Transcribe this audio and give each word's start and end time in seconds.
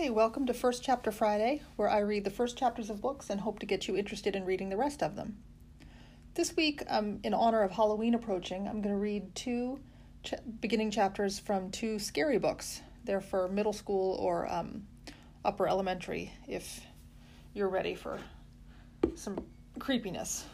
Okay, 0.00 0.08
welcome 0.08 0.46
to 0.46 0.54
First 0.54 0.82
Chapter 0.82 1.12
Friday, 1.12 1.60
where 1.76 1.90
I 1.90 1.98
read 1.98 2.24
the 2.24 2.30
first 2.30 2.56
chapters 2.56 2.88
of 2.88 3.02
books 3.02 3.28
and 3.28 3.38
hope 3.38 3.58
to 3.58 3.66
get 3.66 3.86
you 3.86 3.98
interested 3.98 4.34
in 4.34 4.46
reading 4.46 4.70
the 4.70 4.76
rest 4.78 5.02
of 5.02 5.14
them. 5.14 5.36
This 6.32 6.56
week, 6.56 6.82
um, 6.88 7.18
in 7.22 7.34
honor 7.34 7.62
of 7.62 7.70
Halloween 7.70 8.14
approaching, 8.14 8.66
I'm 8.66 8.80
going 8.80 8.94
to 8.94 8.98
read 8.98 9.34
two 9.34 9.78
ch- 10.22 10.32
beginning 10.62 10.90
chapters 10.90 11.38
from 11.38 11.70
two 11.70 11.98
scary 11.98 12.38
books. 12.38 12.80
They're 13.04 13.20
for 13.20 13.46
middle 13.48 13.74
school 13.74 14.16
or 14.18 14.50
um, 14.50 14.86
upper 15.44 15.68
elementary 15.68 16.32
if 16.48 16.80
you're 17.52 17.68
ready 17.68 17.94
for 17.94 18.18
some 19.16 19.36
creepiness. 19.78 20.46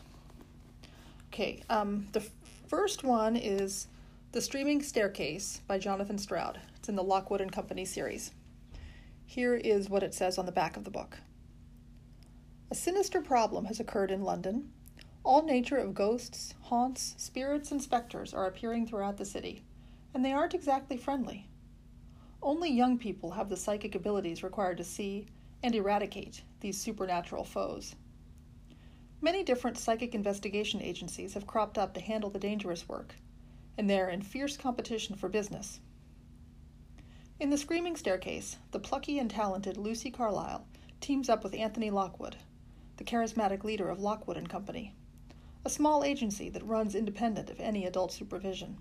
Okay, 1.32 1.62
um, 1.70 2.08
the 2.10 2.18
f- 2.18 2.30
first 2.66 3.04
one 3.04 3.36
is 3.36 3.86
The 4.32 4.40
Streaming 4.40 4.82
Staircase 4.82 5.60
by 5.68 5.78
Jonathan 5.78 6.18
Stroud. 6.18 6.58
It's 6.74 6.88
in 6.88 6.96
the 6.96 7.04
Lockwood 7.04 7.40
and 7.40 7.52
Company 7.52 7.84
series. 7.84 8.32
Here 9.26 9.54
is 9.54 9.90
what 9.90 10.04
it 10.04 10.14
says 10.14 10.38
on 10.38 10.46
the 10.46 10.52
back 10.52 10.76
of 10.76 10.84
the 10.84 10.90
book. 10.90 11.18
A 12.70 12.74
sinister 12.74 13.20
problem 13.20 13.66
has 13.66 13.80
occurred 13.80 14.10
in 14.10 14.22
London. 14.22 14.72
All 15.24 15.42
nature 15.42 15.76
of 15.76 15.94
ghosts, 15.94 16.54
haunts, 16.62 17.14
spirits, 17.18 17.70
and 17.72 17.82
specters 17.82 18.32
are 18.32 18.46
appearing 18.46 18.86
throughout 18.86 19.16
the 19.16 19.24
city, 19.24 19.64
and 20.14 20.24
they 20.24 20.32
aren't 20.32 20.54
exactly 20.54 20.96
friendly. 20.96 21.48
Only 22.40 22.70
young 22.70 22.98
people 22.98 23.32
have 23.32 23.48
the 23.48 23.56
psychic 23.56 23.94
abilities 23.94 24.44
required 24.44 24.78
to 24.78 24.84
see 24.84 25.26
and 25.62 25.74
eradicate 25.74 26.42
these 26.60 26.80
supernatural 26.80 27.44
foes. 27.44 27.96
Many 29.20 29.42
different 29.42 29.78
psychic 29.78 30.14
investigation 30.14 30.80
agencies 30.80 31.34
have 31.34 31.46
cropped 31.46 31.76
up 31.76 31.94
to 31.94 32.00
handle 32.00 32.30
the 32.30 32.38
dangerous 32.38 32.88
work, 32.88 33.16
and 33.76 33.90
they're 33.90 34.08
in 34.08 34.22
fierce 34.22 34.56
competition 34.56 35.16
for 35.16 35.28
business. 35.28 35.80
In 37.38 37.50
The 37.50 37.58
Screaming 37.58 37.96
Staircase, 37.96 38.56
the 38.70 38.78
plucky 38.78 39.18
and 39.18 39.30
talented 39.30 39.76
Lucy 39.76 40.10
Carlyle 40.10 40.66
teams 41.02 41.28
up 41.28 41.44
with 41.44 41.52
Anthony 41.52 41.90
Lockwood, 41.90 42.36
the 42.96 43.04
charismatic 43.04 43.62
leader 43.62 43.90
of 43.90 44.00
Lockwood 44.00 44.38
and 44.38 44.48
Company, 44.48 44.94
a 45.62 45.68
small 45.68 46.02
agency 46.02 46.48
that 46.48 46.64
runs 46.64 46.94
independent 46.94 47.50
of 47.50 47.60
any 47.60 47.84
adult 47.84 48.10
supervision. 48.10 48.78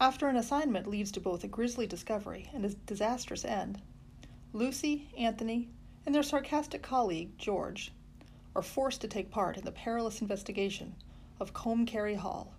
After 0.00 0.28
an 0.28 0.36
assignment 0.36 0.86
leads 0.86 1.12
to 1.12 1.20
both 1.20 1.44
a 1.44 1.46
grisly 1.46 1.86
discovery 1.86 2.48
and 2.54 2.64
a 2.64 2.70
disastrous 2.70 3.44
end, 3.44 3.82
Lucy, 4.54 5.12
Anthony, 5.18 5.68
and 6.06 6.14
their 6.14 6.22
sarcastic 6.22 6.80
colleague, 6.80 7.36
George, 7.36 7.92
are 8.56 8.62
forced 8.62 9.02
to 9.02 9.08
take 9.08 9.30
part 9.30 9.58
in 9.58 9.66
the 9.66 9.72
perilous 9.72 10.22
investigation 10.22 10.94
of 11.38 11.52
Combe 11.52 11.84
Carey 11.84 12.14
Hall, 12.14 12.54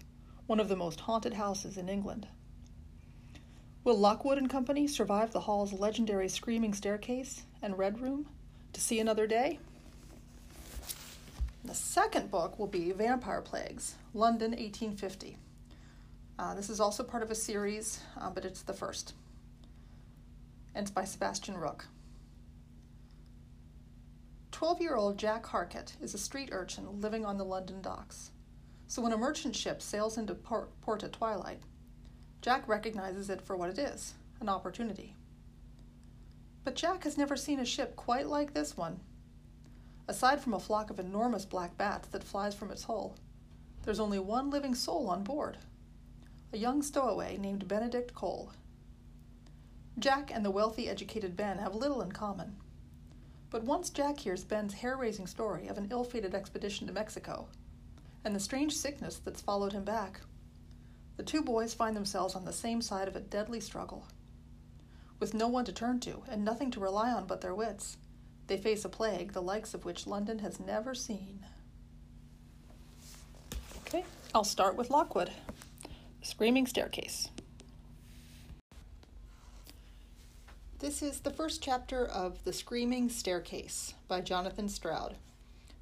one 0.45 0.59
of 0.59 0.69
the 0.69 0.75
most 0.75 0.99
haunted 0.99 1.33
houses 1.33 1.79
in 1.79 1.89
England. 1.89 2.27
Will 3.83 3.97
Lockwood 3.97 4.37
and 4.37 4.47
Company 4.47 4.85
survive 4.85 5.31
the 5.31 5.39
hall's 5.39 5.73
legendary 5.73 6.29
screaming 6.29 6.71
staircase 6.75 7.41
and 7.63 7.79
red 7.79 7.99
room 7.99 8.27
to 8.73 8.81
see 8.81 8.99
another 8.99 9.25
day? 9.25 9.57
The 11.65 11.73
second 11.73 12.29
book 12.29 12.59
will 12.59 12.67
be 12.67 12.91
Vampire 12.91 13.41
Plagues, 13.41 13.95
London 14.13 14.51
1850. 14.51 15.35
Uh, 16.37 16.53
this 16.53 16.69
is 16.69 16.79
also 16.79 17.03
part 17.03 17.23
of 17.23 17.31
a 17.31 17.35
series, 17.35 18.01
uh, 18.19 18.29
but 18.29 18.45
it's 18.45 18.61
the 18.61 18.73
first. 18.73 19.15
And 20.75 20.83
it's 20.83 20.91
by 20.91 21.03
Sebastian 21.03 21.57
Rook. 21.57 21.87
12 24.51 24.79
year 24.79 24.95
old 24.95 25.17
Jack 25.17 25.47
Harkett 25.47 25.95
is 25.99 26.13
a 26.13 26.19
street 26.19 26.49
urchin 26.51 27.01
living 27.01 27.25
on 27.25 27.39
the 27.39 27.45
London 27.45 27.81
docks. 27.81 28.29
So 28.87 29.01
when 29.01 29.11
a 29.11 29.17
merchant 29.17 29.55
ship 29.55 29.81
sails 29.81 30.19
into 30.19 30.35
port, 30.35 30.69
port 30.81 31.01
at 31.03 31.13
twilight, 31.13 31.61
Jack 32.41 32.67
recognizes 32.67 33.29
it 33.29 33.41
for 33.41 33.55
what 33.55 33.69
it 33.69 33.77
is 33.77 34.15
an 34.39 34.49
opportunity. 34.49 35.15
But 36.63 36.75
Jack 36.75 37.03
has 37.03 37.17
never 37.17 37.35
seen 37.35 37.59
a 37.59 37.65
ship 37.65 37.95
quite 37.95 38.27
like 38.27 38.53
this 38.53 38.75
one. 38.75 38.99
Aside 40.07 40.41
from 40.41 40.55
a 40.55 40.59
flock 40.59 40.89
of 40.89 40.99
enormous 40.99 41.45
black 41.45 41.77
bats 41.77 42.07
that 42.09 42.23
flies 42.23 42.55
from 42.55 42.71
its 42.71 42.85
hull, 42.85 43.15
there's 43.83 43.99
only 43.99 44.17
one 44.17 44.49
living 44.49 44.75
soul 44.75 45.09
on 45.09 45.23
board 45.23 45.57
a 46.53 46.57
young 46.57 46.81
stowaway 46.81 47.37
named 47.37 47.67
Benedict 47.67 48.13
Cole. 48.13 48.51
Jack 49.97 50.31
and 50.33 50.43
the 50.43 50.51
wealthy, 50.51 50.89
educated 50.89 51.37
Ben 51.37 51.59
have 51.59 51.75
little 51.75 52.01
in 52.01 52.11
common. 52.11 52.57
But 53.49 53.63
once 53.63 53.89
Jack 53.89 54.19
hears 54.19 54.43
Ben's 54.43 54.73
hair 54.73 54.97
raising 54.97 55.27
story 55.27 55.67
of 55.67 55.77
an 55.77 55.87
ill 55.91 56.03
fated 56.03 56.35
expedition 56.35 56.87
to 56.87 56.93
Mexico 56.93 57.47
and 58.25 58.35
the 58.35 58.39
strange 58.39 58.73
sickness 58.75 59.21
that's 59.23 59.41
followed 59.41 59.71
him 59.71 59.85
back, 59.85 60.19
the 61.21 61.27
two 61.27 61.43
boys 61.43 61.71
find 61.71 61.95
themselves 61.95 62.33
on 62.33 62.45
the 62.45 62.51
same 62.51 62.81
side 62.81 63.07
of 63.07 63.15
a 63.15 63.19
deadly 63.19 63.59
struggle. 63.59 64.07
With 65.19 65.35
no 65.35 65.47
one 65.47 65.65
to 65.65 65.71
turn 65.71 65.99
to 65.99 66.23
and 66.27 66.43
nothing 66.43 66.71
to 66.71 66.79
rely 66.79 67.11
on 67.11 67.27
but 67.27 67.41
their 67.41 67.53
wits, 67.53 67.97
they 68.47 68.57
face 68.57 68.85
a 68.85 68.89
plague 68.89 69.33
the 69.33 69.39
likes 69.39 69.75
of 69.75 69.85
which 69.85 70.07
London 70.07 70.39
has 70.39 70.59
never 70.59 70.95
seen. 70.95 71.45
Okay, 73.85 74.03
I'll 74.33 74.43
start 74.43 74.75
with 74.75 74.89
Lockwood. 74.89 75.29
Screaming 76.23 76.65
Staircase. 76.65 77.29
This 80.79 81.03
is 81.03 81.19
the 81.19 81.29
first 81.29 81.61
chapter 81.61 82.03
of 82.03 82.43
The 82.45 82.53
Screaming 82.53 83.09
Staircase 83.09 83.93
by 84.07 84.21
Jonathan 84.21 84.67
Stroud. 84.67 85.17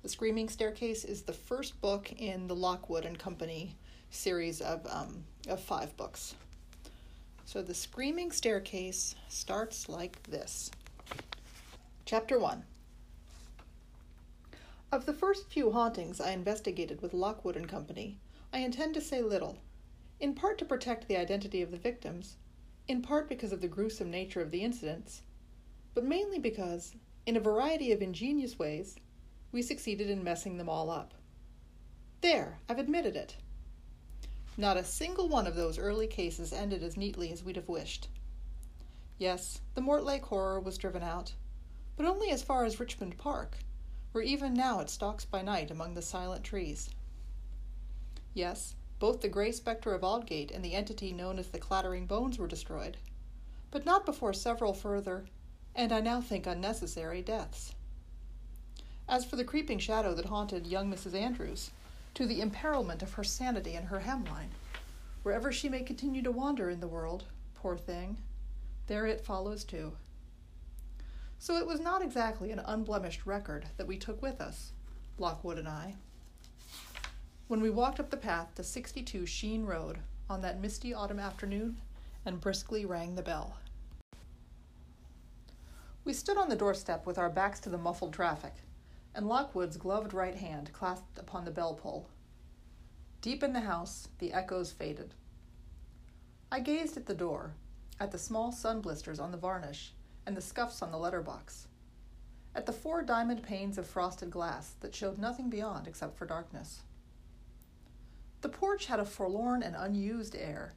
The 0.03 0.09
Screaming 0.09 0.50
Staircase 0.50 1.06
is 1.06 1.21
the 1.21 1.31
first 1.31 1.79
book 1.79 2.11
in 2.11 2.47
the 2.47 2.57
Lockwood 2.57 3.06
and 3.06 3.17
Company 3.17 3.77
series 4.09 4.62
of, 4.62 4.86
um, 4.90 5.24
of 5.47 5.59
five 5.59 5.96
books. 5.97 6.36
So 7.46 7.62
The 7.62 7.74
Screaming 7.74 8.31
Staircase 8.31 9.16
starts 9.28 9.90
like 9.90 10.22
this 10.24 10.72
Chapter 12.06 12.40
1 12.40 12.64
Of 14.92 15.06
the 15.06 15.14
first 15.14 15.50
few 15.50 15.72
hauntings 15.72 16.22
I 16.22 16.31
investigated 16.31 17.02
with 17.02 17.14
Lockwood 17.14 17.56
and 17.56 17.68
Company, 17.68 18.18
I 18.53 18.59
intend 18.59 18.94
to 18.96 19.02
say 19.02 19.22
little 19.22 19.58
in 20.19 20.34
part 20.34 20.58
to 20.58 20.66
protect 20.66 21.08
the 21.08 21.18
identity 21.18 21.62
of 21.62 21.72
the 21.72 21.78
victims, 21.78 22.36
in 22.88 23.02
part 23.02 23.30
because 23.30 23.53
of 23.53 23.62
the 23.62 23.68
gruesome 23.68 24.12
nature 24.12 24.42
of 24.42 24.52
the 24.52 24.64
incidents, 24.64 25.22
but 25.94 26.03
mainly 26.03 26.40
because, 26.40 26.94
in 27.25 27.38
a 27.38 27.42
variety 27.42 27.92
of 27.92 28.02
ingenious 28.02 28.59
ways, 28.59 28.96
we 29.52 29.62
succeeded 29.62 30.09
in 30.09 30.24
messing 30.24 30.58
them 30.58 30.69
all 30.69 30.90
up. 30.90 31.14
There, 32.22 32.59
I've 32.68 32.80
admitted 32.80 33.16
it. 33.16 33.38
Not 34.59 34.75
a 34.75 34.84
single 34.84 35.30
one 35.30 35.47
of 35.47 35.56
those 35.56 35.80
early 35.80 36.06
cases 36.06 36.52
ended 36.52 36.84
as 36.84 36.97
neatly 36.97 37.31
as 37.31 37.42
we'd 37.42 37.56
have 37.56 37.70
wished. 37.70 38.09
Yes, 39.18 39.62
the 39.74 39.80
Mortlake 39.80 40.25
horror 40.25 40.59
was 40.59 40.78
driven 40.78 41.02
out, 41.02 41.31
but 41.96 42.06
only 42.06 42.30
as 42.30 42.44
far 42.44 42.66
as 42.66 42.78
Richmond 42.78 43.18
Park, 43.18 43.59
where 44.12 44.22
even 44.22 44.53
now 44.53 44.81
it 44.81 44.90
stalks 44.90 45.24
by 45.24 45.42
night 45.42 45.72
among 45.72 45.94
the 45.94 46.02
silent 46.02 46.44
trees. 46.44 46.90
Yes, 48.34 48.75
both 49.00 49.22
the 49.22 49.30
gray 49.30 49.53
spectre 49.53 49.94
of 49.94 50.03
Aldgate 50.03 50.52
and 50.52 50.62
the 50.62 50.74
entity 50.74 51.14
known 51.14 51.40
as 51.40 51.48
the 51.48 51.58
Clattering 51.58 52.06
Bones 52.06 52.38
were 52.38 52.46
destroyed, 52.46 52.98
but 53.72 53.86
not 53.86 54.06
before 54.06 54.34
several 54.34 54.74
further, 54.74 55.24
and 55.74 55.94
I 55.94 56.02
now 56.02 56.19
think 56.19 56.46
unnecessary, 56.46 57.22
deaths. 57.22 57.75
As 59.08 59.24
for 59.24 59.38
the 59.38 59.46
creeping 59.46 59.80
shadow 59.80 60.14
that 60.16 60.25
haunted 60.25 60.68
young 60.68 60.92
Mrs. 60.92 61.14
Andrews, 61.16 61.72
to 62.16 62.25
the 62.25 62.42
imperilment 62.42 63.02
of 63.02 63.14
her 63.14 63.24
sanity 63.24 63.75
and 63.75 63.88
her 63.88 64.00
hemline, 64.00 64.50
wherever 65.24 65.52
she 65.52 65.70
may 65.70 65.81
continue 65.81 66.22
to 66.22 66.31
wander 66.31 66.70
in 66.70 66.80
the 66.80 66.88
world, 66.88 67.25
poor 67.56 67.78
thing, 67.78 68.18
there 68.88 69.06
it 69.06 69.22
follows 69.22 69.64
too. 69.64 69.94
So 71.38 71.56
it 71.56 71.68
was 71.68 71.80
not 71.80 72.02
exactly 72.02 72.52
an 72.52 72.62
unblemished 72.66 73.25
record 73.25 73.66
that 73.78 73.88
we 73.88 73.98
took 73.98 74.22
with 74.22 74.42
us, 74.42 74.72
Lockwood 75.18 75.58
and 75.58 75.68
I 75.68 75.96
when 77.50 77.62
we 77.62 77.69
walked 77.72 78.00
up 78.00 78.12
the 78.12 78.16
path 78.16 78.53
to 78.53 78.64
62 78.64 79.25
Sheen 79.25 79.66
Road 79.66 79.98
on 80.30 80.42
that 80.44 80.62
misty 80.62 80.94
autumn 80.94 81.19
afternoon 81.19 81.78
and 82.24 82.40
briskly 82.40 82.86
rang 82.86 83.16
the 83.16 83.24
bell. 83.24 83.58
We 86.06 86.13
stood 86.13 86.38
on 86.38 86.48
the 86.48 86.56
doorstep 86.56 87.07
with 87.07 87.18
our 87.18 87.30
backs 87.30 87.60
to 87.62 87.69
the 87.69 87.78
muffled 87.80 88.13
traffic, 88.13 88.54
and 89.13 89.27
Lockwood's 89.27 89.77
gloved 89.77 90.13
right 90.13 90.35
hand 90.35 90.71
clasped 90.73 91.17
upon 91.17 91.45
the 91.45 91.51
bell 91.51 91.73
pull. 91.73 92.09
Deep 93.21 93.44
in 93.44 93.53
the 93.53 93.61
house, 93.61 94.07
the 94.19 94.31
echoes 94.31 94.71
faded. 94.71 95.13
I 96.51 96.59
gazed 96.59 96.97
at 96.97 97.06
the 97.06 97.13
door, 97.13 97.53
at 98.00 98.11
the 98.11 98.17
small 98.17 98.51
sun 98.51 98.81
blisters 98.81 99.19
on 99.19 99.31
the 99.31 99.38
varnish 99.38 99.94
and 100.25 100.35
the 100.38 100.41
scuffs 100.41 100.81
on 100.81 100.91
the 100.91 100.97
letterbox, 100.97 101.67
at 102.56 102.65
the 102.65 102.73
four 102.73 103.01
diamond 103.01 103.44
panes 103.44 103.77
of 103.77 103.85
frosted 103.88 104.31
glass 104.31 104.75
that 104.79 104.95
showed 104.95 105.17
nothing 105.17 105.50
beyond 105.50 105.88
except 105.88 106.17
for 106.17 106.25
darkness. 106.25 106.81
The 108.41 108.50
porch 108.50 108.85
had 108.85 109.00
a 109.00 109.06
forlorn 109.06 109.61
and 109.63 109.75
unused 109.75 110.35
air, 110.35 110.73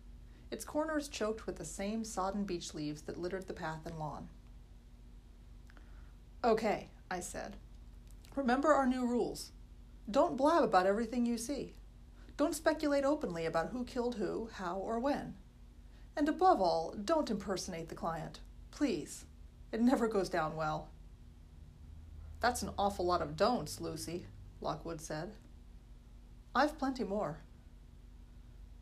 its 0.51 0.65
corners 0.67 1.09
choked 1.09 1.47
with 1.47 1.57
the 1.57 1.65
same 1.65 2.05
sodden 2.05 2.45
beech 2.45 2.75
leaves 2.75 3.03
that 3.03 3.19
littered 3.19 3.47
the 3.47 3.55
path 3.55 3.87
and 3.87 3.99
lawn. 3.99 4.29
Okay, 6.45 6.89
I 7.11 7.21
said. 7.21 7.57
Remember 8.35 8.73
our 8.73 8.87
new 8.87 9.07
rules. 9.07 9.53
Don't 10.11 10.37
blab 10.37 10.65
about 10.65 10.87
everything 10.87 11.27
you 11.27 11.37
see. 11.37 11.75
Don't 12.37 12.55
speculate 12.55 13.05
openly 13.05 13.47
about 13.47 13.69
who 13.69 13.85
killed 13.85 14.15
who, 14.17 14.49
how, 14.55 14.77
or 14.77 14.99
when. 14.99 15.35
And 16.17 16.29
above 16.29 16.61
all, 16.61 16.95
don't 17.05 17.31
impersonate 17.31 17.89
the 17.89 17.95
client. 17.95 18.41
Please. 18.71 19.27
It 19.71 19.81
never 19.81 20.09
goes 20.09 20.29
down 20.29 20.57
well. 20.57 20.89
That's 22.41 22.63
an 22.63 22.71
awful 22.77 23.07
lot 23.07 23.23
of 23.23 23.37
don'ts, 23.37 23.81
Lucy, 23.81 24.27
Lockwood 24.61 25.01
said. 25.01 25.33
I've 26.55 26.79
plenty 26.79 27.05
more. 27.05 27.39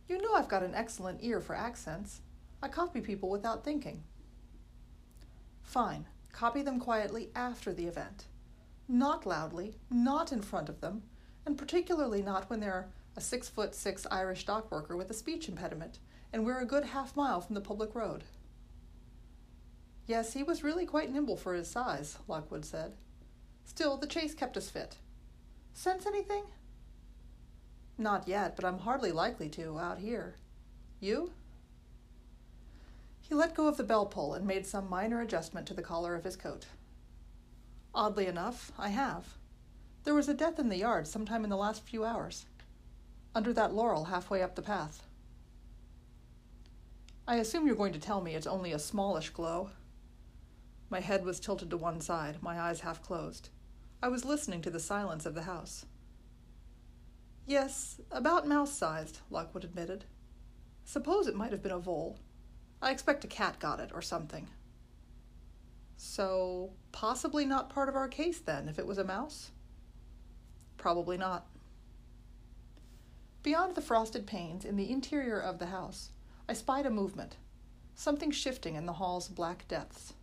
You 0.08 0.20
know 0.20 0.34
I've 0.34 0.48
got 0.48 0.62
an 0.62 0.74
excellent 0.74 1.22
ear 1.22 1.40
for 1.40 1.54
accents. 1.54 2.22
I 2.62 2.68
copy 2.68 3.00
people 3.00 3.28
without 3.28 3.64
thinking. 3.64 4.02
Fine, 5.62 6.06
copy 6.32 6.62
them 6.62 6.80
quietly 6.80 7.30
after 7.36 7.72
the 7.72 7.86
event. 7.86 8.24
Not 8.92 9.24
loudly, 9.24 9.76
not 9.88 10.32
in 10.32 10.42
front 10.42 10.68
of 10.68 10.80
them, 10.80 11.04
and 11.46 11.56
particularly 11.56 12.22
not 12.22 12.50
when 12.50 12.58
they're 12.58 12.88
a 13.16 13.20
six 13.20 13.48
foot 13.48 13.72
six 13.72 14.04
Irish 14.10 14.44
dockworker 14.44 14.96
with 14.96 15.08
a 15.12 15.14
speech 15.14 15.48
impediment, 15.48 16.00
and 16.32 16.44
we're 16.44 16.58
a 16.58 16.66
good 16.66 16.86
half 16.86 17.14
mile 17.14 17.40
from 17.40 17.54
the 17.54 17.60
public 17.60 17.94
road. 17.94 18.24
Yes, 20.08 20.32
he 20.32 20.42
was 20.42 20.64
really 20.64 20.86
quite 20.86 21.12
nimble 21.12 21.36
for 21.36 21.54
his 21.54 21.70
size, 21.70 22.18
Lockwood 22.26 22.64
said. 22.64 22.94
Still, 23.64 23.96
the 23.96 24.08
chase 24.08 24.34
kept 24.34 24.56
us 24.56 24.68
fit. 24.68 24.96
Sense 25.72 26.04
anything? 26.04 26.42
Not 27.96 28.26
yet, 28.26 28.56
but 28.56 28.64
I'm 28.64 28.80
hardly 28.80 29.12
likely 29.12 29.48
to 29.50 29.78
out 29.78 29.98
here. 29.98 30.34
You? 30.98 31.30
He 33.20 33.36
let 33.36 33.54
go 33.54 33.68
of 33.68 33.76
the 33.76 33.84
bell 33.84 34.06
pull 34.06 34.34
and 34.34 34.48
made 34.48 34.66
some 34.66 34.90
minor 34.90 35.20
adjustment 35.20 35.68
to 35.68 35.74
the 35.74 35.80
collar 35.80 36.16
of 36.16 36.24
his 36.24 36.34
coat. 36.34 36.66
Oddly 37.94 38.26
enough, 38.26 38.72
I 38.78 38.90
have. 38.90 39.34
There 40.04 40.14
was 40.14 40.28
a 40.28 40.34
death 40.34 40.58
in 40.58 40.68
the 40.68 40.78
yard 40.78 41.06
sometime 41.06 41.44
in 41.44 41.50
the 41.50 41.56
last 41.56 41.82
few 41.82 42.04
hours, 42.04 42.46
under 43.34 43.52
that 43.52 43.74
laurel 43.74 44.04
halfway 44.04 44.42
up 44.42 44.54
the 44.54 44.62
path. 44.62 45.06
I 47.26 47.36
assume 47.36 47.66
you're 47.66 47.76
going 47.76 47.92
to 47.92 47.98
tell 47.98 48.20
me 48.20 48.34
it's 48.34 48.46
only 48.46 48.72
a 48.72 48.78
smallish 48.78 49.30
glow. 49.30 49.70
My 50.88 51.00
head 51.00 51.24
was 51.24 51.38
tilted 51.38 51.70
to 51.70 51.76
one 51.76 52.00
side, 52.00 52.42
my 52.42 52.60
eyes 52.60 52.80
half 52.80 53.02
closed. 53.02 53.50
I 54.02 54.08
was 54.08 54.24
listening 54.24 54.62
to 54.62 54.70
the 54.70 54.80
silence 54.80 55.26
of 55.26 55.34
the 55.34 55.42
house. 55.42 55.84
Yes, 57.46 58.00
about 58.10 58.46
mouse 58.46 58.72
sized, 58.72 59.20
Lockwood 59.30 59.64
admitted. 59.64 60.04
Suppose 60.84 61.26
it 61.26 61.36
might 61.36 61.52
have 61.52 61.62
been 61.62 61.72
a 61.72 61.78
vole. 61.78 62.18
I 62.80 62.90
expect 62.90 63.24
a 63.24 63.28
cat 63.28 63.58
got 63.58 63.80
it 63.80 63.90
or 63.92 64.02
something. 64.02 64.48
So, 66.02 66.70
possibly 66.92 67.44
not 67.44 67.68
part 67.68 67.90
of 67.90 67.94
our 67.94 68.08
case 68.08 68.38
then, 68.38 68.70
if 68.70 68.78
it 68.78 68.86
was 68.86 68.96
a 68.96 69.04
mouse? 69.04 69.50
Probably 70.78 71.18
not. 71.18 71.44
Beyond 73.42 73.74
the 73.74 73.82
frosted 73.82 74.26
panes, 74.26 74.64
in 74.64 74.76
the 74.76 74.90
interior 74.90 75.38
of 75.38 75.58
the 75.58 75.66
house, 75.66 76.08
I 76.48 76.54
spied 76.54 76.86
a 76.86 76.90
movement, 76.90 77.36
something 77.94 78.30
shifting 78.30 78.76
in 78.76 78.86
the 78.86 78.94
hall's 78.94 79.28
black 79.28 79.68
depths. 79.68 80.14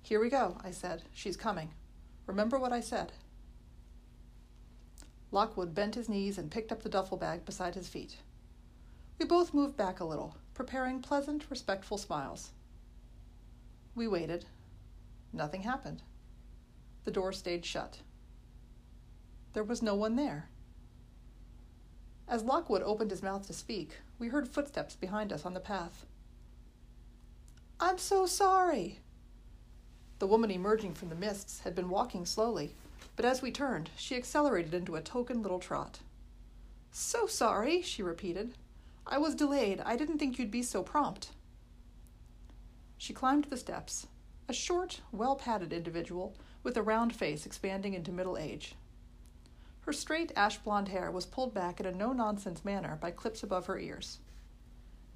Here 0.00 0.20
we 0.20 0.30
go, 0.30 0.56
I 0.62 0.70
said. 0.70 1.02
She's 1.12 1.36
coming. 1.36 1.72
Remember 2.26 2.56
what 2.56 2.72
I 2.72 2.78
said. 2.78 3.10
Lockwood 5.32 5.74
bent 5.74 5.96
his 5.96 6.08
knees 6.08 6.38
and 6.38 6.52
picked 6.52 6.70
up 6.70 6.84
the 6.84 6.88
duffel 6.88 7.16
bag 7.16 7.44
beside 7.44 7.74
his 7.74 7.88
feet. 7.88 8.18
We 9.18 9.26
both 9.26 9.54
moved 9.54 9.76
back 9.76 9.98
a 9.98 10.04
little, 10.04 10.36
preparing 10.54 11.02
pleasant, 11.02 11.50
respectful 11.50 11.98
smiles. 11.98 12.52
We 13.94 14.08
waited. 14.08 14.46
Nothing 15.32 15.62
happened. 15.62 16.02
The 17.04 17.10
door 17.10 17.32
stayed 17.32 17.64
shut. 17.64 17.98
There 19.52 19.64
was 19.64 19.82
no 19.82 19.94
one 19.94 20.16
there. 20.16 20.48
As 22.28 22.44
Lockwood 22.44 22.82
opened 22.82 23.10
his 23.10 23.22
mouth 23.22 23.46
to 23.46 23.52
speak, 23.52 23.98
we 24.18 24.28
heard 24.28 24.48
footsteps 24.48 24.96
behind 24.96 25.32
us 25.32 25.44
on 25.44 25.52
the 25.52 25.60
path. 25.60 26.06
I'm 27.78 27.98
so 27.98 28.26
sorry. 28.26 29.00
The 30.20 30.26
woman 30.26 30.50
emerging 30.50 30.94
from 30.94 31.08
the 31.08 31.14
mists 31.14 31.60
had 31.60 31.74
been 31.74 31.90
walking 31.90 32.24
slowly, 32.24 32.74
but 33.16 33.24
as 33.24 33.42
we 33.42 33.50
turned, 33.50 33.90
she 33.96 34.16
accelerated 34.16 34.72
into 34.72 34.94
a 34.94 35.02
token 35.02 35.42
little 35.42 35.58
trot. 35.58 35.98
So 36.92 37.26
sorry, 37.26 37.82
she 37.82 38.02
repeated. 38.02 38.54
I 39.06 39.18
was 39.18 39.34
delayed. 39.34 39.80
I 39.80 39.96
didn't 39.96 40.18
think 40.18 40.38
you'd 40.38 40.50
be 40.50 40.62
so 40.62 40.82
prompt. 40.82 41.30
She 43.02 43.12
climbed 43.12 43.46
the 43.46 43.56
steps, 43.56 44.06
a 44.48 44.52
short, 44.52 45.00
well 45.10 45.34
padded 45.34 45.72
individual 45.72 46.36
with 46.62 46.76
a 46.76 46.82
round 46.82 47.12
face 47.12 47.44
expanding 47.44 47.94
into 47.94 48.12
middle 48.12 48.38
age. 48.38 48.76
Her 49.80 49.92
straight 49.92 50.30
ash 50.36 50.58
blonde 50.58 50.86
hair 50.86 51.10
was 51.10 51.26
pulled 51.26 51.52
back 51.52 51.80
in 51.80 51.86
a 51.86 51.90
no 51.90 52.12
nonsense 52.12 52.64
manner 52.64 52.96
by 53.00 53.10
clips 53.10 53.42
above 53.42 53.66
her 53.66 53.76
ears. 53.76 54.20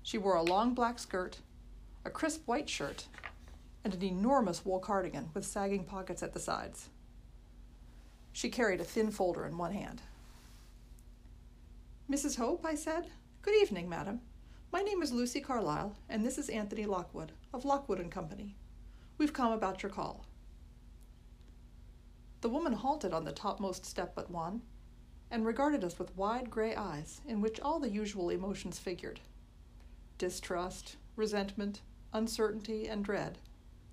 She 0.03 0.19
wore 0.19 0.35
a 0.35 0.43
long 0.43 0.75
black 0.75 0.99
skirt, 0.99 1.39
a 2.05 2.11
crisp 2.11 2.43
white 2.49 2.69
shirt, 2.69 3.07
and 3.85 3.95
an 3.95 4.03
enormous 4.03 4.65
wool 4.65 4.81
cardigan 4.81 5.31
with 5.33 5.47
sagging 5.47 5.85
pockets 5.85 6.25
at 6.25 6.33
the 6.33 6.41
sides. 6.41 6.89
She 8.33 8.49
carried 8.51 8.81
a 8.81 8.85
thin 8.85 9.13
folder 9.13 9.47
in 9.47 9.57
one 9.57 9.75
hand. 9.75 10.03
Mrs. 12.11 12.37
Hope, 12.37 12.67
I 12.67 12.75
said. 12.75 13.13
Good 13.43 13.55
evening, 13.55 13.89
madam. 13.89 14.23
My 14.77 14.83
name 14.83 15.01
is 15.01 15.11
Lucy 15.11 15.41
Carlyle, 15.41 15.97
and 16.11 16.23
this 16.23 16.37
is 16.37 16.51
Anthony 16.51 16.85
Lockwood, 16.85 17.33
of 17.55 17.65
Lockwood 17.65 17.99
and 17.99 18.13
Company. 18.13 18.57
We've 19.17 19.33
come 19.33 19.51
about 19.51 19.83
your 19.83 19.89
call. 19.89 20.27
The 22.43 22.51
woman 22.51 22.75
halted 22.75 23.15
on 23.15 23.25
the 23.25 23.33
topmost 23.33 23.87
step 23.87 24.13
but 24.15 24.31
one, 24.31 24.61
and 25.31 25.47
regarded 25.47 25.83
us 25.83 25.99
with 25.99 26.15
wide 26.15 26.51
gray 26.51 26.75
eyes 26.77 27.23
in 27.27 27.41
which 27.41 27.59
all 27.59 27.81
the 27.81 27.89
usual 27.89 28.29
emotions 28.29 28.79
figured 28.79 29.19
distrust, 30.19 30.97
resentment, 31.17 31.81
uncertainty, 32.13 32.87
and 32.87 33.03
dread. 33.03 33.39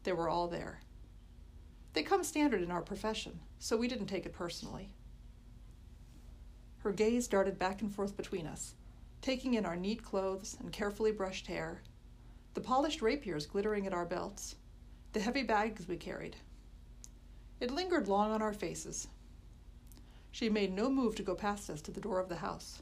They 0.04 0.12
were 0.12 0.28
all 0.28 0.50
there. 0.50 0.82
They 1.94 2.04
come 2.04 2.26
standard 2.26 2.62
in 2.62 2.72
our 2.72 2.82
profession, 2.82 3.40
so 3.58 3.78
we 3.78 3.88
didn't 3.88 4.08
take 4.08 4.26
it 4.26 4.34
personally. 4.34 4.90
Her 6.80 6.92
gaze 6.92 7.30
darted 7.30 7.58
back 7.58 7.82
and 7.82 7.90
forth 7.90 8.18
between 8.18 8.46
us, 8.46 8.76
taking 9.24 9.54
in 9.54 9.66
our 9.66 9.78
neat 9.78 10.04
clothes 10.04 10.58
and 10.60 10.74
carefully 10.74 11.12
brushed 11.12 11.48
hair, 11.48 11.82
the 12.56 12.62
polished 12.62 13.02
rapiers 13.02 13.46
glittering 13.46 13.88
at 13.88 13.94
our 13.94 14.06
belts, 14.06 14.56
the 15.14 15.20
heavy 15.22 15.44
bags 15.44 15.88
we 15.88 15.96
carried. 15.96 16.36
It 17.62 17.72
lingered 17.72 18.10
long 18.10 18.32
on 18.32 18.42
our 18.42 18.52
faces. 18.52 19.08
She 20.30 20.50
made 20.50 20.74
no 20.74 20.90
move 20.90 21.16
to 21.16 21.24
go 21.24 21.36
past 21.36 21.70
us 21.70 21.82
to 21.84 21.92
the 21.92 22.02
door 22.02 22.20
of 22.20 22.28
the 22.28 22.36
house. 22.36 22.82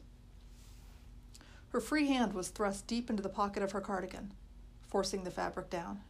Her 1.69 1.79
free 1.79 2.07
hand 2.07 2.33
was 2.33 2.49
thrust 2.49 2.87
deep 2.87 3.11
into 3.11 3.21
the 3.21 3.29
pocket 3.29 3.61
of 3.61 3.71
her 3.73 3.81
cardigan, 3.81 4.33
forcing 4.87 5.23
the 5.23 5.31
fabric 5.31 5.69
down. 5.69 6.01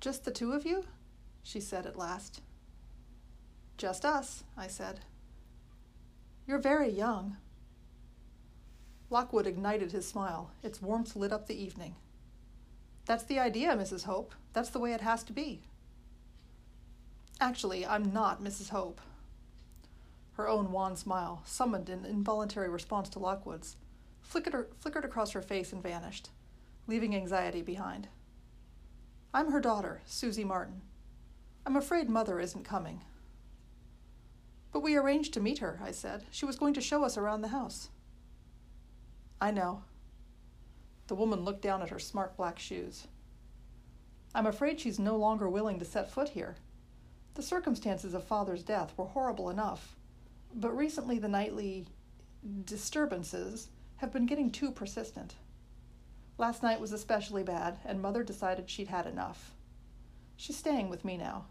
Just 0.00 0.24
the 0.24 0.30
two 0.30 0.52
of 0.52 0.64
you? 0.64 0.86
she 1.42 1.60
said 1.60 1.84
at 1.84 1.98
last. 1.98 2.40
Just 3.76 4.06
us, 4.06 4.44
I 4.56 4.66
said. 4.66 5.00
You're 6.46 6.58
very 6.58 6.88
young. 6.88 7.36
Lockwood 9.10 9.46
ignited 9.46 9.90
his 9.90 10.06
smile. 10.06 10.52
Its 10.62 10.80
warmth 10.80 11.16
lit 11.16 11.32
up 11.32 11.48
the 11.48 11.60
evening. 11.60 11.96
That's 13.06 13.24
the 13.24 13.40
idea, 13.40 13.76
Mrs. 13.76 14.04
Hope. 14.04 14.34
That's 14.52 14.70
the 14.70 14.78
way 14.78 14.92
it 14.94 15.00
has 15.00 15.24
to 15.24 15.32
be. 15.32 15.62
Actually, 17.40 17.84
I'm 17.84 18.12
not 18.12 18.42
Mrs. 18.42 18.68
Hope. 18.68 19.00
Her 20.34 20.48
own 20.48 20.70
wan 20.70 20.94
smile, 20.96 21.42
summoned 21.44 21.88
in 21.90 22.04
involuntary 22.04 22.68
response 22.68 23.08
to 23.10 23.18
Lockwood's, 23.18 23.76
flickered, 24.22 24.68
flickered 24.78 25.04
across 25.04 25.32
her 25.32 25.42
face 25.42 25.72
and 25.72 25.82
vanished, 25.82 26.30
leaving 26.86 27.16
anxiety 27.16 27.62
behind. 27.62 28.08
I'm 29.34 29.50
her 29.50 29.60
daughter, 29.60 30.02
Susie 30.06 30.44
Martin. 30.44 30.82
I'm 31.66 31.76
afraid 31.76 32.08
Mother 32.08 32.38
isn't 32.38 32.64
coming. 32.64 33.00
But 34.72 34.80
we 34.80 34.96
arranged 34.96 35.34
to 35.34 35.40
meet 35.40 35.58
her, 35.58 35.80
I 35.82 35.90
said. 35.90 36.24
She 36.30 36.46
was 36.46 36.56
going 36.56 36.74
to 36.74 36.80
show 36.80 37.02
us 37.04 37.16
around 37.16 37.40
the 37.40 37.48
house. 37.48 37.88
I 39.40 39.50
know. 39.50 39.82
The 41.06 41.14
woman 41.14 41.44
looked 41.44 41.62
down 41.62 41.82
at 41.82 41.90
her 41.90 41.98
smart 41.98 42.36
black 42.36 42.58
shoes. 42.58 43.06
I'm 44.34 44.46
afraid 44.46 44.78
she's 44.78 44.98
no 44.98 45.16
longer 45.16 45.48
willing 45.48 45.78
to 45.78 45.84
set 45.84 46.10
foot 46.10 46.30
here. 46.30 46.56
The 47.34 47.42
circumstances 47.42 48.14
of 48.14 48.24
father's 48.24 48.62
death 48.62 48.92
were 48.96 49.06
horrible 49.06 49.50
enough, 49.50 49.96
but 50.54 50.76
recently 50.76 51.18
the 51.18 51.28
nightly 51.28 51.86
disturbances 52.64 53.68
have 53.96 54.12
been 54.12 54.26
getting 54.26 54.50
too 54.50 54.70
persistent. 54.70 55.34
Last 56.38 56.62
night 56.62 56.80
was 56.80 56.92
especially 56.92 57.42
bad, 57.42 57.78
and 57.84 58.00
mother 58.00 58.22
decided 58.22 58.70
she'd 58.70 58.88
had 58.88 59.06
enough. 59.06 59.52
She's 60.36 60.56
staying 60.56 60.88
with 60.88 61.04
me 61.04 61.16
now. 61.16 61.46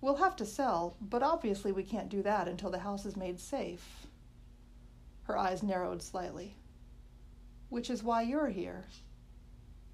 We'll 0.00 0.16
have 0.16 0.36
to 0.36 0.46
sell, 0.46 0.96
but 1.00 1.22
obviously 1.22 1.72
we 1.72 1.82
can't 1.82 2.08
do 2.08 2.22
that 2.22 2.48
until 2.48 2.70
the 2.70 2.78
house 2.78 3.04
is 3.04 3.16
made 3.16 3.40
safe. 3.40 4.07
Her 5.28 5.36
eyes 5.36 5.62
narrowed 5.62 6.02
slightly. 6.02 6.56
Which 7.68 7.90
is 7.90 8.02
why 8.02 8.22
you're 8.22 8.48
here. 8.48 8.86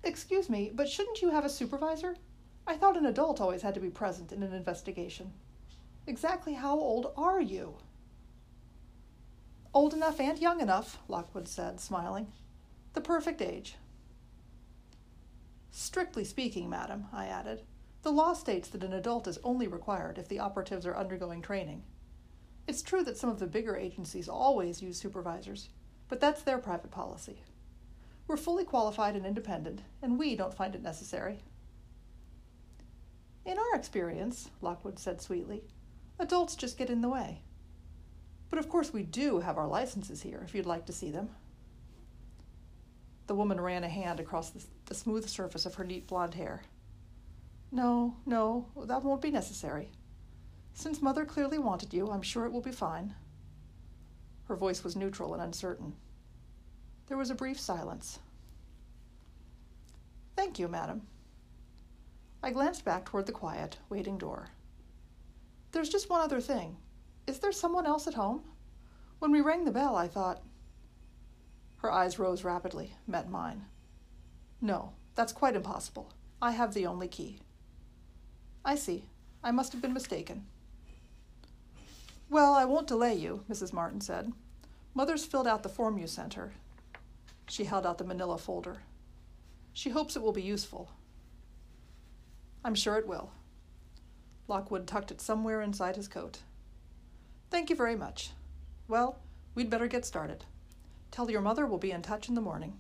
Excuse 0.05 0.49
me, 0.49 0.71
but 0.73 0.89
shouldn't 0.89 1.23
you 1.23 1.31
have 1.31 1.45
a 1.45 1.51
supervisor? 1.51 2.17
I 2.69 2.77
thought 2.77 2.97
an 2.97 3.05
adult 3.05 3.41
always 3.41 3.63
had 3.63 3.75
to 3.75 3.81
be 3.81 3.91
present 3.91 4.31
in 4.31 4.45
an 4.45 4.55
investigation. 4.55 5.33
Exactly 6.07 6.55
how 6.55 6.79
old 6.79 7.13
are 7.17 7.41
you? 7.41 7.75
Old 9.75 9.93
enough 9.93 10.21
and 10.21 10.39
young 10.39 10.61
enough, 10.61 10.99
Lockwood 11.09 11.49
said, 11.49 11.81
smiling. 11.81 12.29
The 12.93 13.01
perfect 13.01 13.43
age. 13.43 13.75
Strictly 15.73 16.23
speaking, 16.23 16.71
madam, 16.71 17.07
I 17.13 17.27
added, 17.27 17.63
the 18.03 18.13
law 18.13 18.35
states 18.35 18.69
that 18.69 18.85
an 18.85 18.93
adult 18.93 19.27
is 19.27 19.41
only 19.43 19.67
required 19.67 20.17
if 20.17 20.29
the 20.29 20.39
operatives 20.39 20.87
are 20.87 20.97
undergoing 20.97 21.43
training. 21.43 21.83
It's 22.67 22.83
true 22.83 23.05
that 23.05 23.19
some 23.19 23.31
of 23.31 23.39
the 23.39 23.47
bigger 23.47 23.77
agencies 23.77 24.29
always 24.29 24.83
use 24.83 24.99
supervisors, 24.99 25.69
but 26.09 26.21
that's 26.21 26.43
their 26.43 26.59
private 26.59 26.91
policy. 26.91 27.43
We're 28.27 28.37
fully 28.39 28.65
qualified 28.65 29.17
and 29.17 29.27
independent, 29.27 29.83
and 30.01 30.19
we 30.19 30.35
don't 30.35 30.55
find 30.55 30.75
it 30.75 30.83
necessary. 30.83 31.41
In 33.45 33.59
our 33.59 33.75
experience, 33.75 34.51
Lockwood 34.63 34.99
said 34.99 35.21
sweetly, 35.21 35.65
adults 36.19 36.57
just 36.57 36.79
get 36.79 36.89
in 36.89 37.03
the 37.03 37.09
way. 37.09 37.43
But 38.49 38.59
of 38.59 38.71
course, 38.71 38.93
we 38.93 39.03
do 39.03 39.41
have 39.41 39.59
our 39.59 39.67
licenses 39.67 40.23
here 40.23 40.41
if 40.45 40.55
you'd 40.55 40.65
like 40.65 40.87
to 40.87 40.93
see 40.93 41.11
them. 41.11 41.31
The 43.27 43.35
woman 43.35 43.61
ran 43.61 43.85
a 43.85 43.89
hand 43.89 44.21
across 44.21 44.51
the, 44.51 44.65
the 44.87 44.95
smooth 44.95 45.29
surface 45.29 45.67
of 45.67 45.75
her 45.75 45.85
neat 45.85 46.07
blonde 46.07 46.35
hair. 46.35 46.63
No, 47.73 48.17
no, 48.25 48.69
that 48.87 49.03
won't 49.03 49.23
be 49.23 49.31
necessary. 49.31 49.91
Since 50.75 51.01
Mother 51.01 51.25
clearly 51.25 51.59
wanted 51.59 51.95
you, 51.95 52.11
I'm 52.11 52.23
sure 52.23 52.45
it 52.45 52.53
will 52.53 52.61
be 52.61 52.73
fine. 52.73 53.15
Her 54.45 54.57
voice 54.57 54.85
was 54.85 54.97
neutral 54.97 55.33
and 55.33 55.43
uncertain. 55.43 55.95
There 57.07 57.17
was 57.17 57.31
a 57.31 57.35
brief 57.35 57.59
silence. 57.59 58.19
Thank 60.37 60.59
you, 60.59 60.69
madam. 60.69 61.03
I 62.43 62.51
glanced 62.51 62.85
back 62.85 63.07
toward 63.07 63.27
the 63.27 63.33
quiet, 63.33 63.79
waiting 63.89 64.19
door. 64.19 64.49
There's 65.73 65.89
just 65.89 66.11
one 66.11 66.21
other 66.21 66.41
thing. 66.41 66.77
Is 67.27 67.39
there 67.39 67.53
someone 67.53 67.87
else 67.87 68.07
at 68.07 68.15
home? 68.15 68.43
When 69.21 69.31
we 69.31 69.41
rang 69.41 69.65
the 69.65 69.71
bell, 69.73 69.97
I 69.97 70.09
thought. 70.09 70.43
Her 71.79 71.91
eyes 71.91 72.19
rose 72.19 72.45
rapidly, 72.45 72.95
met 73.07 73.31
mine. 73.31 73.65
No, 74.61 74.93
that's 75.15 75.33
quite 75.33 75.57
impossible. 75.57 76.13
I 76.43 76.51
have 76.53 76.75
the 76.75 76.87
only 76.87 77.09
key. 77.09 77.39
I 78.65 78.75
see. 78.75 79.07
I 79.43 79.51
must 79.51 79.73
have 79.73 79.81
been 79.81 79.95
mistaken. 79.95 80.47
Well, 82.31 82.55
I 82.55 82.65
won't 82.65 82.87
delay 82.87 83.15
you, 83.15 83.45
Mrs. 83.51 83.73
Martin 83.73 84.01
said. 84.01 84.33
Mother's 84.95 85.25
filled 85.25 85.47
out 85.47 85.63
the 85.63 85.69
form 85.69 85.99
you 85.99 86.07
sent 86.07 86.35
her. 86.35 86.53
She 87.49 87.65
held 87.65 87.87
out 87.87 87.99
the 87.99 88.05
manila 88.05 88.39
folder. 88.39 88.79
She 89.73 89.91
hopes 89.91 90.17
it 90.17 90.23
will 90.23 90.33
be 90.33 90.43
useful. 90.43 90.91
I'm 92.65 92.75
sure 92.75 92.97
it 92.97 93.07
will. 93.07 93.31
Lockwood 94.49 94.87
tucked 94.87 95.11
it 95.11 95.21
somewhere 95.21 95.61
inside 95.61 95.97
his 95.97 96.09
coat. 96.09 96.39
Thank 97.51 97.71
you 97.71 97.77
very 97.77 97.97
much. 97.97 98.31
Well, 98.89 99.19
we'd 99.55 99.71
better 99.71 99.87
get 99.87 100.05
started. 100.05 100.45
Tell 101.11 101.31
your 101.31 101.41
mother 101.41 101.67
we'll 101.67 101.79
be 101.79 101.93
in 101.93 102.03
touch 102.03 102.29
in 102.29 102.35
the 102.35 102.41
morning. 102.41 102.79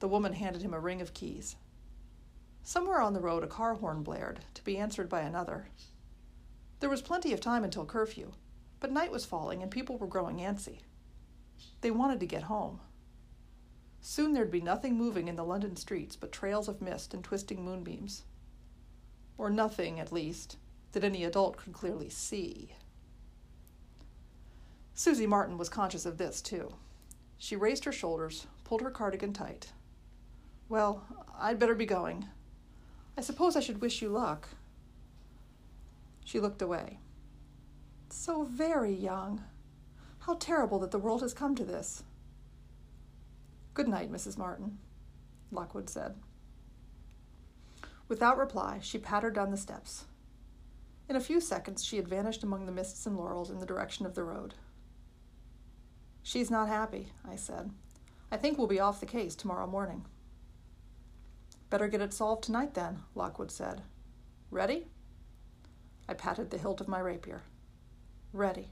The 0.00 0.08
woman 0.08 0.32
handed 0.32 0.62
him 0.62 0.74
a 0.74 0.80
ring 0.80 1.00
of 1.00 1.14
keys. 1.14 1.56
Somewhere 2.62 3.00
on 3.00 3.12
the 3.12 3.20
road, 3.20 3.42
a 3.42 3.48
car 3.48 3.74
horn 3.74 4.02
blared, 4.02 4.40
to 4.54 4.64
be 4.64 4.78
answered 4.78 5.08
by 5.08 5.20
another. 5.20 5.68
There 6.82 6.90
was 6.90 7.00
plenty 7.00 7.32
of 7.32 7.40
time 7.40 7.62
until 7.62 7.86
curfew, 7.86 8.32
but 8.80 8.90
night 8.90 9.12
was 9.12 9.24
falling 9.24 9.62
and 9.62 9.70
people 9.70 9.98
were 9.98 10.08
growing 10.08 10.38
antsy. 10.38 10.80
They 11.80 11.92
wanted 11.92 12.18
to 12.18 12.26
get 12.26 12.42
home. 12.42 12.80
Soon 14.00 14.32
there'd 14.32 14.50
be 14.50 14.60
nothing 14.60 14.96
moving 14.96 15.28
in 15.28 15.36
the 15.36 15.44
London 15.44 15.76
streets 15.76 16.16
but 16.16 16.32
trails 16.32 16.66
of 16.66 16.82
mist 16.82 17.14
and 17.14 17.22
twisting 17.22 17.64
moonbeams. 17.64 18.24
Or 19.38 19.48
nothing, 19.48 20.00
at 20.00 20.10
least, 20.10 20.56
that 20.90 21.04
any 21.04 21.22
adult 21.22 21.56
could 21.56 21.72
clearly 21.72 22.10
see. 22.10 22.74
Susie 24.92 25.24
Martin 25.24 25.58
was 25.58 25.68
conscious 25.68 26.04
of 26.04 26.18
this, 26.18 26.42
too. 26.42 26.74
She 27.38 27.54
raised 27.54 27.84
her 27.84 27.92
shoulders, 27.92 28.48
pulled 28.64 28.80
her 28.80 28.90
cardigan 28.90 29.32
tight. 29.32 29.70
Well, 30.68 31.04
I'd 31.38 31.60
better 31.60 31.76
be 31.76 31.86
going. 31.86 32.26
I 33.16 33.20
suppose 33.20 33.54
I 33.54 33.60
should 33.60 33.80
wish 33.80 34.02
you 34.02 34.08
luck. 34.08 34.48
She 36.24 36.40
looked 36.40 36.62
away. 36.62 36.98
So 38.10 38.44
very 38.44 38.94
young. 38.94 39.42
How 40.20 40.34
terrible 40.34 40.78
that 40.80 40.90
the 40.90 40.98
world 40.98 41.22
has 41.22 41.34
come 41.34 41.54
to 41.56 41.64
this. 41.64 42.02
Good 43.74 43.88
night, 43.88 44.12
Mrs. 44.12 44.36
Martin, 44.36 44.78
Lockwood 45.50 45.88
said. 45.88 46.14
Without 48.06 48.36
reply, 48.36 48.78
she 48.82 48.98
pattered 48.98 49.34
down 49.34 49.50
the 49.50 49.56
steps. 49.56 50.04
In 51.08 51.16
a 51.16 51.20
few 51.20 51.40
seconds, 51.40 51.82
she 51.82 51.96
had 51.96 52.06
vanished 52.06 52.42
among 52.42 52.66
the 52.66 52.72
mists 52.72 53.06
and 53.06 53.16
laurels 53.16 53.50
in 53.50 53.58
the 53.58 53.66
direction 53.66 54.06
of 54.06 54.14
the 54.14 54.24
road. 54.24 54.54
She's 56.22 56.50
not 56.50 56.68
happy, 56.68 57.08
I 57.28 57.36
said. 57.36 57.70
I 58.30 58.36
think 58.36 58.56
we'll 58.56 58.66
be 58.66 58.80
off 58.80 59.00
the 59.00 59.06
case 59.06 59.34
tomorrow 59.34 59.66
morning. 59.66 60.04
Better 61.70 61.88
get 61.88 62.02
it 62.02 62.12
solved 62.12 62.44
tonight, 62.44 62.74
then, 62.74 63.00
Lockwood 63.14 63.50
said. 63.50 63.82
Ready? 64.50 64.86
I 66.08 66.14
patted 66.14 66.50
the 66.50 66.58
hilt 66.58 66.80
of 66.80 66.88
my 66.88 66.98
rapier. 66.98 67.42
Ready. 68.32 68.70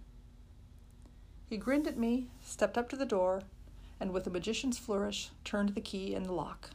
He 1.46 1.56
grinned 1.56 1.87
at 1.87 1.99
me, 1.99 2.28
stepped 2.42 2.78
up 2.78 2.88
to 2.90 2.96
the 2.96 3.06
door, 3.06 3.42
and 3.99 4.12
with 4.12 4.26
a 4.26 4.30
magician's 4.30 4.78
flourish 4.78 5.30
turned 5.44 5.70
the 5.70 5.80
key 5.80 6.14
in 6.14 6.22
the 6.22 6.32
lock. 6.32 6.70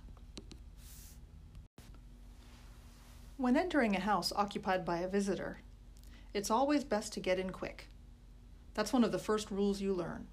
When 3.38 3.57
entering 3.57 3.95
a 3.95 4.00
house 4.00 4.31
occupied 4.35 4.85
by 4.85 5.00
a 5.00 5.07
visitor, 5.07 5.59
it's 6.33 6.51
always 6.51 6.83
best 6.83 7.13
to 7.13 7.19
get 7.19 7.39
in 7.39 7.50
quick. 7.50 7.89
That's 8.74 8.93
one 8.93 9.03
of 9.03 9.12
the 9.12 9.19
first 9.19 9.51
rules 9.51 9.81
you 9.81 9.93
learn. 9.93 10.27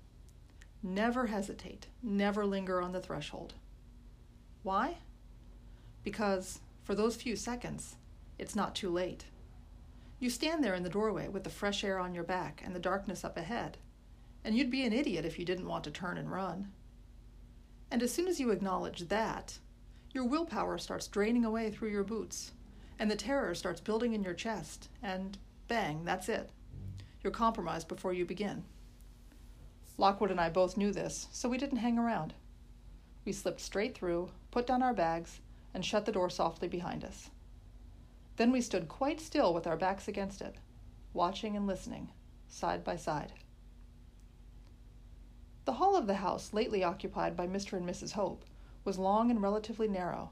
Never 0.83 1.27
hesitate, 1.27 1.87
never 2.03 2.45
linger 2.45 2.81
on 2.83 2.93
the 2.93 3.01
threshold. 3.01 3.55
Why? 4.63 4.99
Because 6.03 6.61
for 6.83 6.95
those 6.95 7.17
few 7.17 7.37
seconds, 7.37 7.97
it's 8.39 8.57
not 8.57 8.75
too 8.75 8.91
late. 8.91 9.25
You 10.23 10.31
stand 10.31 10.63
there 10.63 10.77
in 10.77 10.85
the 10.85 10.89
doorway 10.89 11.27
with 11.27 11.43
the 11.43 11.51
fresh 11.51 11.83
air 11.83 11.99
on 11.99 12.15
your 12.15 12.23
back 12.23 12.63
and 12.65 12.77
the 12.77 12.79
darkness 12.79 13.25
up 13.25 13.37
ahead, 13.37 13.79
and 14.45 14.57
you'd 14.57 14.71
be 14.71 14.87
an 14.87 14.93
idiot 14.93 15.25
if 15.25 15.37
you 15.37 15.45
didn't 15.45 15.67
want 15.67 15.83
to 15.83 15.91
turn 15.91 16.17
and 16.17 16.31
run. 16.31 16.71
And 17.91 18.05
as 18.05 18.13
soon 18.13 18.29
as 18.29 18.39
you 18.39 18.53
acknowledge 18.53 19.09
that, 19.09 19.59
your 20.13 20.23
willpower 20.23 20.79
starts 20.79 21.09
draining 21.09 21.45
away 21.45 21.73
through 21.73 21.91
your 21.91 22.05
boots, 22.05 22.53
and 23.01 23.11
the 23.11 23.17
terror 23.17 23.53
starts 23.57 23.81
building 23.81 24.13
in 24.13 24.23
your 24.23 24.33
chest, 24.33 24.91
and 25.03 25.39
bang, 25.67 26.05
that's 26.05 26.29
it. 26.29 26.51
You're 27.25 27.33
compromised 27.33 27.89
before 27.89 28.13
you 28.13 28.25
begin. 28.25 28.63
Lockwood 29.99 30.31
and 30.31 30.41
I 30.41 30.51
both 30.51 30.77
knew 30.77 30.93
this, 30.93 31.27
so 31.33 31.49
we 31.49 31.59
didn't 31.59 31.79
hang 31.79 31.99
around. 31.99 32.33
We 33.25 33.33
slipped 33.33 33.61
straight 33.61 33.97
through, 33.97 34.31
put 34.53 34.69
down 34.69 34.85
our 34.85 34.95
bags, 34.95 35.41
and 35.75 35.85
shut 35.85 36.07
the 36.07 36.13
door 36.13 36.31
softly 36.31 36.69
behind 36.69 37.05
us. 37.05 37.29
Then 38.43 38.51
we 38.51 38.61
stood 38.61 38.89
quite 38.89 39.21
still 39.21 39.55
with 39.55 39.69
our 39.69 39.77
backs 39.77 40.09
against 40.09 40.41
it, 40.41 40.57
watching 41.13 41.57
and 41.57 41.65
listening, 41.65 42.11
side 42.49 42.83
by 42.83 42.97
side. 42.97 43.35
The 45.65 45.75
hall 45.75 45.95
of 45.95 46.09
the 46.09 46.15
house 46.17 46.53
lately 46.53 46.83
occupied 46.83 47.37
by 47.37 47.47
Mr. 47.47 47.77
and 47.77 47.89
Mrs. 47.89 48.15
Hope 48.15 48.45
was 48.83 48.99
long 48.99 49.31
and 49.31 49.41
relatively 49.41 49.87
narrow, 49.87 50.31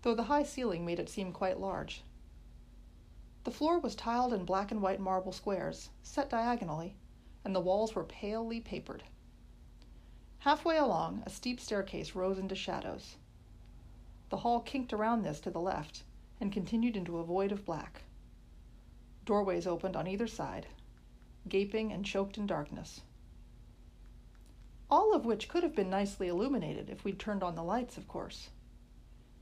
though 0.00 0.14
the 0.14 0.22
high 0.22 0.44
ceiling 0.44 0.86
made 0.86 0.98
it 0.98 1.10
seem 1.10 1.30
quite 1.30 1.60
large. 1.60 2.02
The 3.44 3.50
floor 3.50 3.78
was 3.78 3.94
tiled 3.94 4.32
in 4.32 4.46
black 4.46 4.70
and 4.70 4.80
white 4.80 4.98
marble 4.98 5.32
squares, 5.32 5.90
set 6.02 6.30
diagonally, 6.30 6.96
and 7.44 7.54
the 7.54 7.60
walls 7.60 7.94
were 7.94 8.04
palely 8.04 8.60
papered. 8.60 9.04
Halfway 10.38 10.78
along, 10.78 11.22
a 11.26 11.28
steep 11.28 11.60
staircase 11.60 12.14
rose 12.14 12.38
into 12.38 12.54
shadows. 12.54 13.18
The 14.30 14.38
hall 14.38 14.60
kinked 14.60 14.94
around 14.94 15.20
this 15.20 15.38
to 15.40 15.50
the 15.50 15.60
left 15.60 16.04
and 16.42 16.52
continued 16.52 16.98
into 16.98 17.16
a 17.16 17.24
void 17.24 17.52
of 17.52 17.64
black. 17.64 18.02
Doorways 19.24 19.66
opened 19.66 19.96
on 19.96 20.06
either 20.06 20.26
side, 20.26 20.66
gaping 21.48 21.90
and 21.90 22.04
choked 22.04 22.36
in 22.36 22.46
darkness 22.46 23.00
all 24.92 25.14
of 25.14 25.24
which 25.24 25.48
could 25.48 25.62
have 25.62 25.74
been 25.74 25.88
nicely 25.88 26.28
illuminated 26.28 26.90
if 26.90 27.02
we'd 27.02 27.18
turned 27.18 27.42
on 27.42 27.54
the 27.54 27.62
lights, 27.62 27.96
of 27.96 28.06
course. 28.06 28.50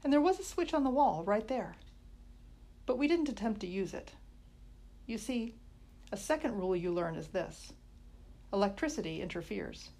And 0.04 0.12
there 0.12 0.20
was 0.20 0.38
a 0.38 0.44
switch 0.44 0.72
on 0.72 0.84
the 0.84 0.90
wall 0.90 1.24
right 1.24 1.48
there. 1.48 1.74
But 2.86 2.98
we 2.98 3.08
didn't 3.08 3.28
attempt 3.28 3.60
to 3.62 3.66
use 3.66 3.92
it. 3.92 4.12
You 5.06 5.18
see, 5.18 5.56
a 6.12 6.16
second 6.16 6.54
rule 6.54 6.76
you 6.76 6.92
learn 6.92 7.16
is 7.16 7.26
this 7.26 7.72
electricity 8.52 9.20
interferes. 9.20 9.90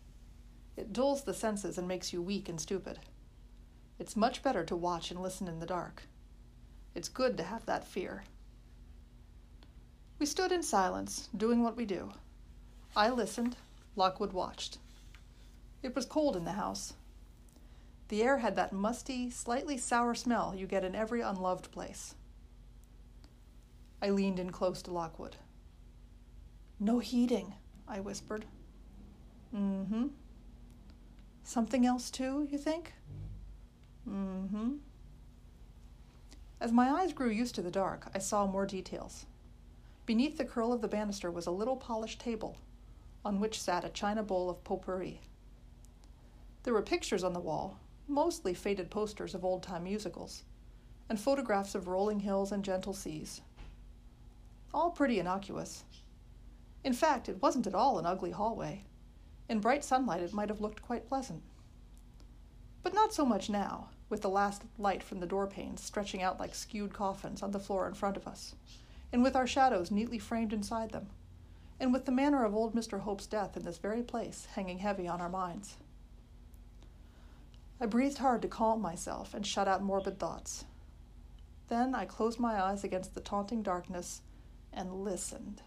It 0.77 0.93
dulls 0.93 1.25
the 1.25 1.35
senses 1.35 1.79
and 1.79 1.89
makes 1.89 2.13
you 2.13 2.23
weak 2.23 2.49
and 2.49 2.61
stupid. 2.61 3.01
It's 3.99 4.17
much 4.17 4.45
better 4.45 4.65
to 4.65 4.77
watch 4.77 5.11
and 5.11 5.21
listen 5.21 5.49
in 5.49 5.59
the 5.59 5.67
dark. 5.67 6.05
It's 6.95 7.09
good 7.09 7.37
to 7.37 7.45
have 7.45 7.67
that 7.67 7.87
fear. 7.87 8.25
We 10.19 10.27
stood 10.27 10.53
in 10.53 10.63
silence, 10.63 11.29
doing 11.37 11.63
what 11.63 11.77
we 11.77 11.87
do. 11.87 12.11
I 12.97 13.09
listened, 13.11 13.57
Lockwood 13.97 14.33
watched. 14.33 14.79
It 15.83 15.95
was 15.95 16.05
cold 16.05 16.37
in 16.37 16.45
the 16.45 16.53
house. 16.53 16.95
The 18.09 18.23
air 18.23 18.39
had 18.39 18.57
that 18.57 18.73
musty, 18.73 19.31
slightly 19.31 19.79
sour 19.79 20.15
smell 20.15 20.55
you 20.55 20.67
get 20.67 20.85
in 20.85 20.95
every 20.95 21.21
unloved 21.21 21.71
place. 21.71 22.15
I 24.03 24.11
leaned 24.11 24.41
in 24.41 24.51
close 24.51 24.83
to 24.83 24.91
Lockwood. 24.91 25.37
No 26.81 26.99
heating, 26.99 27.55
I 27.87 28.01
whispered. 28.01 28.47
Mm 29.55 29.87
hmm. 29.87 30.07
Something 31.45 31.87
else, 31.87 32.11
too, 32.11 32.49
you 32.51 32.59
think? 32.59 32.93
Mm 34.09 34.49
hmm. 34.49 34.73
As 36.61 36.73
my 36.73 36.91
eyes 36.91 37.15
grew 37.15 37.31
used 37.31 37.55
to 37.55 37.63
the 37.63 37.71
dark, 37.71 38.11
I 38.15 38.19
saw 38.19 38.47
more 38.47 38.67
details. 38.67 39.25
Beneath 40.05 40.37
the 40.37 40.45
curl 40.45 40.73
of 40.73 40.83
the 40.83 40.89
banister 40.89 41.31
was 41.31 41.47
a 41.47 41.51
little 41.51 41.77
polished 41.77 42.21
table, 42.21 42.59
on 43.25 43.41
which 43.41 43.61
sat 43.61 43.85
a 43.85 43.89
china 43.89 44.23
bowl 44.23 44.51
of 44.51 44.63
potpourri. 44.63 45.21
There 46.63 46.75
were 46.75 46.83
pictures 46.83 47.25
on 47.25 47.33
the 47.33 47.41
wall, 47.41 47.79
mostly 48.07 48.53
faded 48.53 48.91
posters 48.91 49.35
of 49.35 49.43
old 49.45 49.63
time 49.63 49.85
musicals, 49.85 50.45
and 51.09 51.19
photographs 51.19 51.75
of 51.75 51.89
rolling 51.89 52.21
hills 52.21 52.53
and 52.53 52.63
gentle 52.63 52.93
seas. 52.93 53.41
All 54.75 54.91
pretty 54.91 55.19
innocuous. 55.19 55.85
In 56.85 56.93
fact, 56.93 57.29
it 57.29 57.41
wasn't 57.41 57.67
at 57.67 57.75
all 57.75 57.99
an 57.99 58.05
ugly 58.05 58.33
hallway. 58.33 58.85
In 59.49 59.61
bright 59.61 59.83
sunlight, 59.83 60.23
it 60.23 60.35
might 60.35 60.51
have 60.51 60.61
looked 60.61 60.83
quite 60.83 61.09
pleasant. 61.09 61.43
But 62.83 62.95
not 62.95 63.15
so 63.15 63.25
much 63.25 63.49
now, 63.49 63.89
with 64.11 64.21
the 64.21 64.29
last 64.29 64.65
light 64.77 65.03
from 65.03 65.21
the 65.21 65.27
door 65.27 65.47
panes 65.47 65.83
stretching 65.83 66.21
out 66.21 66.39
like 66.39 66.55
skewed 66.55 66.93
coffins 66.93 67.43
on 67.43 67.53
the 67.53 67.61
floor 67.61 67.87
in 67.89 67.95
front 67.95 68.17
of 68.17 68.27
us, 68.27 68.55
and 69.13 69.23
with 69.23 69.37
our 69.37 69.47
shadows 69.47 69.91
neatly 69.91 70.19
framed 70.19 70.53
inside 70.53 70.91
them, 70.91 71.07
and 71.79 71.93
with 71.93 72.05
the 72.05 72.13
manner 72.13 72.45
of 72.45 72.55
old 72.55 72.75
Mr. 72.75 73.01
Hope's 73.01 73.27
death 73.27 73.57
in 73.57 73.65
this 73.65 73.79
very 73.79 74.03
place 74.03 74.49
hanging 74.55 74.79
heavy 74.79 75.09
on 75.09 75.21
our 75.21 75.29
minds. 75.31 75.77
I 77.81 77.87
breathed 77.87 78.19
hard 78.19 78.43
to 78.43 78.49
calm 78.49 78.83
myself 78.83 79.33
and 79.33 79.47
shut 79.47 79.67
out 79.67 79.83
morbid 79.83 80.19
thoughts. 80.19 80.67
Then 81.69 81.95
I 81.95 82.05
closed 82.05 82.39
my 82.39 82.61
eyes 82.61 82.85
against 82.85 83.15
the 83.15 83.21
taunting 83.21 83.63
darkness 83.63 84.21
and 84.73 85.05
listened. 85.05 85.63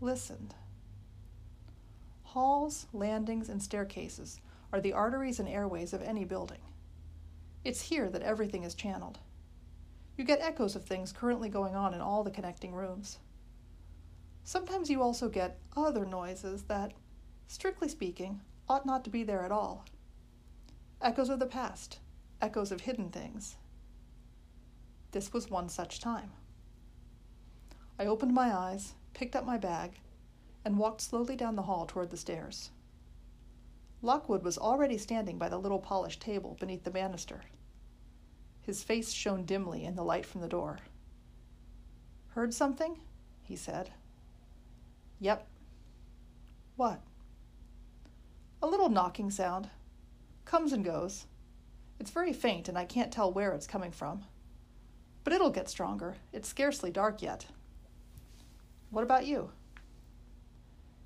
Listened. 0.00 0.54
Halls, 2.24 2.86
landings, 2.92 3.48
and 3.48 3.62
staircases 3.62 4.40
are 4.72 4.80
the 4.80 4.92
arteries 4.92 5.40
and 5.40 5.48
airways 5.48 5.92
of 5.92 6.02
any 6.02 6.24
building. 6.24 6.58
It's 7.64 7.80
here 7.80 8.10
that 8.10 8.22
everything 8.22 8.62
is 8.62 8.74
channeled. 8.74 9.18
You 10.16 10.24
get 10.24 10.40
echoes 10.40 10.76
of 10.76 10.84
things 10.84 11.12
currently 11.12 11.48
going 11.48 11.74
on 11.74 11.94
in 11.94 12.00
all 12.00 12.22
the 12.22 12.30
connecting 12.30 12.72
rooms. 12.72 13.18
Sometimes 14.44 14.90
you 14.90 15.02
also 15.02 15.28
get 15.28 15.58
other 15.76 16.04
noises 16.04 16.64
that, 16.64 16.92
strictly 17.48 17.88
speaking, 17.88 18.42
ought 18.68 18.86
not 18.86 19.02
to 19.04 19.10
be 19.10 19.24
there 19.24 19.42
at 19.42 19.52
all 19.52 19.84
echoes 21.04 21.28
of 21.28 21.38
the 21.38 21.46
past, 21.46 21.98
echoes 22.40 22.72
of 22.72 22.80
hidden 22.80 23.10
things. 23.10 23.56
This 25.12 25.34
was 25.34 25.50
one 25.50 25.68
such 25.68 26.00
time. 26.00 26.32
I 27.98 28.06
opened 28.06 28.32
my 28.32 28.56
eyes, 28.56 28.94
picked 29.12 29.36
up 29.36 29.44
my 29.44 29.58
bag, 29.58 30.00
and 30.64 30.78
walked 30.78 31.02
slowly 31.02 31.36
down 31.36 31.56
the 31.56 31.62
hall 31.62 31.84
toward 31.84 32.08
the 32.08 32.16
stairs. 32.16 32.70
Lockwood 34.04 34.42
was 34.42 34.58
already 34.58 34.98
standing 34.98 35.38
by 35.38 35.48
the 35.48 35.56
little 35.58 35.78
polished 35.78 36.20
table 36.20 36.58
beneath 36.60 36.84
the 36.84 36.90
banister. 36.90 37.40
His 38.60 38.84
face 38.84 39.10
shone 39.10 39.46
dimly 39.46 39.84
in 39.84 39.96
the 39.96 40.04
light 40.04 40.26
from 40.26 40.42
the 40.42 40.48
door. 40.48 40.78
Heard 42.28 42.52
something? 42.52 42.98
he 43.42 43.56
said. 43.56 43.90
Yep. 45.20 45.46
What? 46.76 47.00
A 48.62 48.66
little 48.66 48.90
knocking 48.90 49.30
sound, 49.30 49.70
Comes 50.44 50.74
and 50.74 50.84
goes. 50.84 51.24
It's 51.98 52.10
very 52.10 52.34
faint, 52.34 52.68
and 52.68 52.76
I 52.76 52.84
can't 52.84 53.10
tell 53.10 53.32
where 53.32 53.52
it's 53.52 53.66
coming 53.66 53.90
from. 53.90 54.24
But 55.22 55.32
it'll 55.32 55.48
get 55.48 55.70
stronger. 55.70 56.16
It's 56.30 56.48
scarcely 56.48 56.90
dark 56.90 57.22
yet. 57.22 57.46
What 58.90 59.04
about 59.04 59.26
you? 59.26 59.50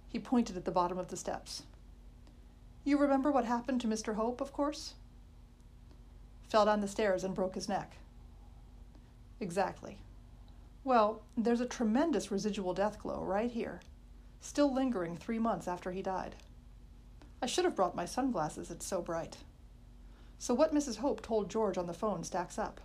He 0.08 0.18
pointed 0.18 0.56
at 0.56 0.64
the 0.64 0.72
bottom 0.72 0.98
of 0.98 1.06
the 1.06 1.16
steps. 1.16 1.62
You 2.88 2.96
remember 2.96 3.30
what 3.30 3.44
happened 3.44 3.82
to 3.82 3.86
Mr. 3.86 4.14
Hope, 4.14 4.40
of 4.40 4.54
course? 4.54 4.94
Fell 6.48 6.64
down 6.64 6.80
the 6.80 6.88
stairs 6.88 7.22
and 7.22 7.34
broke 7.34 7.54
his 7.54 7.68
neck. 7.68 7.98
Exactly. 9.40 9.98
Well, 10.84 11.20
there's 11.36 11.60
a 11.60 11.66
tremendous 11.66 12.30
residual 12.30 12.72
death 12.72 12.98
glow 12.98 13.22
right 13.22 13.50
here, 13.50 13.82
still 14.40 14.72
lingering 14.72 15.18
three 15.18 15.38
months 15.38 15.68
after 15.68 15.90
he 15.90 16.00
died. 16.00 16.36
I 17.42 17.46
should 17.46 17.66
have 17.66 17.76
brought 17.76 17.94
my 17.94 18.06
sunglasses, 18.06 18.70
it's 18.70 18.86
so 18.86 19.02
bright. 19.02 19.36
So, 20.38 20.54
what 20.54 20.74
Mrs. 20.74 20.96
Hope 20.96 21.20
told 21.20 21.50
George 21.50 21.76
on 21.76 21.88
the 21.88 21.92
phone 21.92 22.24
stacks 22.24 22.58
up. 22.58 22.80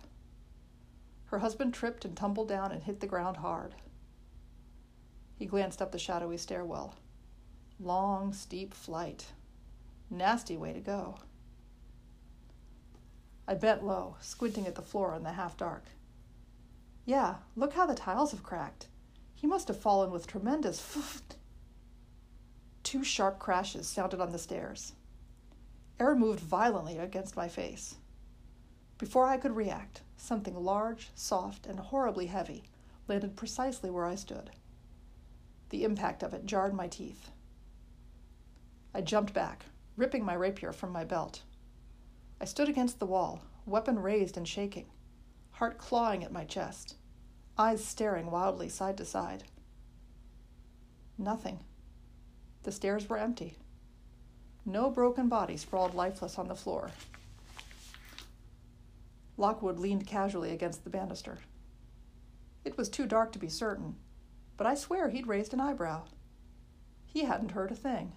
Her 1.28 1.38
husband 1.38 1.72
tripped 1.72 2.04
and 2.04 2.14
tumbled 2.14 2.48
down 2.48 2.72
and 2.72 2.82
hit 2.82 3.00
the 3.00 3.06
ground 3.06 3.38
hard. 3.38 3.74
He 5.38 5.46
glanced 5.46 5.80
up 5.80 5.92
the 5.92 5.98
shadowy 5.98 6.36
stairwell. 6.36 6.94
Long, 7.80 8.34
steep 8.34 8.74
flight. 8.74 9.28
Nasty 10.10 10.56
way 10.56 10.72
to 10.72 10.80
go. 10.80 11.16
I 13.46 13.54
bent 13.54 13.84
low, 13.84 14.16
squinting 14.20 14.66
at 14.66 14.74
the 14.74 14.82
floor 14.82 15.14
in 15.14 15.22
the 15.22 15.32
half 15.32 15.56
dark. 15.56 15.84
Yeah, 17.04 17.36
look 17.56 17.74
how 17.74 17.86
the 17.86 17.94
tiles 17.94 18.30
have 18.30 18.42
cracked. 18.42 18.88
He 19.34 19.46
must 19.46 19.68
have 19.68 19.78
fallen 19.78 20.10
with 20.10 20.26
tremendous 20.26 20.80
Two 22.82 23.04
sharp 23.04 23.38
crashes 23.38 23.86
sounded 23.86 24.20
on 24.20 24.32
the 24.32 24.38
stairs. 24.38 24.92
Air 25.98 26.14
moved 26.14 26.40
violently 26.40 26.98
against 26.98 27.36
my 27.36 27.48
face. 27.48 27.96
Before 28.98 29.26
I 29.26 29.36
could 29.36 29.56
react, 29.56 30.02
something 30.16 30.54
large, 30.54 31.10
soft, 31.14 31.66
and 31.66 31.78
horribly 31.78 32.26
heavy 32.26 32.64
landed 33.08 33.36
precisely 33.36 33.90
where 33.90 34.06
I 34.06 34.14
stood. 34.14 34.50
The 35.70 35.84
impact 35.84 36.22
of 36.22 36.32
it 36.32 36.46
jarred 36.46 36.72
my 36.72 36.88
teeth. 36.88 37.30
I 38.94 39.00
jumped 39.00 39.34
back, 39.34 39.66
ripping 39.96 40.24
my 40.24 40.34
rapier 40.34 40.72
from 40.72 40.90
my 40.90 41.04
belt. 41.04 41.42
I 42.40 42.44
stood 42.44 42.68
against 42.68 42.98
the 42.98 43.06
wall, 43.06 43.42
weapon 43.64 43.98
raised 43.98 44.36
and 44.36 44.46
shaking, 44.46 44.86
heart 45.52 45.78
clawing 45.78 46.24
at 46.24 46.32
my 46.32 46.44
chest, 46.44 46.96
eyes 47.56 47.84
staring 47.84 48.30
wildly 48.30 48.68
side 48.68 48.96
to 48.98 49.04
side. 49.04 49.44
Nothing. 51.16 51.60
The 52.64 52.72
stairs 52.72 53.08
were 53.08 53.18
empty. 53.18 53.56
No 54.66 54.90
broken 54.90 55.28
body 55.28 55.56
sprawled 55.56 55.94
lifeless 55.94 56.38
on 56.38 56.48
the 56.48 56.54
floor. 56.54 56.90
Lockwood 59.36 59.78
leaned 59.78 60.06
casually 60.06 60.52
against 60.52 60.84
the 60.84 60.90
banister. 60.90 61.38
It 62.64 62.78
was 62.78 62.88
too 62.88 63.06
dark 63.06 63.32
to 63.32 63.38
be 63.38 63.48
certain, 63.48 63.96
but 64.56 64.66
I 64.66 64.74
swear 64.74 65.10
he'd 65.10 65.26
raised 65.26 65.52
an 65.52 65.60
eyebrow. 65.60 66.04
He 67.04 67.24
hadn't 67.24 67.52
heard 67.52 67.70
a 67.70 67.76
thing. 67.76 68.12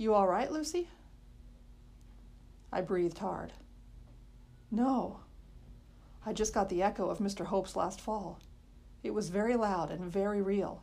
You 0.00 0.14
all 0.14 0.28
right, 0.28 0.50
Lucy? 0.50 0.86
I 2.72 2.82
breathed 2.82 3.18
hard. 3.18 3.52
No. 4.70 5.20
I 6.24 6.32
just 6.32 6.54
got 6.54 6.68
the 6.68 6.84
echo 6.84 7.10
of 7.10 7.18
Mr. 7.18 7.46
Hope's 7.46 7.74
last 7.74 8.00
fall. 8.00 8.38
It 9.02 9.12
was 9.12 9.28
very 9.28 9.56
loud 9.56 9.90
and 9.90 10.04
very 10.04 10.40
real. 10.40 10.82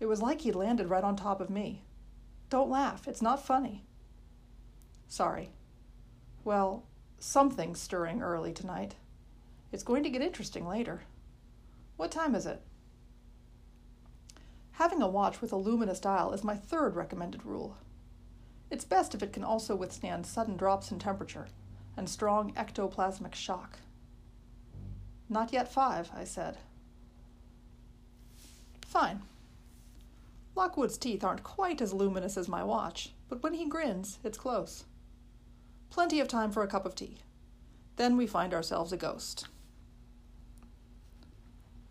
It 0.00 0.06
was 0.06 0.20
like 0.20 0.40
he'd 0.40 0.56
landed 0.56 0.90
right 0.90 1.04
on 1.04 1.14
top 1.14 1.40
of 1.40 1.48
me. 1.48 1.84
Don't 2.48 2.68
laugh, 2.68 3.06
it's 3.06 3.22
not 3.22 3.46
funny. 3.46 3.84
Sorry. 5.06 5.50
Well, 6.42 6.86
something's 7.20 7.80
stirring 7.80 8.20
early 8.20 8.52
tonight. 8.52 8.96
It's 9.70 9.84
going 9.84 10.02
to 10.02 10.10
get 10.10 10.22
interesting 10.22 10.66
later. 10.66 11.02
What 11.96 12.10
time 12.10 12.34
is 12.34 12.46
it? 12.46 12.62
Having 14.72 15.02
a 15.02 15.08
watch 15.08 15.40
with 15.40 15.52
a 15.52 15.56
luminous 15.56 16.00
dial 16.00 16.32
is 16.32 16.42
my 16.42 16.56
third 16.56 16.96
recommended 16.96 17.44
rule. 17.44 17.76
It's 18.70 18.84
best 18.84 19.14
if 19.14 19.22
it 19.22 19.32
can 19.32 19.44
also 19.44 19.74
withstand 19.74 20.26
sudden 20.26 20.56
drops 20.56 20.90
in 20.90 20.98
temperature 20.98 21.48
and 21.96 22.08
strong 22.08 22.52
ectoplasmic 22.54 23.34
shock. 23.34 23.78
Not 25.28 25.52
yet 25.52 25.72
five, 25.72 26.10
I 26.14 26.24
said. 26.24 26.58
Fine. 28.86 29.22
Lockwood's 30.56 30.98
teeth 30.98 31.22
aren't 31.22 31.44
quite 31.44 31.80
as 31.80 31.92
luminous 31.92 32.36
as 32.36 32.48
my 32.48 32.62
watch, 32.62 33.12
but 33.28 33.42
when 33.42 33.54
he 33.54 33.68
grins, 33.68 34.18
it's 34.24 34.38
close. 34.38 34.84
Plenty 35.90 36.20
of 36.20 36.28
time 36.28 36.50
for 36.50 36.62
a 36.62 36.68
cup 36.68 36.86
of 36.86 36.94
tea. 36.94 37.18
Then 37.96 38.16
we 38.16 38.26
find 38.26 38.54
ourselves 38.54 38.92
a 38.92 38.96
ghost. 38.96 39.46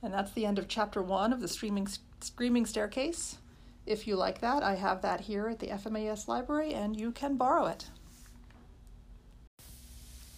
And 0.01 0.13
that's 0.13 0.31
the 0.31 0.45
end 0.45 0.59
of 0.59 0.67
chapter 0.67 1.01
one 1.01 1.33
of 1.33 1.41
the 1.41 1.47
Streaming, 1.47 1.87
Screaming 2.21 2.65
Staircase. 2.65 3.37
If 3.85 4.07
you 4.07 4.15
like 4.15 4.41
that, 4.41 4.63
I 4.63 4.75
have 4.75 5.01
that 5.01 5.21
here 5.21 5.47
at 5.47 5.59
the 5.59 5.67
FMAS 5.67 6.27
library 6.27 6.73
and 6.73 6.99
you 6.99 7.11
can 7.11 7.37
borrow 7.37 7.65
it. 7.65 7.87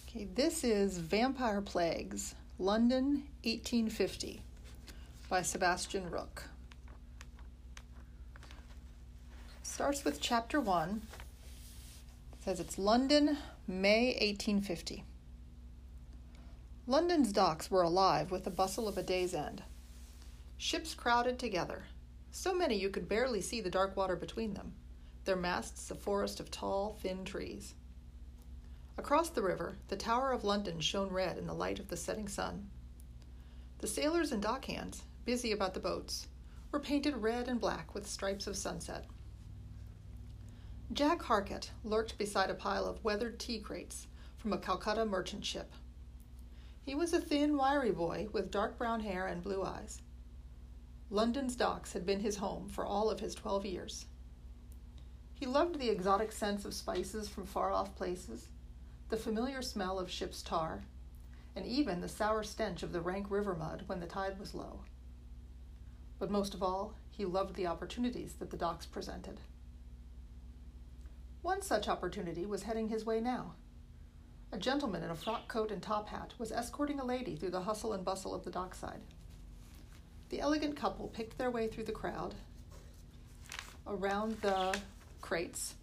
Okay, 0.08 0.28
this 0.34 0.64
is 0.64 0.98
Vampire 0.98 1.60
Plagues, 1.60 2.34
London, 2.58 3.24
1850, 3.44 4.42
by 5.28 5.42
Sebastian 5.42 6.10
Rook. 6.10 6.44
starts 9.72 10.04
with 10.04 10.20
chapter 10.20 10.60
1. 10.60 11.00
It 12.34 12.44
says 12.44 12.60
it's 12.60 12.76
London, 12.76 13.38
May 13.66 14.08
1850. 14.20 15.02
London's 16.86 17.32
docks 17.32 17.70
were 17.70 17.80
alive 17.80 18.30
with 18.30 18.44
the 18.44 18.50
bustle 18.50 18.86
of 18.86 18.98
a 18.98 19.02
day's 19.02 19.32
end. 19.32 19.62
Ships 20.58 20.92
crowded 20.92 21.38
together, 21.38 21.84
so 22.32 22.54
many 22.54 22.74
you 22.74 22.88
could 22.88 23.08
barely 23.08 23.42
see 23.42 23.60
the 23.60 23.70
dark 23.70 23.94
water 23.94 24.16
between 24.16 24.54
them, 24.54 24.72
their 25.24 25.36
masts 25.36 25.90
a 25.90 25.94
forest 25.94 26.40
of 26.40 26.50
tall, 26.50 26.96
thin 27.00 27.24
trees. 27.24 27.74
Across 28.98 29.30
the 29.30 29.42
river, 29.42 29.76
the 29.88 29.96
Tower 29.96 30.32
of 30.32 30.42
London 30.42 30.80
shone 30.80 31.10
red 31.10 31.38
in 31.38 31.46
the 31.46 31.54
light 31.54 31.78
of 31.78 31.88
the 31.88 31.96
setting 31.96 32.28
sun. 32.28 32.68
The 33.78 33.86
sailors 33.86 34.32
and 34.32 34.42
dockhands, 34.42 35.02
busy 35.24 35.52
about 35.52 35.74
the 35.74 35.80
boats, 35.80 36.28
were 36.70 36.80
painted 36.80 37.16
red 37.16 37.48
and 37.48 37.60
black 37.60 37.94
with 37.94 38.06
stripes 38.06 38.46
of 38.46 38.56
sunset. 38.56 39.06
Jack 40.92 41.22
Harkett 41.22 41.70
lurked 41.84 42.18
beside 42.18 42.50
a 42.50 42.54
pile 42.54 42.84
of 42.84 43.02
weathered 43.02 43.38
tea 43.38 43.58
crates 43.58 44.06
from 44.36 44.52
a 44.52 44.58
Calcutta 44.58 45.06
merchant 45.06 45.44
ship. 45.44 45.72
He 46.84 46.94
was 46.94 47.12
a 47.12 47.20
thin, 47.20 47.56
wiry 47.56 47.92
boy 47.92 48.28
with 48.32 48.50
dark 48.50 48.76
brown 48.76 49.00
hair 49.00 49.26
and 49.26 49.42
blue 49.42 49.62
eyes. 49.62 50.01
London's 51.12 51.56
docks 51.56 51.92
had 51.92 52.06
been 52.06 52.20
his 52.20 52.36
home 52.36 52.70
for 52.70 52.86
all 52.86 53.10
of 53.10 53.20
his 53.20 53.34
twelve 53.34 53.66
years. 53.66 54.06
He 55.34 55.44
loved 55.44 55.78
the 55.78 55.90
exotic 55.90 56.32
scents 56.32 56.64
of 56.64 56.72
spices 56.72 57.28
from 57.28 57.44
far 57.44 57.70
off 57.70 57.94
places, 57.94 58.48
the 59.10 59.18
familiar 59.18 59.60
smell 59.60 59.98
of 59.98 60.10
ship's 60.10 60.40
tar, 60.40 60.84
and 61.54 61.66
even 61.66 62.00
the 62.00 62.08
sour 62.08 62.42
stench 62.42 62.82
of 62.82 62.92
the 62.92 63.02
rank 63.02 63.30
river 63.30 63.54
mud 63.54 63.82
when 63.84 64.00
the 64.00 64.06
tide 64.06 64.38
was 64.38 64.54
low. 64.54 64.80
But 66.18 66.30
most 66.30 66.54
of 66.54 66.62
all, 66.62 66.94
he 67.10 67.26
loved 67.26 67.56
the 67.56 67.66
opportunities 67.66 68.32
that 68.38 68.50
the 68.50 68.56
docks 68.56 68.86
presented. 68.86 69.38
One 71.42 71.60
such 71.60 71.88
opportunity 71.88 72.46
was 72.46 72.62
heading 72.62 72.88
his 72.88 73.04
way 73.04 73.20
now. 73.20 73.52
A 74.50 74.56
gentleman 74.56 75.02
in 75.02 75.10
a 75.10 75.14
frock 75.14 75.46
coat 75.46 75.70
and 75.70 75.82
top 75.82 76.08
hat 76.08 76.32
was 76.38 76.52
escorting 76.52 77.00
a 77.00 77.04
lady 77.04 77.36
through 77.36 77.50
the 77.50 77.60
hustle 77.60 77.92
and 77.92 78.02
bustle 78.02 78.34
of 78.34 78.44
the 78.44 78.50
dockside. 78.50 79.02
The 80.32 80.40
elegant 80.40 80.76
couple 80.76 81.08
picked 81.08 81.36
their 81.36 81.50
way 81.50 81.68
through 81.68 81.84
the 81.84 81.92
crowd, 81.92 82.34
around 83.86 84.40
the 84.40 84.74
crates, 85.20 85.74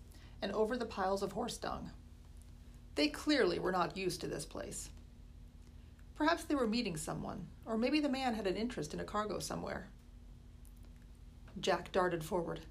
and 0.41 0.51
over 0.53 0.75
the 0.75 0.87
piles 0.87 1.21
of 1.21 1.33
horse 1.33 1.55
dung. 1.59 1.91
They 2.95 3.09
clearly 3.09 3.59
were 3.59 3.71
not 3.71 3.95
used 3.95 4.21
to 4.21 4.27
this 4.27 4.47
place. 4.47 4.89
Perhaps 6.15 6.45
they 6.45 6.55
were 6.55 6.65
meeting 6.65 6.97
someone, 6.97 7.45
or 7.63 7.77
maybe 7.77 7.99
the 7.99 8.09
man 8.09 8.33
had 8.33 8.47
an 8.47 8.55
interest 8.55 8.91
in 8.91 8.99
a 8.99 9.03
cargo 9.03 9.37
somewhere. 9.37 9.87
Jack 11.59 11.91
darted 11.91 12.23
forward. 12.23 12.61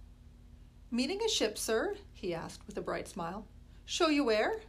Meeting 0.90 1.20
a 1.24 1.28
ship, 1.28 1.56
sir? 1.56 1.94
he 2.12 2.34
asked 2.34 2.66
with 2.66 2.76
a 2.76 2.82
bright 2.82 3.06
smile. 3.06 3.46
Show 3.84 4.08
you 4.08 4.24
where? 4.24 4.62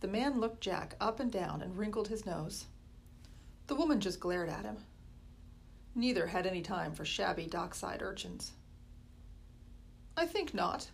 The 0.00 0.08
man 0.08 0.38
looked 0.38 0.60
Jack 0.60 0.96
up 1.00 1.18
and 1.18 1.32
down 1.32 1.62
and 1.62 1.78
wrinkled 1.78 2.08
his 2.08 2.26
nose. 2.26 2.66
The 3.68 3.74
woman 3.74 4.00
just 4.00 4.20
glared 4.20 4.50
at 4.50 4.66
him. 4.66 4.76
Neither 5.98 6.26
had 6.26 6.46
any 6.46 6.60
time 6.60 6.92
for 6.92 7.06
shabby 7.06 7.46
dockside 7.46 8.02
urchins. 8.02 8.52
I 10.14 10.26
think 10.26 10.52
not, 10.52 10.90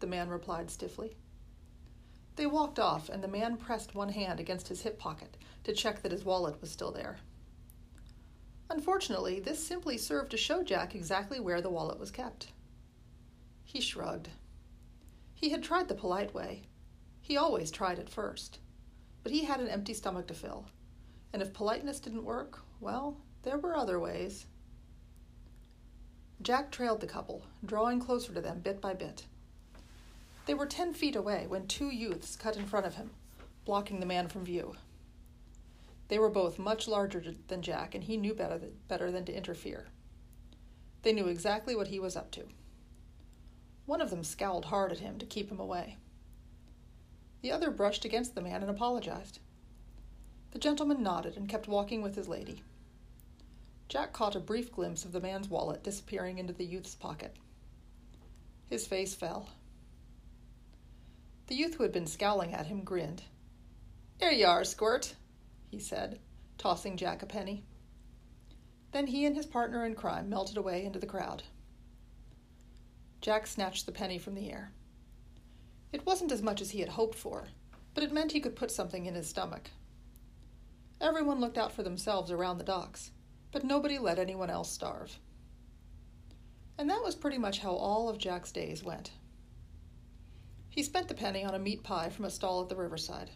the 0.00 0.08
man 0.08 0.28
replied 0.28 0.72
stiffly. 0.72 1.16
They 2.34 2.46
walked 2.46 2.80
off, 2.80 3.08
and 3.08 3.22
the 3.22 3.28
man 3.28 3.56
pressed 3.56 3.94
one 3.94 4.08
hand 4.08 4.40
against 4.40 4.66
his 4.66 4.82
hip 4.82 4.98
pocket 4.98 5.36
to 5.62 5.72
check 5.72 6.02
that 6.02 6.10
his 6.10 6.24
wallet 6.24 6.60
was 6.60 6.72
still 6.72 6.90
there. 6.90 7.18
Unfortunately, 8.68 9.38
this 9.38 9.64
simply 9.64 9.96
served 9.96 10.32
to 10.32 10.36
show 10.36 10.64
Jack 10.64 10.96
exactly 10.96 11.38
where 11.38 11.60
the 11.60 11.70
wallet 11.70 12.00
was 12.00 12.10
kept. 12.10 12.48
He 13.62 13.80
shrugged. 13.80 14.30
He 15.34 15.50
had 15.50 15.62
tried 15.62 15.86
the 15.86 15.94
polite 15.94 16.34
way. 16.34 16.62
He 17.20 17.36
always 17.36 17.70
tried 17.70 18.00
it 18.00 18.10
first. 18.10 18.58
But 19.22 19.30
he 19.30 19.44
had 19.44 19.60
an 19.60 19.68
empty 19.68 19.94
stomach 19.94 20.26
to 20.26 20.34
fill. 20.34 20.66
And 21.32 21.40
if 21.40 21.52
politeness 21.52 22.00
didn't 22.00 22.24
work, 22.24 22.58
well, 22.80 23.16
there 23.44 23.58
were 23.58 23.76
other 23.76 24.00
ways. 24.00 24.46
Jack 26.42 26.70
trailed 26.70 27.00
the 27.00 27.06
couple, 27.06 27.44
drawing 27.64 28.00
closer 28.00 28.34
to 28.34 28.40
them 28.40 28.60
bit 28.60 28.80
by 28.80 28.94
bit. 28.94 29.24
They 30.46 30.54
were 30.54 30.66
ten 30.66 30.92
feet 30.92 31.16
away 31.16 31.46
when 31.46 31.66
two 31.66 31.88
youths 31.88 32.36
cut 32.36 32.56
in 32.56 32.66
front 32.66 32.86
of 32.86 32.96
him, 32.96 33.10
blocking 33.64 34.00
the 34.00 34.06
man 34.06 34.28
from 34.28 34.44
view. 34.44 34.74
They 36.08 36.18
were 36.18 36.28
both 36.28 36.58
much 36.58 36.86
larger 36.86 37.22
than 37.48 37.62
Jack, 37.62 37.94
and 37.94 38.04
he 38.04 38.16
knew 38.16 38.34
better, 38.34 38.60
better 38.88 39.10
than 39.10 39.24
to 39.26 39.34
interfere. 39.34 39.86
They 41.02 41.12
knew 41.12 41.28
exactly 41.28 41.74
what 41.74 41.88
he 41.88 41.98
was 41.98 42.16
up 42.16 42.30
to. 42.32 42.44
One 43.86 44.00
of 44.00 44.10
them 44.10 44.24
scowled 44.24 44.66
hard 44.66 44.92
at 44.92 45.00
him 45.00 45.18
to 45.18 45.26
keep 45.26 45.50
him 45.50 45.60
away. 45.60 45.96
The 47.42 47.52
other 47.52 47.70
brushed 47.70 48.04
against 48.04 48.34
the 48.34 48.40
man 48.40 48.62
and 48.62 48.70
apologized. 48.70 49.38
The 50.52 50.58
gentleman 50.58 51.02
nodded 51.02 51.36
and 51.36 51.48
kept 51.48 51.68
walking 51.68 52.00
with 52.00 52.14
his 52.14 52.28
lady. 52.28 52.62
Jack 53.88 54.12
caught 54.12 54.34
a 54.34 54.40
brief 54.40 54.72
glimpse 54.72 55.04
of 55.04 55.12
the 55.12 55.20
man's 55.20 55.48
wallet 55.48 55.82
disappearing 55.82 56.38
into 56.38 56.52
the 56.52 56.64
youth's 56.64 56.94
pocket. 56.94 57.36
His 58.68 58.86
face 58.86 59.14
fell. 59.14 59.50
The 61.46 61.54
youth 61.54 61.74
who 61.74 61.82
had 61.82 61.92
been 61.92 62.06
scowling 62.06 62.54
at 62.54 62.66
him 62.66 62.82
grinned. 62.82 63.22
Here 64.18 64.30
you 64.30 64.46
are, 64.46 64.64
Squirt, 64.64 65.14
he 65.68 65.78
said, 65.78 66.18
tossing 66.56 66.96
Jack 66.96 67.22
a 67.22 67.26
penny. 67.26 67.64
Then 68.92 69.08
he 69.08 69.26
and 69.26 69.36
his 69.36 69.46
partner 69.46 69.84
in 69.84 69.94
crime 69.94 70.28
melted 70.28 70.56
away 70.56 70.84
into 70.84 70.98
the 70.98 71.06
crowd. 71.06 71.42
Jack 73.20 73.46
snatched 73.46 73.86
the 73.86 73.92
penny 73.92 74.18
from 74.18 74.34
the 74.34 74.50
air. 74.50 74.72
It 75.92 76.06
wasn't 76.06 76.32
as 76.32 76.42
much 76.42 76.60
as 76.60 76.70
he 76.70 76.80
had 76.80 76.90
hoped 76.90 77.16
for, 77.16 77.48
but 77.92 78.04
it 78.04 78.12
meant 78.12 78.32
he 78.32 78.40
could 78.40 78.56
put 78.56 78.70
something 78.70 79.06
in 79.06 79.14
his 79.14 79.28
stomach. 79.28 79.70
Everyone 81.00 81.40
looked 81.40 81.58
out 81.58 81.72
for 81.72 81.82
themselves 81.82 82.30
around 82.30 82.58
the 82.58 82.64
docks, 82.64 83.10
but 83.54 83.62
nobody 83.62 84.00
let 84.00 84.18
anyone 84.18 84.50
else 84.50 84.68
starve. 84.68 85.16
And 86.76 86.90
that 86.90 87.04
was 87.04 87.14
pretty 87.14 87.38
much 87.38 87.60
how 87.60 87.70
all 87.70 88.08
of 88.08 88.18
Jack's 88.18 88.50
days 88.50 88.82
went. 88.82 89.12
He 90.68 90.82
spent 90.82 91.06
the 91.06 91.14
penny 91.14 91.44
on 91.44 91.54
a 91.54 91.58
meat 91.60 91.84
pie 91.84 92.10
from 92.10 92.24
a 92.24 92.30
stall 92.30 92.62
at 92.62 92.68
the 92.68 92.74
riverside. 92.74 93.30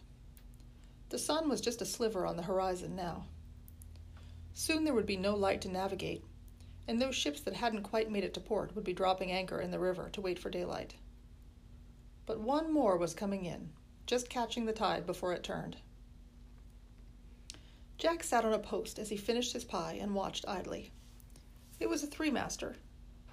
The 1.07 1.17
sun 1.17 1.47
was 1.47 1.61
just 1.61 1.81
a 1.81 1.85
sliver 1.85 2.25
on 2.25 2.35
the 2.35 2.43
horizon 2.43 2.97
now. 2.97 3.27
Soon 4.53 4.83
there 4.83 4.93
would 4.93 5.05
be 5.05 5.15
no 5.15 5.37
light 5.37 5.61
to 5.61 5.69
navigate, 5.69 6.25
and 6.85 7.01
those 7.01 7.15
ships 7.15 7.39
that 7.39 7.53
hadn't 7.53 7.83
quite 7.83 8.11
made 8.11 8.25
it 8.25 8.33
to 8.33 8.41
port 8.41 8.75
would 8.75 8.83
be 8.83 8.91
dropping 8.91 9.31
anchor 9.31 9.61
in 9.61 9.71
the 9.71 9.79
river 9.79 10.09
to 10.09 10.19
wait 10.19 10.37
for 10.37 10.49
daylight. 10.49 10.95
But 12.25 12.41
one 12.41 12.73
more 12.73 12.97
was 12.97 13.13
coming 13.13 13.45
in, 13.45 13.69
just 14.05 14.29
catching 14.29 14.65
the 14.65 14.73
tide 14.73 15.05
before 15.05 15.31
it 15.31 15.43
turned. 15.43 15.77
Jack 17.99 18.23
sat 18.23 18.45
on 18.45 18.53
a 18.53 18.59
post 18.59 18.97
as 18.97 19.09
he 19.09 19.17
finished 19.17 19.51
his 19.51 19.65
pie 19.65 19.99
and 19.99 20.15
watched 20.15 20.45
idly. 20.47 20.89
It 21.81 21.89
was 21.89 22.01
a 22.01 22.07
three 22.07 22.31
master, 22.31 22.77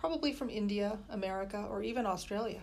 probably 0.00 0.32
from 0.32 0.50
India, 0.50 0.98
America, 1.08 1.64
or 1.70 1.84
even 1.84 2.04
Australia. 2.04 2.62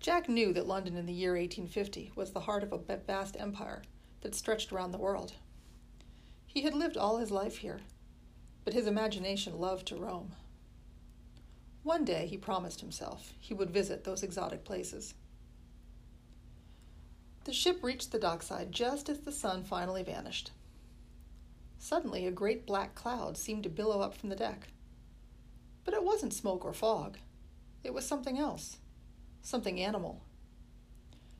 Jack 0.00 0.28
knew 0.28 0.52
that 0.52 0.66
London 0.66 0.96
in 0.96 1.06
the 1.06 1.12
year 1.12 1.34
1850 1.36 2.10
was 2.16 2.32
the 2.32 2.40
heart 2.40 2.64
of 2.64 2.72
a 2.72 2.96
vast 2.96 3.36
empire 3.38 3.82
that 4.22 4.34
stretched 4.34 4.72
around 4.72 4.90
the 4.90 4.98
world. 4.98 5.34
He 6.46 6.62
had 6.62 6.74
lived 6.74 6.96
all 6.96 7.18
his 7.18 7.30
life 7.30 7.58
here, 7.58 7.82
but 8.64 8.74
his 8.74 8.88
imagination 8.88 9.60
loved 9.60 9.86
to 9.86 9.96
roam. 9.96 10.34
One 11.84 12.04
day, 12.04 12.26
he 12.26 12.36
promised 12.36 12.80
himself, 12.80 13.34
he 13.38 13.54
would 13.54 13.70
visit 13.70 14.02
those 14.02 14.24
exotic 14.24 14.64
places. 14.64 15.14
The 17.44 17.52
ship 17.52 17.84
reached 17.84 18.10
the 18.10 18.18
dockside 18.18 18.72
just 18.72 19.08
as 19.08 19.20
the 19.20 19.30
sun 19.30 19.62
finally 19.62 20.02
vanished. 20.02 20.50
Suddenly, 21.82 22.28
a 22.28 22.30
great 22.30 22.64
black 22.64 22.94
cloud 22.94 23.36
seemed 23.36 23.64
to 23.64 23.68
billow 23.68 24.02
up 24.02 24.14
from 24.14 24.28
the 24.28 24.36
deck. 24.36 24.68
But 25.84 25.94
it 25.94 26.04
wasn't 26.04 26.32
smoke 26.32 26.64
or 26.64 26.72
fog. 26.72 27.18
It 27.82 27.92
was 27.92 28.06
something 28.06 28.38
else, 28.38 28.76
something 29.42 29.80
animal. 29.80 30.22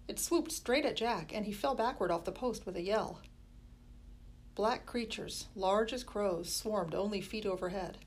It 0.09 0.19
swooped 0.19 0.51
straight 0.51 0.85
at 0.85 0.97
Jack, 0.97 1.33
and 1.33 1.47
he 1.47 1.53
fell 1.53 1.77
backward 1.77 2.11
off 2.11 2.25
the 2.25 2.33
post 2.33 2.67
with 2.67 2.75
a 2.77 2.83
yell. 2.83 3.21
Black 4.57 4.85
creatures, 4.85 5.47
large 5.55 5.93
as 5.93 6.03
crows, 6.03 6.53
swarmed 6.53 6.93
only 6.93 7.21
feet 7.21 7.47
overhead. 7.47 7.99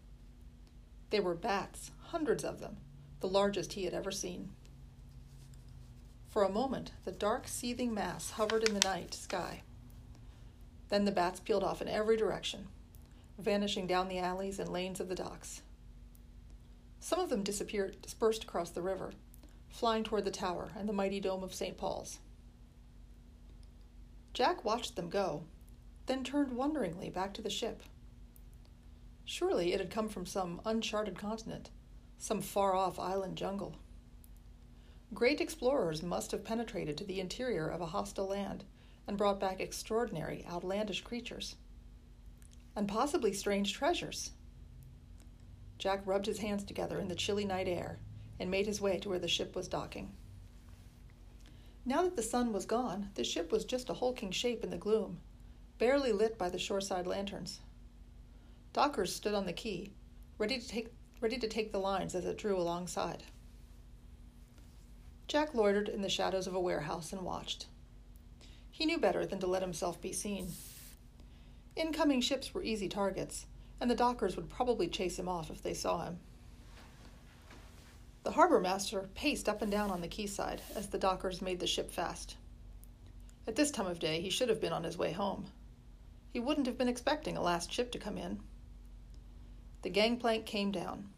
They 1.12 1.22
were 1.22 1.36
bats, 1.36 1.92
hundreds 2.08 2.44
of 2.44 2.60
them, 2.60 2.76
the 3.22 3.30
largest 3.30 3.72
he 3.74 3.86
had 3.86 3.94
ever 3.94 4.12
seen. 4.12 4.52
For 6.28 6.44
a 6.44 6.52
moment, 6.52 6.92
the 7.06 7.14
dark, 7.14 7.48
seething 7.48 7.94
mass 7.94 8.32
hovered 8.32 8.68
in 8.68 8.74
the 8.74 8.86
night 8.86 9.14
sky. 9.14 9.62
Then 10.90 11.06
the 11.06 11.12
bats 11.12 11.40
peeled 11.40 11.64
off 11.64 11.82
in 11.82 11.88
every 11.88 12.18
direction, 12.18 12.68
vanishing 13.40 13.88
down 13.88 14.08
the 14.08 14.20
alleys 14.20 14.60
and 14.60 14.70
lanes 14.70 15.00
of 15.00 15.10
the 15.10 15.16
docks. 15.16 15.62
Some 17.00 17.20
of 17.20 17.30
them 17.30 17.44
disappeared, 17.44 18.02
dispersed 18.02 18.44
across 18.44 18.72
the 18.72 18.82
river, 18.82 19.14
flying 19.70 20.04
toward 20.04 20.26
the 20.26 20.32
tower 20.32 20.72
and 20.78 20.88
the 20.88 20.94
mighty 20.94 21.20
dome 21.20 21.44
of 21.44 21.54
St. 21.54 21.78
Paul's. 21.78 22.20
Jack 24.34 24.66
watched 24.66 24.96
them 24.96 25.10
go, 25.10 25.44
then 26.06 26.24
turned 26.24 26.54
wonderingly 26.54 27.10
back 27.10 27.34
to 27.34 27.42
the 27.42 27.50
ship. 27.50 27.82
Surely 29.24 29.74
it 29.74 29.80
had 29.80 29.90
come 29.90 30.08
from 30.08 30.26
some 30.26 30.62
uncharted 30.66 31.18
continent, 31.18 31.70
some 32.20 32.42
far 32.42 32.76
off 32.76 33.00
island 33.00 33.38
jungle. 33.38 33.76
Great 35.14 35.42
explorers 35.42 36.04
must 36.04 36.32
have 36.32 36.44
penetrated 36.44 36.98
to 36.98 37.04
the 37.04 37.20
interior 37.20 37.68
of 37.68 37.82
a 37.82 37.88
hostile 37.88 38.28
land 38.28 38.64
and 39.08 39.18
brought 39.18 39.40
back 39.40 39.60
extraordinary, 39.60 40.46
outlandish 40.50 41.02
creatures. 41.02 41.56
And 42.76 42.88
possibly 42.88 43.34
strange 43.34 43.74
treasures. 43.74 44.32
Jack 45.78 46.02
rubbed 46.06 46.26
his 46.26 46.40
hands 46.40 46.64
together 46.64 47.00
in 47.00 47.08
the 47.08 47.16
chilly 47.16 47.46
night 47.46 47.68
air 47.68 48.00
and 48.40 48.52
made 48.52 48.66
his 48.66 48.82
way 48.82 48.98
to 49.00 49.10
where 49.10 49.20
the 49.20 49.28
ship 49.28 49.56
was 49.56 49.68
docking. 49.68 50.12
Now 51.86 52.02
that 52.02 52.16
the 52.16 52.24
sun 52.24 52.52
was 52.52 52.66
gone, 52.66 53.12
the 53.16 53.24
ship 53.24 53.52
was 53.52 53.64
just 53.64 53.90
a 53.90 53.94
hulking 53.94 54.32
shape 54.32 54.64
in 54.64 54.72
the 54.72 54.78
gloom, 54.78 55.20
barely 55.78 56.12
lit 56.12 56.38
by 56.38 56.50
the 56.50 56.58
shoreside 56.58 57.06
lanterns. 57.06 57.60
Dockers 58.74 59.16
stood 59.16 59.34
on 59.34 59.46
the 59.46 59.54
quay, 59.54 59.92
ready 60.38 60.60
to 60.60 60.68
take 60.68 60.90
ready 61.22 61.38
to 61.38 61.48
take 61.48 61.72
the 61.72 61.80
lines 61.80 62.14
as 62.14 62.26
it 62.26 62.38
drew 62.38 62.58
alongside. 62.60 63.24
Jack 65.28 65.54
loitered 65.54 65.88
in 65.88 66.02
the 66.02 66.10
shadows 66.10 66.46
of 66.46 66.54
a 66.54 66.60
warehouse 66.60 67.14
and 67.14 67.22
watched. 67.22 67.68
He 68.76 68.86
knew 68.86 68.98
better 68.98 69.26
than 69.26 69.40
to 69.40 69.48
let 69.48 69.62
himself 69.62 70.02
be 70.02 70.12
seen. 70.12 70.52
Incoming 71.78 72.20
ships 72.20 72.54
were 72.54 72.62
easy 72.62 72.90
targets, 72.90 73.46
and 73.80 73.90
the 73.90 73.96
dockers 73.96 74.36
would 74.36 74.50
probably 74.50 74.90
chase 74.90 75.18
him 75.18 75.30
off 75.30 75.50
if 75.50 75.64
they 75.64 75.74
saw 75.74 76.04
him. 76.04 76.20
The 78.24 78.32
harbor 78.32 78.60
master 78.60 79.08
paced 79.16 79.48
up 79.48 79.62
and 79.62 79.72
down 79.72 79.92
on 79.92 80.02
the 80.02 80.10
quayside 80.10 80.62
as 80.76 80.88
the 80.88 80.98
dockers 80.98 81.42
made 81.42 81.62
the 81.62 81.68
ship 81.68 81.90
fast. 81.90 82.36
At 83.48 83.56
this 83.56 83.72
time 83.72 83.88
of 83.88 83.98
day, 83.98 84.20
he 84.20 84.30
should 84.30 84.50
have 84.50 84.60
been 84.60 84.74
on 84.74 84.84
his 84.84 84.98
way 84.98 85.14
home. 85.14 85.46
He 86.34 86.42
wouldn't 86.42 86.68
have 86.68 86.78
been 86.78 86.90
expecting 86.90 87.38
a 87.38 87.42
last 87.42 87.72
ship 87.72 87.94
to 87.94 87.98
come 87.98 88.18
in. 88.18 88.42
The 89.84 89.90
gangplank 89.90 90.46
came 90.46 90.74
down, 90.74 91.12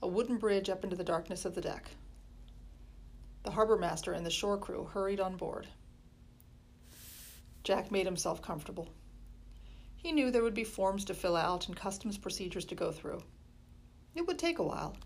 a 0.00 0.06
wooden 0.06 0.36
bridge 0.36 0.70
up 0.70 0.84
into 0.84 0.94
the 0.94 1.02
darkness 1.02 1.44
of 1.44 1.56
the 1.56 1.62
deck. 1.62 1.90
The 3.42 3.50
harbor 3.50 3.76
master 3.76 4.12
and 4.12 4.24
the 4.24 4.30
shore 4.30 4.56
crew 4.56 4.84
hurried 4.84 5.18
on 5.18 5.36
board. 5.36 5.66
Jack 7.64 7.90
made 7.90 8.06
himself 8.06 8.42
comfortable. 8.42 8.88
He 9.96 10.10
knew 10.10 10.30
there 10.30 10.42
would 10.42 10.54
be 10.54 10.64
forms 10.64 11.04
to 11.04 11.14
fill 11.14 11.36
out 11.36 11.68
and 11.68 11.76
customs 11.76 12.18
procedures 12.18 12.64
to 12.66 12.74
go 12.74 12.90
through. 12.90 13.22
It 14.14 14.26
would 14.26 14.38
take 14.38 14.58
a 14.58 14.64
while, 14.64 14.96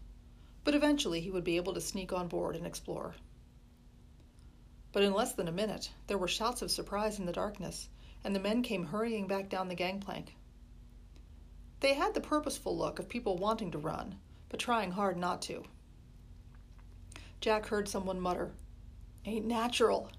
but 0.65 0.75
eventually 0.75 1.21
he 1.21 1.31
would 1.31 1.45
be 1.45 1.57
able 1.57 1.75
to 1.75 1.81
sneak 1.81 2.13
on 2.13 2.29
board 2.29 2.57
and 2.57 2.67
explore. 2.67 3.15
But 4.93 5.03
in 5.03 5.13
less 5.13 5.35
than 5.35 5.49
a 5.49 5.53
minute, 5.53 5.91
there 6.07 6.17
were 6.17 6.29
shouts 6.29 6.63
of 6.63 6.71
surprise 6.71 7.19
in 7.19 7.27
the 7.27 7.33
darkness, 7.33 7.89
and 8.25 8.35
the 8.35 8.41
men 8.41 8.63
came 8.63 8.87
hurrying 8.87 9.27
back 9.27 9.51
down 9.51 9.69
the 9.69 9.75
gangplank. 9.75 10.35
They 11.81 11.93
had 11.93 12.15
the 12.15 12.21
purposeful 12.21 12.77
look 12.77 12.99
of 12.99 13.09
people 13.09 13.37
wanting 13.37 13.71
to 13.73 13.79
run, 13.79 14.19
but 14.49 14.59
trying 14.59 14.93
hard 14.93 15.19
not 15.19 15.43
to. 15.43 15.63
Jack 17.41 17.67
heard 17.67 17.87
someone 17.87 18.19
mutter, 18.19 18.55
Ain't 19.27 19.45
natural, 19.45 20.11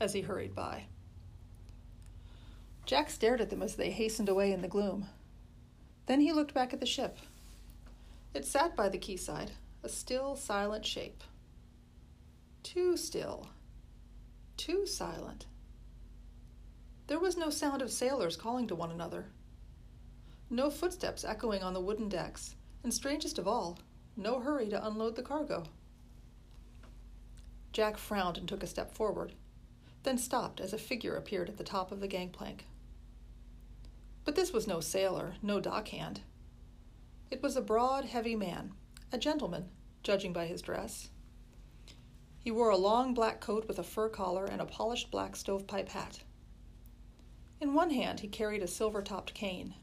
as 0.00 0.12
he 0.12 0.22
hurried 0.22 0.54
by. 0.54 0.86
Jack 2.86 3.10
stared 3.10 3.40
at 3.40 3.50
them 3.50 3.62
as 3.62 3.74
they 3.74 3.90
hastened 3.90 4.28
away 4.28 4.52
in 4.52 4.62
the 4.62 4.68
gloom. 4.68 5.06
Then 6.06 6.20
he 6.20 6.32
looked 6.32 6.54
back 6.54 6.72
at 6.72 6.78
the 6.78 6.86
ship. 6.86 7.18
It 8.32 8.44
sat 8.46 8.76
by 8.76 8.88
the 8.88 8.98
quayside, 8.98 9.50
a 9.82 9.88
still, 9.88 10.36
silent 10.36 10.86
shape. 10.86 11.24
Too 12.62 12.96
still, 12.96 13.48
too 14.56 14.86
silent. 14.86 15.46
There 17.08 17.18
was 17.18 17.36
no 17.36 17.50
sound 17.50 17.82
of 17.82 17.90
sailors 17.90 18.36
calling 18.36 18.68
to 18.68 18.74
one 18.74 18.92
another, 18.92 19.26
no 20.48 20.70
footsteps 20.70 21.24
echoing 21.24 21.62
on 21.64 21.74
the 21.74 21.80
wooden 21.80 22.08
decks, 22.08 22.54
and 22.84 22.94
strangest 22.94 23.36
of 23.36 23.48
all, 23.48 23.80
no 24.16 24.38
hurry 24.38 24.68
to 24.68 24.86
unload 24.86 25.16
the 25.16 25.22
cargo. 25.22 25.64
Jack 27.72 27.96
frowned 27.96 28.38
and 28.38 28.48
took 28.48 28.62
a 28.62 28.66
step 28.66 28.94
forward, 28.94 29.32
then 30.04 30.18
stopped 30.18 30.60
as 30.60 30.72
a 30.72 30.78
figure 30.78 31.16
appeared 31.16 31.48
at 31.48 31.56
the 31.56 31.64
top 31.64 31.90
of 31.90 31.98
the 31.98 32.06
gangplank. 32.06 32.64
But 34.26 34.34
this 34.34 34.52
was 34.52 34.66
no 34.66 34.80
sailor, 34.80 35.36
no 35.40 35.60
dockhand. 35.60 36.18
It 37.30 37.42
was 37.42 37.56
a 37.56 37.62
broad, 37.62 38.06
heavy 38.06 38.34
man, 38.34 38.72
a 39.12 39.18
gentleman, 39.18 39.68
judging 40.02 40.32
by 40.32 40.46
his 40.46 40.60
dress. 40.60 41.10
He 42.40 42.50
wore 42.50 42.70
a 42.70 42.76
long 42.76 43.14
black 43.14 43.40
coat 43.40 43.68
with 43.68 43.78
a 43.78 43.84
fur 43.84 44.08
collar 44.08 44.44
and 44.44 44.60
a 44.60 44.66
polished 44.66 45.12
black 45.12 45.36
stovepipe 45.36 45.90
hat. 45.90 46.24
In 47.60 47.72
one 47.72 47.90
hand, 47.90 48.20
he 48.20 48.28
carried 48.28 48.62
a 48.62 48.68
silver 48.68 49.00
topped 49.00 49.32
cane. 49.32 49.74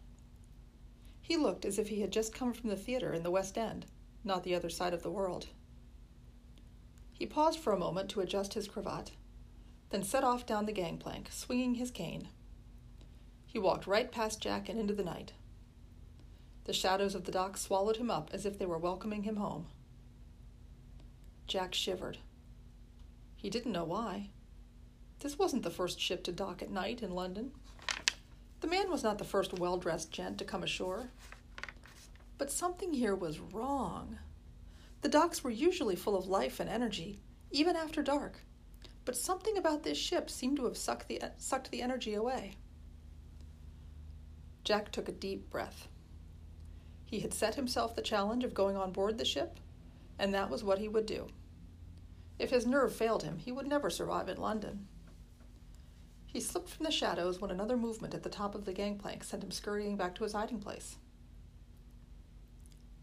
He 1.22 1.38
looked 1.38 1.64
as 1.64 1.80
if 1.80 1.88
he 1.88 2.02
had 2.02 2.12
just 2.12 2.34
come 2.34 2.52
from 2.52 2.70
the 2.70 2.76
theater 2.76 3.14
in 3.14 3.24
the 3.24 3.32
West 3.32 3.58
End, 3.58 3.86
not 4.26 4.44
the 4.44 4.56
other 4.56 4.70
side 4.70 4.94
of 4.94 5.04
the 5.04 5.12
world. 5.12 5.48
He 7.14 7.26
paused 7.26 7.60
for 7.60 7.72
a 7.72 7.80
moment 7.80 8.10
to 8.10 8.20
adjust 8.20 8.56
his 8.56 8.68
cravat, 8.68 9.12
then 9.90 10.04
set 10.04 10.26
off 10.26 10.46
down 10.46 10.66
the 10.66 10.74
gangplank, 10.74 11.30
swinging 11.32 11.76
his 11.76 11.92
cane. 11.92 12.28
He 13.54 13.60
walked 13.60 13.86
right 13.86 14.12
past 14.12 14.42
Jack 14.42 14.68
and 14.68 14.80
into 14.80 14.96
the 14.96 15.04
night. 15.04 15.34
The 16.64 16.74
shadows 16.74 17.14
of 17.14 17.26
the 17.26 17.32
dock 17.32 17.56
swallowed 17.56 17.98
him 17.98 18.10
up 18.10 18.32
as 18.34 18.48
if 18.48 18.58
they 18.58 18.66
were 18.66 18.80
welcoming 18.80 19.22
him 19.22 19.36
home. 19.36 19.68
Jack 21.46 21.76
shivered. 21.76 22.18
He 23.36 23.52
didn't 23.52 23.72
know 23.72 23.84
why. 23.84 24.32
This 25.20 25.38
wasn't 25.38 25.62
the 25.62 25.70
first 25.70 26.00
ship 26.00 26.24
to 26.24 26.32
dock 26.32 26.64
at 26.64 26.72
night 26.72 27.04
in 27.04 27.12
London. 27.12 27.52
The 28.62 28.68
man 28.68 28.90
was 28.90 29.04
not 29.04 29.20
the 29.20 29.24
first 29.24 29.60
well 29.60 29.78
dressed 29.78 30.12
gent 30.12 30.40
to 30.40 30.46
come 30.46 30.64
ashore. 30.64 31.12
But 32.40 32.52
something 32.52 32.92
here 32.92 33.14
was 33.14 33.40
wrong. 33.40 34.18
The 35.02 35.10
docks 35.10 35.44
were 35.44 35.52
usually 35.52 35.96
full 35.96 36.18
of 36.18 36.26
life 36.26 36.60
and 36.60 36.70
energy, 36.70 37.20
even 37.52 37.76
after 37.76 38.02
dark, 38.02 38.40
but 39.06 39.16
something 39.16 39.60
about 39.60 39.84
this 39.84 39.98
ship 40.00 40.32
seemed 40.32 40.58
to 40.58 40.66
have 40.66 40.78
sucked 40.78 41.08
the, 41.08 41.22
sucked 41.38 41.70
the 41.70 41.84
energy 41.84 42.16
away. 42.16 42.56
Jack 44.64 44.92
took 44.92 45.10
a 45.10 45.14
deep 45.14 45.50
breath. 45.50 45.88
He 47.06 47.20
had 47.20 47.34
set 47.34 47.56
himself 47.56 47.96
the 47.96 48.02
challenge 48.02 48.44
of 48.44 48.54
going 48.54 48.78
on 48.78 48.92
board 48.92 49.18
the 49.18 49.26
ship, 49.26 49.60
and 50.18 50.34
that 50.34 50.50
was 50.50 50.64
what 50.64 50.80
he 50.80 50.88
would 50.88 51.06
do. 51.06 51.28
If 52.40 52.50
his 52.50 52.66
nerve 52.66 52.96
failed 52.96 53.24
him, 53.24 53.38
he 53.38 53.52
would 53.52 53.68
never 53.68 53.90
survive 53.90 54.30
in 54.30 54.38
London. 54.38 54.88
He 56.26 56.40
slipped 56.40 56.70
from 56.70 56.86
the 56.86 56.92
shadows 56.92 57.40
when 57.40 57.52
another 57.52 57.78
movement 57.78 58.16
at 58.16 58.24
the 58.24 58.30
top 58.30 58.56
of 58.56 58.66
the 58.66 58.74
gangplank 58.74 59.24
sent 59.24 59.44
him 59.44 59.52
scurrying 59.52 59.96
back 59.98 60.16
to 60.16 60.24
his 60.24 60.34
hiding 60.34 60.60
place. 60.60 60.98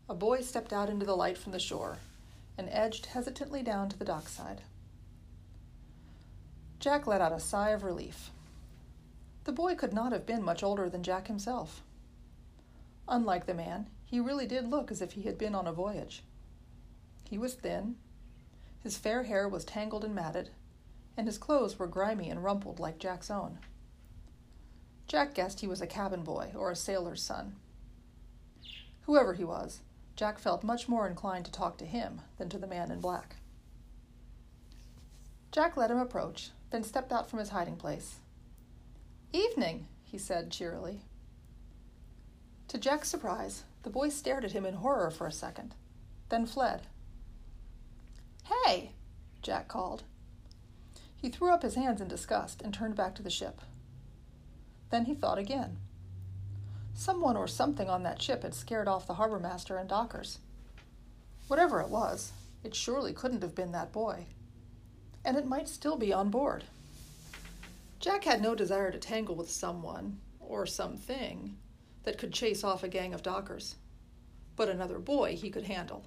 A 0.09 0.15
boy 0.15 0.41
stepped 0.41 0.73
out 0.73 0.89
into 0.89 1.07
the 1.07 1.15
light 1.15 1.39
from 1.39 1.53
the 1.53 1.61
shore 1.61 1.99
and 2.59 2.69
edged 2.73 3.07
hesitantly 3.07 3.63
down 3.63 3.89
to 3.89 3.97
the 3.97 4.05
dockside. 4.05 4.63
Jack 6.81 7.07
let 7.07 7.21
out 7.21 7.33
a 7.33 7.39
sigh 7.39 7.71
of 7.71 7.85
relief. 7.85 8.31
The 9.51 9.57
boy 9.57 9.75
could 9.75 9.93
not 9.93 10.13
have 10.13 10.27
been 10.27 10.45
much 10.45 10.63
older 10.63 10.89
than 10.89 11.03
Jack 11.03 11.27
himself. 11.27 11.83
Unlike 13.09 13.47
the 13.47 13.53
man, 13.53 13.89
he 14.05 14.21
really 14.21 14.47
did 14.47 14.71
look 14.71 14.93
as 14.93 15.03
if 15.03 15.15
he 15.15 15.23
had 15.23 15.39
been 15.39 15.57
on 15.57 15.67
a 15.67 15.73
voyage. 15.73 16.23
He 17.29 17.37
was 17.37 17.55
thin, 17.55 17.97
his 18.79 18.97
fair 18.97 19.25
hair 19.25 19.49
was 19.49 19.65
tangled 19.65 20.05
and 20.05 20.15
matted, 20.15 20.51
and 21.17 21.27
his 21.27 21.37
clothes 21.37 21.81
were 21.81 21.89
grimy 21.89 22.31
and 22.31 22.45
rumpled 22.45 22.79
like 22.79 23.01
Jack's 23.01 23.29
own. 23.29 23.59
Jack 25.09 25.35
guessed 25.35 25.59
he 25.59 25.67
was 25.67 25.81
a 25.81 25.87
cabin 25.89 26.23
boy 26.23 26.53
or 26.55 26.71
a 26.71 26.77
sailor's 26.77 27.21
son. 27.21 27.57
Whoever 29.07 29.35
he 29.35 29.43
was, 29.43 29.81
Jack 30.15 30.39
felt 30.39 30.63
much 30.63 30.89
more 30.89 31.09
inclined 31.09 31.47
to 31.47 31.51
talk 31.51 31.77
to 31.79 31.87
him 31.87 32.21
than 32.39 32.49
to 32.51 32.59
the 32.59 32.69
man 32.69 32.93
in 32.93 33.01
black. 33.01 33.35
Jack 35.51 35.77
let 35.77 35.91
him 35.91 35.99
approach, 35.99 36.53
then 36.71 36.85
stepped 36.85 37.11
out 37.11 37.29
from 37.29 37.41
his 37.41 37.49
hiding 37.49 37.75
place. 37.75 38.20
Evening, 39.33 39.87
he 40.05 40.19
said 40.19 40.51
cheerily. 40.51 41.03
To 42.69 42.79
Jack's 42.79 43.09
surprise, 43.09 43.65
the 43.83 43.91
boy 43.91 44.09
stared 44.09 44.45
at 44.45 44.53
him 44.53 44.67
in 44.67 44.75
horror 44.75 45.11
for 45.11 45.27
a 45.27 45.33
second, 45.33 45.75
then 46.29 46.47
fled. 46.47 46.83
Hey, 48.65 48.93
Jack 49.43 49.69
called. 49.69 50.03
He 51.17 51.29
threw 51.29 51.53
up 51.53 51.63
his 51.63 51.77
hands 51.77 52.01
in 52.01 52.09
disgust 52.09 52.63
and 52.63 52.75
turned 52.75 52.97
back 52.97 53.15
to 53.17 53.23
the 53.23 53.31
ship. 53.31 53.61
Then 54.91 55.05
he 55.05 55.15
thought 55.15 55.39
again. 55.39 55.77
Someone 56.95 57.37
or 57.37 57.47
something 57.47 57.89
on 57.89 58.03
that 58.03 58.21
ship 58.21 58.43
had 58.43 58.55
scared 58.55 58.89
off 58.89 59.07
the 59.07 59.15
harbor 59.15 59.39
master 59.39 59.77
and 59.77 59.89
dockers. 59.89 60.39
Whatever 61.47 61.81
it 61.81 61.89
was, 61.89 62.33
it 62.65 62.75
surely 62.75 63.13
couldn't 63.13 63.43
have 63.43 63.55
been 63.55 63.73
that 63.73 63.93
boy. 63.93 64.27
And 65.25 65.37
it 65.37 65.47
might 65.47 65.69
still 65.69 65.97
be 65.97 66.13
on 66.13 66.31
board. 66.31 66.65
Jack 68.01 68.25
had 68.25 68.41
no 68.41 68.55
desire 68.55 68.91
to 68.91 68.99
tangle 68.99 69.35
with 69.35 69.51
someone, 69.51 70.19
or 70.41 70.65
something, 70.65 71.59
that 72.05 72.17
could 72.17 72.33
chase 72.33 72.65
off 72.65 72.83
a 72.83 72.89
gang 72.89 73.13
of 73.13 73.23
dockers. 73.23 73.77
But 74.57 74.71
another 74.71 74.99
boy 74.99 75.37
he 75.37 75.51
could 75.51 75.65
handle. 75.65 76.05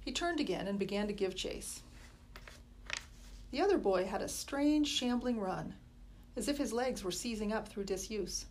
He 0.00 0.10
turned 0.10 0.40
again 0.40 0.66
and 0.66 0.76
began 0.76 1.06
to 1.06 1.12
give 1.12 1.36
chase. 1.36 1.82
The 3.52 3.60
other 3.60 3.78
boy 3.78 4.06
had 4.06 4.22
a 4.22 4.28
strange, 4.28 4.88
shambling 4.88 5.38
run, 5.38 5.74
as 6.36 6.48
if 6.48 6.58
his 6.58 6.72
legs 6.72 7.04
were 7.04 7.12
seizing 7.12 7.52
up 7.52 7.68
through 7.68 7.84
disuse. 7.84 8.46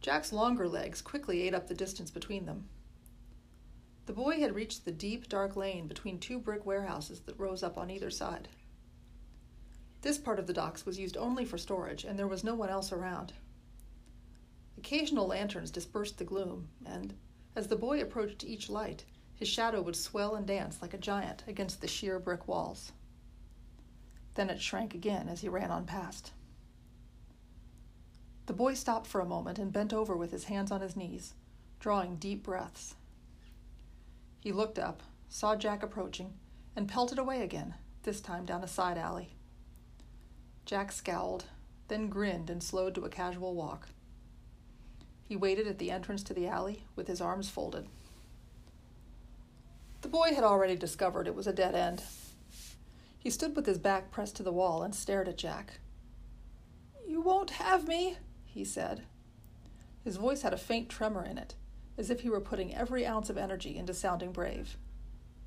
Jack's 0.00 0.32
longer 0.32 0.68
legs 0.68 1.02
quickly 1.02 1.42
ate 1.42 1.54
up 1.54 1.66
the 1.66 1.74
distance 1.74 2.12
between 2.12 2.46
them. 2.46 2.68
The 4.06 4.12
boy 4.12 4.38
had 4.38 4.54
reached 4.54 4.84
the 4.84 4.92
deep, 4.92 5.28
dark 5.28 5.56
lane 5.56 5.88
between 5.88 6.20
two 6.20 6.38
brick 6.38 6.64
warehouses 6.64 7.20
that 7.22 7.38
rose 7.38 7.64
up 7.64 7.76
on 7.76 7.90
either 7.90 8.10
side. 8.10 8.48
This 10.02 10.18
part 10.18 10.38
of 10.38 10.46
the 10.46 10.52
docks 10.52 10.86
was 10.86 10.98
used 10.98 11.16
only 11.16 11.44
for 11.44 11.58
storage, 11.58 12.04
and 12.04 12.18
there 12.18 12.28
was 12.28 12.42
no 12.42 12.54
one 12.54 12.70
else 12.70 12.90
around. 12.90 13.34
Occasional 14.78 15.26
lanterns 15.26 15.70
dispersed 15.70 16.16
the 16.16 16.24
gloom, 16.24 16.68
and, 16.86 17.14
as 17.54 17.68
the 17.68 17.76
boy 17.76 18.00
approached 18.00 18.44
each 18.44 18.70
light, 18.70 19.04
his 19.34 19.48
shadow 19.48 19.82
would 19.82 19.96
swell 19.96 20.34
and 20.34 20.46
dance 20.46 20.80
like 20.80 20.94
a 20.94 20.98
giant 20.98 21.44
against 21.46 21.80
the 21.80 21.88
sheer 21.88 22.18
brick 22.18 22.48
walls. 22.48 22.92
Then 24.34 24.48
it 24.48 24.60
shrank 24.60 24.94
again 24.94 25.28
as 25.28 25.42
he 25.42 25.48
ran 25.48 25.70
on 25.70 25.84
past. 25.84 26.32
The 28.46 28.52
boy 28.54 28.74
stopped 28.74 29.06
for 29.06 29.20
a 29.20 29.26
moment 29.26 29.58
and 29.58 29.72
bent 29.72 29.92
over 29.92 30.16
with 30.16 30.30
his 30.30 30.44
hands 30.44 30.70
on 30.70 30.80
his 30.80 30.96
knees, 30.96 31.34
drawing 31.78 32.16
deep 32.16 32.42
breaths. 32.42 32.94
He 34.40 34.50
looked 34.50 34.78
up, 34.78 35.02
saw 35.28 35.56
Jack 35.56 35.82
approaching, 35.82 36.32
and 36.74 36.88
pelted 36.88 37.18
away 37.18 37.42
again, 37.42 37.74
this 38.02 38.20
time 38.20 38.46
down 38.46 38.64
a 38.64 38.68
side 38.68 38.96
alley. 38.96 39.36
Jack 40.64 40.92
scowled, 40.92 41.46
then 41.88 42.08
grinned 42.08 42.50
and 42.50 42.62
slowed 42.62 42.94
to 42.94 43.04
a 43.04 43.08
casual 43.08 43.54
walk. 43.54 43.88
He 45.24 45.36
waited 45.36 45.66
at 45.66 45.78
the 45.78 45.90
entrance 45.90 46.22
to 46.24 46.34
the 46.34 46.48
alley 46.48 46.84
with 46.96 47.06
his 47.06 47.20
arms 47.20 47.48
folded. 47.48 47.86
The 50.02 50.08
boy 50.08 50.34
had 50.34 50.44
already 50.44 50.76
discovered 50.76 51.26
it 51.26 51.34
was 51.34 51.46
a 51.46 51.52
dead 51.52 51.74
end. 51.74 52.02
He 53.18 53.30
stood 53.30 53.54
with 53.54 53.66
his 53.66 53.78
back 53.78 54.10
pressed 54.10 54.36
to 54.36 54.42
the 54.42 54.52
wall 54.52 54.82
and 54.82 54.94
stared 54.94 55.28
at 55.28 55.36
Jack. 55.36 55.80
You 57.06 57.20
won't 57.20 57.50
have 57.50 57.86
me, 57.86 58.16
he 58.44 58.64
said. 58.64 59.02
His 60.02 60.16
voice 60.16 60.42
had 60.42 60.54
a 60.54 60.58
faint 60.58 60.88
tremor 60.88 61.24
in 61.24 61.36
it, 61.36 61.54
as 61.98 62.08
if 62.08 62.20
he 62.20 62.30
were 62.30 62.40
putting 62.40 62.74
every 62.74 63.04
ounce 63.04 63.28
of 63.28 63.36
energy 63.36 63.76
into 63.76 63.92
sounding 63.92 64.32
brave. 64.32 64.78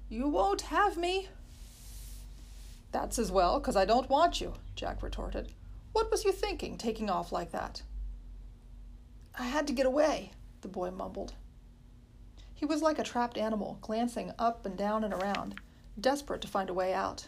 You 0.07 0.27
won't 0.27 0.61
have 0.61 0.97
me. 0.97 1.29
That's 2.93 3.19
as 3.19 3.31
well, 3.31 3.59
'cause 3.59 3.75
I 3.75 3.85
don't 3.85 4.09
want 4.09 4.39
you, 4.39 4.53
Jack 4.75 5.03
retorted. 5.03 5.51
What 5.91 6.09
was 6.09 6.23
you 6.23 6.31
thinking, 6.31 6.77
taking 6.77 7.09
off 7.09 7.31
like 7.31 7.51
that? 7.51 7.81
I 9.37 9.43
had 9.47 9.65
to 9.67 9.73
get 9.73 9.87
away, 9.87 10.31
the 10.61 10.67
boy 10.67 10.91
mumbled. 10.91 11.33
He 12.53 12.65
was 12.65 12.83
like 12.83 12.99
a 12.99 13.03
trapped 13.03 13.37
animal, 13.37 13.79
glancing 13.81 14.31
up 14.37 14.65
and 14.65 14.77
down 14.77 15.03
and 15.03 15.13
around, 15.13 15.59
desperate 15.99 16.41
to 16.43 16.47
find 16.47 16.69
a 16.69 16.73
way 16.73 16.93
out. 16.93 17.27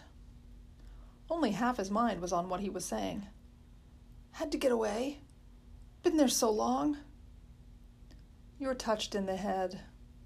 Only 1.30 1.51
half 1.51 1.78
his 1.78 1.89
mind 1.89 2.21
was 2.21 2.32
on 2.32 2.47
what 2.47 2.60
he 2.60 2.69
was 2.69 2.86
saying. 2.86 3.28
Had 4.34 4.51
to 4.51 4.60
get 4.60 4.71
away. 4.71 5.19
Been 6.04 6.17
there 6.17 6.28
so 6.28 6.51
long. 6.51 6.97
You're 8.60 8.75
touched 8.75 9.15
in 9.15 9.25
the 9.25 9.36
head, 9.36 9.82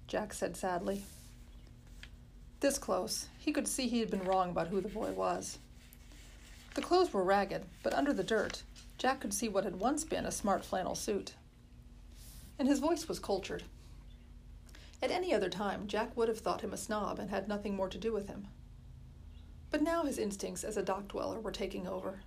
Jack 0.06 0.34
said 0.34 0.54
sadly. 0.56 1.02
This 2.60 2.78
close, 2.78 3.28
he 3.38 3.52
could 3.52 3.66
see 3.66 3.88
he 3.88 4.00
had 4.00 4.10
been 4.10 4.24
wrong 4.24 4.50
about 4.50 4.68
who 4.68 4.80
the 4.80 4.88
boy 4.88 5.12
was. 5.12 5.58
The 6.74 6.82
clothes 6.82 7.12
were 7.12 7.24
ragged, 7.24 7.64
but 7.82 7.94
under 7.94 8.12
the 8.12 8.22
dirt, 8.22 8.62
Jack 8.98 9.20
could 9.20 9.34
see 9.34 9.48
what 9.48 9.64
had 9.64 9.80
once 9.80 10.04
been 10.04 10.26
a 10.26 10.30
smart 10.30 10.64
flannel 10.64 10.94
suit 10.94 11.34
and 12.60 12.68
his 12.68 12.78
voice 12.78 13.08
was 13.08 13.18
cultured. 13.18 13.62
At 15.02 15.10
any 15.10 15.32
other 15.32 15.48
time, 15.48 15.86
Jack 15.86 16.14
would 16.14 16.28
have 16.28 16.40
thought 16.40 16.60
him 16.60 16.74
a 16.74 16.76
snob 16.76 17.18
and 17.18 17.30
had 17.30 17.48
nothing 17.48 17.74
more 17.74 17.88
to 17.88 17.96
do 17.96 18.12
with 18.12 18.28
him. 18.28 18.48
But 19.70 19.80
now 19.80 20.04
his 20.04 20.18
instincts 20.18 20.62
as 20.62 20.76
a 20.76 20.82
dock 20.82 21.08
dweller 21.08 21.40
were 21.40 21.52
taking 21.52 21.88
over. 21.88 22.20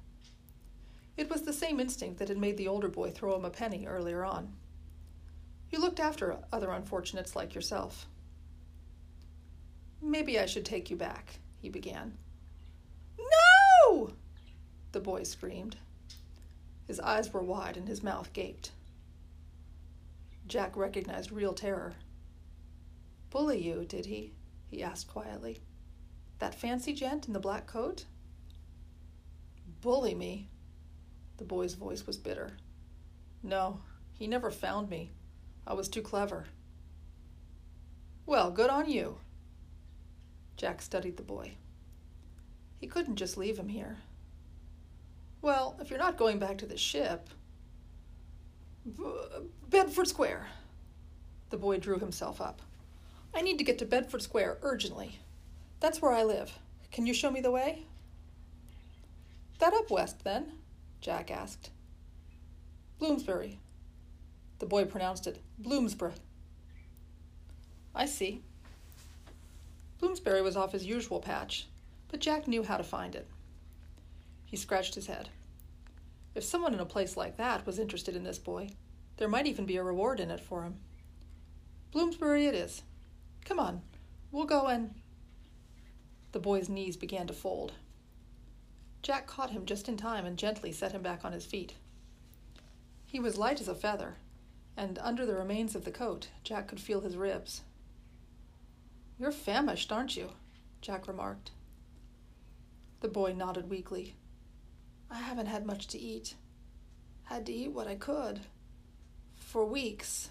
It 1.15 1.29
was 1.29 1.43
the 1.43 1.53
same 1.53 1.79
instinct 1.79 2.17
that 2.17 2.29
had 2.29 2.39
made 2.39 2.57
the 2.57 2.67
older 2.67 2.87
boy 2.87 3.11
throw 3.11 3.35
him 3.35 3.45
a 3.45 3.51
penny 3.51 3.85
earlier 3.85 4.25
on. 4.25 4.53
You 5.69 5.79
looked 5.79 5.99
after 5.99 6.39
other 6.51 6.71
unfortunates 6.71 7.35
like 7.35 7.53
yourself. 7.53 8.07
Maybe 10.03 10.37
I 10.37 10.45
should 10.45 10.65
take 10.65 10.89
you 10.89 10.97
back, 10.97 11.39
he 11.61 11.69
began. 11.69 12.17
No! 13.17 14.11
The 14.91 14.99
boy 14.99 15.23
screamed. 15.23 15.77
His 16.85 16.99
eyes 16.99 17.31
were 17.31 17.41
wide 17.41 17.77
and 17.77 17.87
his 17.87 18.03
mouth 18.03 18.33
gaped. 18.33 18.71
Jack 20.45 20.75
recognized 20.75 21.31
real 21.31 21.53
terror. 21.53 21.93
Bully 23.29 23.63
you, 23.63 23.85
did 23.85 24.05
he? 24.05 24.33
he 24.67 24.83
asked 24.83 25.07
quietly. 25.07 25.61
That 26.39 26.53
fancy 26.53 26.93
gent 26.93 27.27
in 27.27 27.33
the 27.33 27.39
black 27.39 27.65
coat? 27.65 28.05
Bully 29.79 30.13
me? 30.13 30.49
The 31.37 31.45
boy's 31.45 31.75
voice 31.75 32.05
was 32.05 32.17
bitter. 32.17 32.57
No, 33.41 33.79
he 34.11 34.27
never 34.27 34.51
found 34.51 34.89
me. 34.89 35.11
I 35.65 35.73
was 35.73 35.87
too 35.87 36.01
clever. 36.01 36.45
Well, 38.25 38.51
good 38.51 38.69
on 38.69 38.89
you. 38.89 39.17
Jack 40.57 40.81
studied 40.81 41.17
the 41.17 41.23
boy. 41.23 41.53
He 42.79 42.87
couldn't 42.87 43.15
just 43.15 43.37
leave 43.37 43.57
him 43.57 43.69
here. 43.69 43.97
Well, 45.41 45.77
if 45.81 45.89
you're 45.89 45.99
not 45.99 46.17
going 46.17 46.39
back 46.39 46.57
to 46.59 46.65
the 46.65 46.77
ship, 46.77 47.29
Bedford 49.69 50.07
Square. 50.07 50.47
The 51.49 51.57
boy 51.57 51.77
drew 51.77 51.99
himself 51.99 52.41
up. 52.41 52.61
I 53.33 53.41
need 53.41 53.57
to 53.57 53.63
get 53.63 53.77
to 53.79 53.85
Bedford 53.85 54.21
Square 54.21 54.57
urgently. 54.61 55.19
That's 55.79 56.01
where 56.01 56.13
I 56.13 56.23
live. 56.23 56.59
Can 56.91 57.05
you 57.05 57.13
show 57.13 57.31
me 57.31 57.41
the 57.41 57.51
way? 57.51 57.85
That 59.59 59.73
up 59.73 59.89
west, 59.89 60.23
then? 60.23 60.53
Jack 61.01 61.31
asked. 61.31 61.71
Bloomsbury. 62.99 63.59
The 64.59 64.65
boy 64.65 64.85
pronounced 64.85 65.27
it 65.27 65.41
Bloomsbury. 65.57 66.13
I 67.95 68.05
see. 68.05 68.43
Bloomsbury 70.03 70.41
was 70.41 70.57
off 70.57 70.73
his 70.73 70.85
usual 70.85 71.21
patch, 71.21 71.65
but 72.09 72.19
Jack 72.19 72.45
knew 72.45 72.61
how 72.61 72.75
to 72.75 72.83
find 72.83 73.15
it. 73.15 73.25
He 74.43 74.57
scratched 74.57 74.95
his 74.95 75.07
head. 75.07 75.29
If 76.35 76.43
someone 76.43 76.73
in 76.73 76.81
a 76.81 76.85
place 76.85 77.15
like 77.15 77.37
that 77.37 77.65
was 77.65 77.79
interested 77.79 78.13
in 78.13 78.25
this 78.25 78.37
boy, 78.37 78.71
there 79.15 79.29
might 79.29 79.47
even 79.47 79.65
be 79.65 79.77
a 79.77 79.83
reward 79.83 80.19
in 80.19 80.29
it 80.29 80.41
for 80.41 80.63
him. 80.63 80.75
Bloomsbury 81.93 82.47
it 82.47 82.53
is. 82.53 82.83
Come 83.45 83.61
on, 83.61 83.81
we'll 84.29 84.43
go 84.43 84.67
and. 84.67 84.93
The 86.33 86.39
boy's 86.39 86.67
knees 86.67 86.97
began 86.97 87.27
to 87.27 87.33
fold. 87.33 87.71
Jack 89.03 89.25
caught 89.25 89.51
him 89.51 89.65
just 89.65 89.87
in 89.87 89.95
time 89.95 90.25
and 90.25 90.37
gently 90.37 90.73
set 90.73 90.91
him 90.91 91.01
back 91.01 91.23
on 91.23 91.31
his 91.31 91.45
feet. 91.45 91.75
He 93.05 93.21
was 93.21 93.37
light 93.37 93.61
as 93.61 93.69
a 93.69 93.73
feather, 93.73 94.17
and 94.75 94.99
under 94.99 95.25
the 95.25 95.35
remains 95.35 95.75
of 95.75 95.85
the 95.85 95.91
coat, 95.91 96.27
Jack 96.43 96.67
could 96.67 96.81
feel 96.81 96.99
his 96.99 97.15
ribs. 97.15 97.61
You're 99.19 99.31
famished, 99.31 99.91
aren't 99.91 100.17
you? 100.17 100.29
Jack 100.81 101.07
remarked. 101.07 101.51
The 103.01 103.07
boy 103.07 103.33
nodded 103.33 103.69
weakly. 103.69 104.15
I 105.09 105.19
haven't 105.19 105.45
had 105.45 105.65
much 105.65 105.87
to 105.87 105.99
eat. 105.99 106.35
Had 107.23 107.45
to 107.45 107.53
eat 107.53 107.71
what 107.71 107.87
I 107.87 107.95
could. 107.95 108.41
For 109.35 109.65
weeks. 109.65 110.29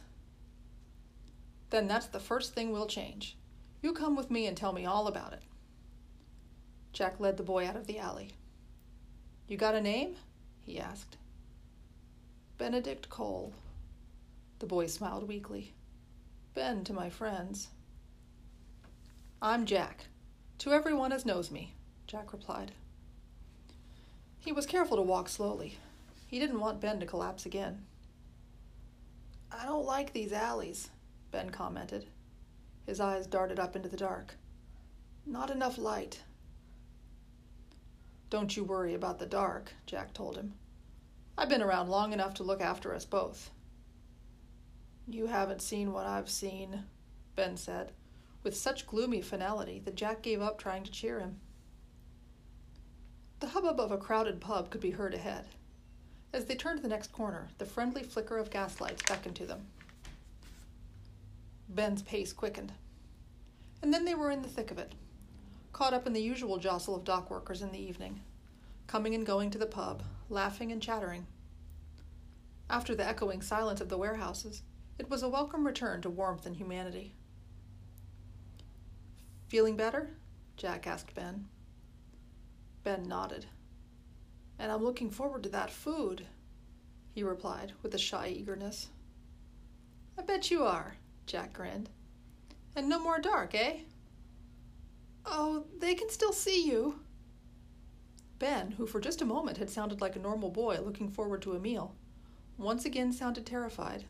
Then 1.70 1.86
that's 1.86 2.06
the 2.06 2.20
first 2.20 2.54
thing 2.54 2.72
we'll 2.72 2.86
change. 2.86 3.36
You 3.80 3.92
come 3.92 4.16
with 4.16 4.30
me 4.30 4.46
and 4.46 4.56
tell 4.56 4.72
me 4.72 4.84
all 4.84 5.06
about 5.06 5.32
it. 5.32 5.42
Jack 6.92 7.18
led 7.18 7.36
the 7.36 7.42
boy 7.42 7.66
out 7.66 7.76
of 7.76 7.86
the 7.86 7.98
alley. 7.98 8.30
You 9.48 9.56
got 9.56 9.74
a 9.74 9.80
name? 9.80 10.16
he 10.60 10.78
asked. 10.78 11.16
Benedict 12.58 13.08
Cole. 13.08 13.52
The 14.58 14.66
boy 14.66 14.86
smiled 14.86 15.26
weakly. 15.26 15.74
Ben 16.54 16.84
to 16.84 16.92
my 16.92 17.10
friends. 17.10 17.68
I'm 19.44 19.66
Jack. 19.66 20.04
To 20.58 20.70
everyone 20.70 21.10
as 21.10 21.26
knows 21.26 21.50
me, 21.50 21.74
Jack 22.06 22.32
replied. 22.32 22.70
He 24.38 24.52
was 24.52 24.66
careful 24.66 24.96
to 24.96 25.02
walk 25.02 25.28
slowly. 25.28 25.80
He 26.28 26.38
didn't 26.38 26.60
want 26.60 26.80
Ben 26.80 27.00
to 27.00 27.06
collapse 27.06 27.44
again. 27.44 27.84
I 29.50 29.66
don't 29.66 29.84
like 29.84 30.12
these 30.12 30.32
alleys, 30.32 30.90
Ben 31.32 31.50
commented. 31.50 32.06
His 32.86 33.00
eyes 33.00 33.26
darted 33.26 33.58
up 33.58 33.74
into 33.74 33.88
the 33.88 33.96
dark. 33.96 34.36
Not 35.26 35.50
enough 35.50 35.76
light. 35.76 36.22
Don't 38.30 38.56
you 38.56 38.62
worry 38.62 38.94
about 38.94 39.18
the 39.18 39.26
dark, 39.26 39.72
Jack 39.86 40.14
told 40.14 40.36
him. 40.36 40.54
I've 41.36 41.48
been 41.48 41.62
around 41.62 41.88
long 41.88 42.12
enough 42.12 42.34
to 42.34 42.44
look 42.44 42.60
after 42.60 42.94
us 42.94 43.04
both. 43.04 43.50
You 45.08 45.26
haven't 45.26 45.62
seen 45.62 45.92
what 45.92 46.06
I've 46.06 46.30
seen, 46.30 46.84
Ben 47.34 47.56
said, 47.56 47.90
with 48.42 48.56
such 48.56 48.86
gloomy 48.86 49.22
finality 49.22 49.80
that 49.84 49.94
Jack 49.94 50.22
gave 50.22 50.40
up 50.40 50.58
trying 50.58 50.84
to 50.84 50.90
cheer 50.90 51.20
him. 51.20 51.40
The 53.40 53.48
hubbub 53.48 53.80
of 53.80 53.90
a 53.90 53.98
crowded 53.98 54.40
pub 54.40 54.70
could 54.70 54.80
be 54.80 54.92
heard 54.92 55.14
ahead. 55.14 55.46
As 56.32 56.46
they 56.46 56.54
turned 56.54 56.82
the 56.82 56.88
next 56.88 57.12
corner, 57.12 57.48
the 57.58 57.66
friendly 57.66 58.02
flicker 58.02 58.38
of 58.38 58.50
gaslights 58.50 59.02
beckoned 59.02 59.36
to 59.36 59.46
them. 59.46 59.66
Ben's 61.68 62.02
pace 62.02 62.32
quickened. 62.32 62.72
And 63.82 63.92
then 63.92 64.04
they 64.04 64.14
were 64.14 64.30
in 64.30 64.42
the 64.42 64.48
thick 64.48 64.70
of 64.70 64.78
it, 64.78 64.94
caught 65.72 65.92
up 65.92 66.06
in 66.06 66.12
the 66.12 66.22
usual 66.22 66.58
jostle 66.58 66.94
of 66.94 67.04
dock 67.04 67.30
workers 67.30 67.62
in 67.62 67.72
the 67.72 67.82
evening, 67.82 68.20
coming 68.86 69.14
and 69.14 69.26
going 69.26 69.50
to 69.50 69.58
the 69.58 69.66
pub, 69.66 70.02
laughing 70.28 70.70
and 70.70 70.80
chattering. 70.80 71.26
After 72.70 72.94
the 72.94 73.06
echoing 73.06 73.42
silence 73.42 73.80
of 73.80 73.88
the 73.88 73.98
warehouses, 73.98 74.62
it 74.98 75.10
was 75.10 75.22
a 75.22 75.28
welcome 75.28 75.66
return 75.66 76.00
to 76.02 76.10
warmth 76.10 76.46
and 76.46 76.56
humanity. 76.56 77.14
Feeling 79.52 79.76
better? 79.76 80.08
Jack 80.56 80.86
asked 80.86 81.14
Ben. 81.14 81.46
Ben 82.84 83.02
nodded. 83.02 83.44
And 84.58 84.72
I'm 84.72 84.82
looking 84.82 85.10
forward 85.10 85.42
to 85.42 85.50
that 85.50 85.70
food, 85.70 86.24
he 87.14 87.22
replied 87.22 87.74
with 87.82 87.94
a 87.94 87.98
shy 87.98 88.28
eagerness. 88.28 88.88
I 90.18 90.22
bet 90.22 90.50
you 90.50 90.64
are, 90.64 90.96
Jack 91.26 91.52
grinned. 91.52 91.90
And 92.74 92.88
no 92.88 92.98
more 92.98 93.18
dark, 93.18 93.54
eh? 93.54 93.80
Oh, 95.26 95.66
they 95.78 95.96
can 95.96 96.08
still 96.08 96.32
see 96.32 96.66
you. 96.66 97.00
Ben, 98.38 98.70
who 98.70 98.86
for 98.86 99.00
just 99.00 99.20
a 99.20 99.26
moment 99.26 99.58
had 99.58 99.68
sounded 99.68 100.00
like 100.00 100.16
a 100.16 100.18
normal 100.18 100.48
boy 100.48 100.78
looking 100.82 101.10
forward 101.10 101.42
to 101.42 101.52
a 101.52 101.60
meal, 101.60 101.94
once 102.56 102.86
again 102.86 103.12
sounded 103.12 103.44
terrified. 103.44 104.06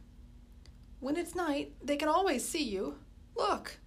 When 1.01 1.17
it's 1.17 1.35
night, 1.35 1.75
they 1.83 1.97
can 1.97 2.09
always 2.09 2.49
see 2.49 2.63
you. 2.63 2.99
Look! 3.35 3.81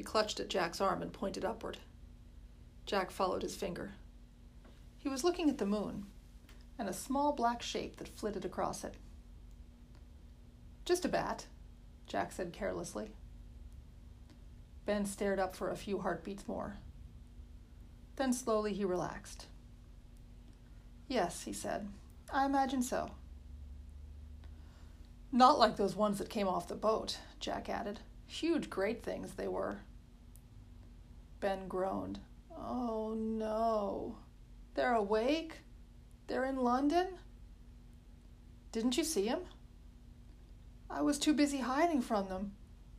He 0.00 0.04
clutched 0.04 0.40
at 0.40 0.48
Jack's 0.48 0.80
arm 0.80 1.02
and 1.02 1.12
pointed 1.12 1.44
upward. 1.44 1.76
Jack 2.86 3.10
followed 3.10 3.42
his 3.42 3.54
finger. 3.54 3.96
He 4.96 5.10
was 5.10 5.24
looking 5.24 5.50
at 5.50 5.58
the 5.58 5.66
moon 5.66 6.06
and 6.78 6.88
a 6.88 6.94
small 6.94 7.34
black 7.34 7.60
shape 7.60 7.98
that 7.98 8.08
flitted 8.08 8.46
across 8.46 8.82
it. 8.82 8.94
Just 10.86 11.04
a 11.04 11.08
bat, 11.08 11.44
Jack 12.06 12.32
said 12.32 12.54
carelessly. 12.54 13.10
Ben 14.86 15.04
stared 15.04 15.38
up 15.38 15.54
for 15.54 15.68
a 15.68 15.76
few 15.76 15.98
heartbeats 15.98 16.48
more. 16.48 16.78
Then 18.16 18.32
slowly 18.32 18.72
he 18.72 18.86
relaxed. 18.86 19.48
Yes, 21.08 21.42
he 21.42 21.52
said, 21.52 21.90
I 22.32 22.46
imagine 22.46 22.82
so. 22.82 23.10
Not 25.30 25.58
like 25.58 25.76
those 25.76 25.94
ones 25.94 26.16
that 26.16 26.30
came 26.30 26.48
off 26.48 26.68
the 26.68 26.74
boat, 26.74 27.18
Jack 27.38 27.68
added. 27.68 28.00
Huge, 28.26 28.70
great 28.70 29.02
things 29.02 29.34
they 29.34 29.46
were. 29.46 29.80
Ben 31.40 31.66
groaned. 31.68 32.20
Oh 32.56 33.14
no. 33.16 34.18
They're 34.74 34.94
awake? 34.94 35.60
They're 36.26 36.44
in 36.44 36.56
London? 36.56 37.08
Didn't 38.72 38.96
you 38.96 39.04
see 39.04 39.26
him? 39.26 39.40
I 40.88 41.02
was 41.02 41.18
too 41.18 41.32
busy 41.32 41.58
hiding 41.58 42.02
from 42.02 42.28
them. 42.28 42.52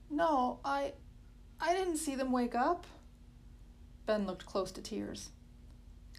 No, 0.10 0.60
I. 0.66 0.94
I 1.60 1.74
didn't 1.74 1.98
see 1.98 2.16
them 2.16 2.32
wake 2.32 2.56
up. 2.56 2.88
Ben 4.06 4.26
looked 4.26 4.46
close 4.46 4.72
to 4.74 4.82
tears. 4.82 5.30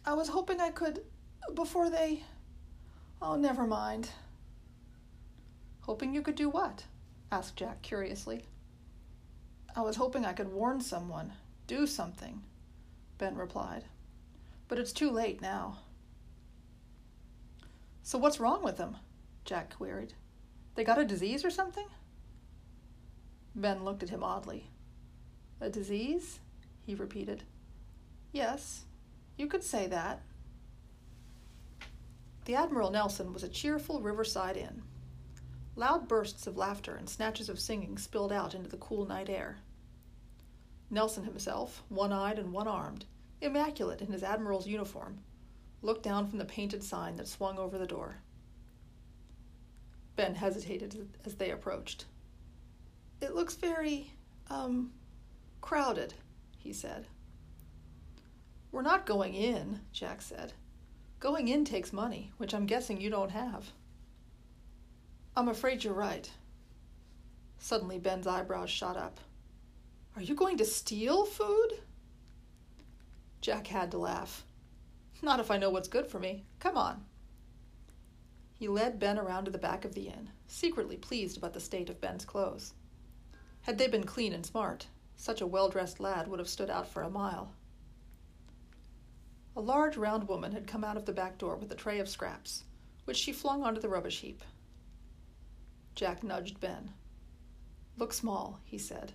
I 0.07 0.15
was 0.15 0.29
hoping 0.29 0.61
I 0.61 0.71
could. 0.71 1.03
before 1.55 1.91
they. 1.91 2.23
Oh, 3.21 3.37
never 3.37 3.67
mind. 3.67 4.11
Hoping 5.83 6.15
you 6.15 6.23
could 6.23 6.37
do 6.37 6.49
what? 6.49 6.85
asked 7.31 7.57
Jack 7.57 7.83
curiously. 7.83 8.45
I 9.75 9.81
was 9.81 9.97
hoping 9.97 10.25
I 10.25 10.33
could 10.33 10.53
warn 10.53 10.81
someone, 10.81 11.33
do 11.73 11.87
something, 11.87 12.43
Ben 13.17 13.35
replied. 13.35 13.85
But 14.69 14.79
it's 14.79 14.93
too 14.93 15.11
late 15.11 15.41
now. 15.41 15.79
So 18.03 18.19
what's 18.19 18.39
wrong 18.39 18.63
with 18.63 18.77
them? 18.77 18.99
Jack 19.47 19.75
queried. 19.79 20.13
They 20.75 20.85
got 20.85 20.99
a 20.99 21.05
disease 21.07 21.47
or 21.47 21.51
something? 21.51 21.87
Ben 23.55 23.87
looked 23.87 24.03
at 24.03 24.11
him 24.11 24.23
oddly. 24.23 24.69
A 25.63 25.71
disease? 25.71 26.41
he 26.85 26.95
repeated. 26.95 27.43
Yes, 28.33 28.85
you 29.39 29.47
could 29.47 29.65
say 29.65 29.87
that. 29.87 30.21
The 32.45 32.55
Admiral 32.55 32.91
Nelson 32.91 33.33
was 33.33 33.45
a 33.45 33.49
cheerful 33.49 34.03
riverside 34.03 34.59
inn. 34.59 34.83
Loud 35.75 36.07
bursts 36.07 36.47
of 36.47 36.59
laughter 36.59 36.97
and 36.97 37.09
snatches 37.09 37.49
of 37.49 37.59
singing 37.59 37.97
spilled 37.97 38.33
out 38.33 38.55
into 38.55 38.69
the 38.69 38.77
cool 38.77 39.07
night 39.07 39.31
air. 39.31 39.57
Nelson 40.93 41.25
himself, 41.25 41.83
one 41.89 42.13
eyed 42.13 42.39
and 42.39 42.53
one 42.53 42.69
armed, 42.69 43.07
immaculate 43.41 44.03
in 44.03 44.13
his 44.13 44.23
admiral's 44.23 44.67
uniform, 44.67 45.19
looked 45.81 46.03
down 46.03 46.29
from 46.29 46.39
the 46.39 46.45
painted 46.45 46.85
sign 46.85 47.17
that 47.17 47.27
swung 47.27 47.59
over 47.59 47.79
the 47.79 47.87
door. 47.87 48.19
Ben 50.17 50.35
hesitated 50.35 51.09
as 51.25 51.35
they 51.35 51.51
approached. 51.51 52.05
It 53.23 53.35
looks 53.35 53.55
very, 53.55 54.13
um, 54.51 54.93
crowded, 55.63 56.13
he 56.59 56.75
said. 56.75 57.07
We're 58.71 58.83
not 58.83 59.07
going 59.07 59.33
in, 59.33 59.81
Jack 59.93 60.21
said. 60.21 60.53
Going 61.21 61.49
in 61.49 61.65
takes 61.65 61.95
money, 61.95 62.33
which 62.37 62.55
I'm 62.55 62.67
guessing 62.67 63.01
you 63.01 63.09
don't 63.09 63.31
have. 63.31 63.73
I'm 65.35 65.49
afraid 65.49 65.85
you're 65.85 65.95
right. 65.95 66.31
Suddenly, 67.59 67.99
Ben's 67.99 68.27
eyebrows 68.27 68.69
shot 68.69 68.99
up. 68.99 69.19
Are 70.15 70.23
you 70.23 70.35
going 70.35 70.59
to 70.59 70.65
steal 70.65 71.25
food? 71.25 71.81
Jack 73.41 73.67
had 73.67 73.91
to 73.93 73.99
laugh. 73.99 74.45
Not 75.23 75.41
if 75.41 75.51
I 75.51 75.57
know 75.57 75.71
what's 75.71 75.89
good 75.89 76.07
for 76.07 76.19
me. 76.19 76.45
Come 76.59 76.77
on. 76.77 77.05
He 78.53 78.69
led 78.69 78.99
Ben 78.99 79.19
around 79.19 79.47
to 79.47 79.51
the 79.51 79.59
back 79.59 79.85
of 79.85 79.95
the 79.95 80.09
inn, 80.09 80.31
secretly 80.47 80.97
pleased 80.97 81.37
about 81.37 81.55
the 81.55 81.61
state 81.61 81.89
of 81.89 82.01
Ben's 82.01 82.25
clothes. 82.25 82.75
Had 83.63 83.79
they 83.79 83.89
been 83.89 84.05
clean 84.05 84.33
and 84.33 84.45
smart, 84.45 84.87
such 85.17 85.41
a 85.41 85.47
well 85.47 85.69
dressed 85.69 85.99
lad 85.99 86.29
would 86.29 86.39
have 86.39 86.49
stood 86.49 86.71
out 86.71 86.89
for 86.89 87.03
a 87.03 87.11
mile. 87.11 87.55
A 89.57 89.61
large 89.61 89.97
round 89.97 90.29
woman 90.29 90.53
had 90.53 90.67
come 90.67 90.85
out 90.85 90.97
of 90.97 91.07
the 91.07 91.13
back 91.13 91.39
door 91.39 91.57
with 91.57 91.73
a 91.73 91.77
tray 91.77 91.99
of 91.99 92.09
scraps, 92.09 92.65
which 93.05 93.17
she 93.17 93.33
flung 93.33 93.63
onto 93.63 93.81
the 93.81 93.89
rubbish 93.89 94.21
heap. 94.21 94.43
Jack 95.95 96.23
nudged 96.23 96.61
Ben. 96.61 96.93
Look 97.97 98.13
small, 98.13 98.61
he 98.65 98.79
said. 98.79 99.13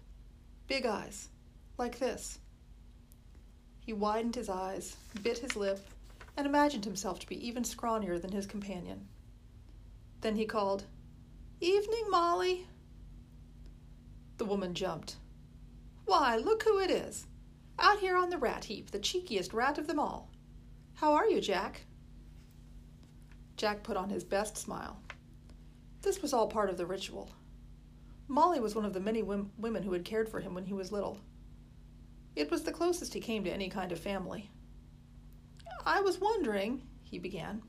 Big 0.68 0.86
eyes, 0.86 1.30
like 1.78 2.00
this. 2.00 2.40
He 3.80 3.94
widened 3.94 4.36
his 4.36 4.50
eyes, 4.50 4.98
bit 5.24 5.38
his 5.38 5.56
lip, 5.56 5.80
and 6.36 6.46
imagined 6.46 6.84
himself 6.84 7.20
to 7.20 7.28
be 7.28 7.48
even 7.48 7.64
scrawnier 7.64 8.22
than 8.22 8.34
his 8.34 8.46
companion. 8.46 9.08
Then 10.22 10.36
he 10.36 10.46
called, 10.46 10.84
Evening, 11.62 12.06
Molly. 12.10 12.68
The 14.38 14.46
woman 14.46 14.74
jumped. 14.74 15.16
Why, 16.06 16.36
look 16.36 16.64
who 16.64 16.80
it 16.80 16.92
is. 16.92 17.28
Out 17.80 18.00
here 18.00 18.18
on 18.18 18.30
the 18.30 18.38
rat 18.38 18.66
heap, 18.66 18.92
the 18.92 19.00
cheekiest 19.00 19.54
rat 19.54 19.78
of 19.78 19.88
them 19.88 20.00
all. 20.00 20.30
How 20.96 21.14
are 21.14 21.28
you, 21.28 21.40
Jack? 21.40 21.82
Jack 23.56 23.84
put 23.84 23.98
on 23.98 24.10
his 24.10 24.24
best 24.24 24.58
smile. 24.58 25.00
This 26.02 26.22
was 26.22 26.34
all 26.34 26.48
part 26.48 26.70
of 26.70 26.78
the 26.78 26.86
ritual. 26.86 27.32
Molly 28.30 28.60
was 28.60 28.76
one 28.76 28.86
of 28.86 28.94
the 28.94 29.00
many 29.00 29.24
women 29.24 29.84
who 29.84 29.94
had 29.94 30.04
cared 30.04 30.28
for 30.28 30.42
him 30.42 30.54
when 30.54 30.66
he 30.66 30.74
was 30.74 30.92
little. 30.92 31.20
It 32.36 32.52
was 32.52 32.64
the 32.64 32.72
closest 32.72 33.14
he 33.14 33.22
came 33.22 33.44
to 33.46 33.52
any 33.52 33.70
kind 33.70 33.92
of 33.92 34.00
family. 34.00 34.52
I 35.86 36.02
was 36.02 36.20
wondering, 36.20 36.84
he 37.04 37.20
began. 37.20 37.62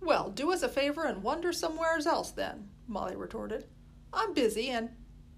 Well, 0.00 0.30
do 0.30 0.52
us 0.52 0.62
a 0.62 0.68
favor 0.68 1.04
and 1.04 1.22
wander 1.22 1.52
somewheres 1.52 2.06
else 2.06 2.30
then, 2.30 2.68
Molly 2.86 3.16
retorted. 3.16 3.66
I'm 4.12 4.32
busy 4.32 4.70
and. 4.70 4.90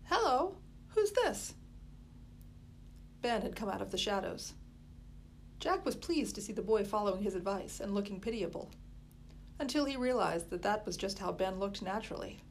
Hello, 0.04 0.58
who's 0.88 1.12
this? 1.12 1.54
Ben 3.22 3.40
had 3.40 3.56
come 3.56 3.70
out 3.70 3.80
of 3.80 3.90
the 3.90 3.98
shadows. 3.98 4.52
Jack 5.58 5.84
was 5.86 5.96
pleased 5.96 6.34
to 6.34 6.42
see 6.42 6.52
the 6.52 6.60
boy 6.60 6.84
following 6.84 7.22
his 7.22 7.34
advice 7.34 7.80
and 7.80 7.94
looking 7.94 8.20
pitiable, 8.20 8.70
until 9.58 9.86
he 9.86 9.96
realized 9.96 10.50
that 10.50 10.60
that 10.60 10.84
was 10.84 10.98
just 10.98 11.18
how 11.18 11.32
Ben 11.32 11.58
looked 11.58 11.80
naturally 11.80 12.43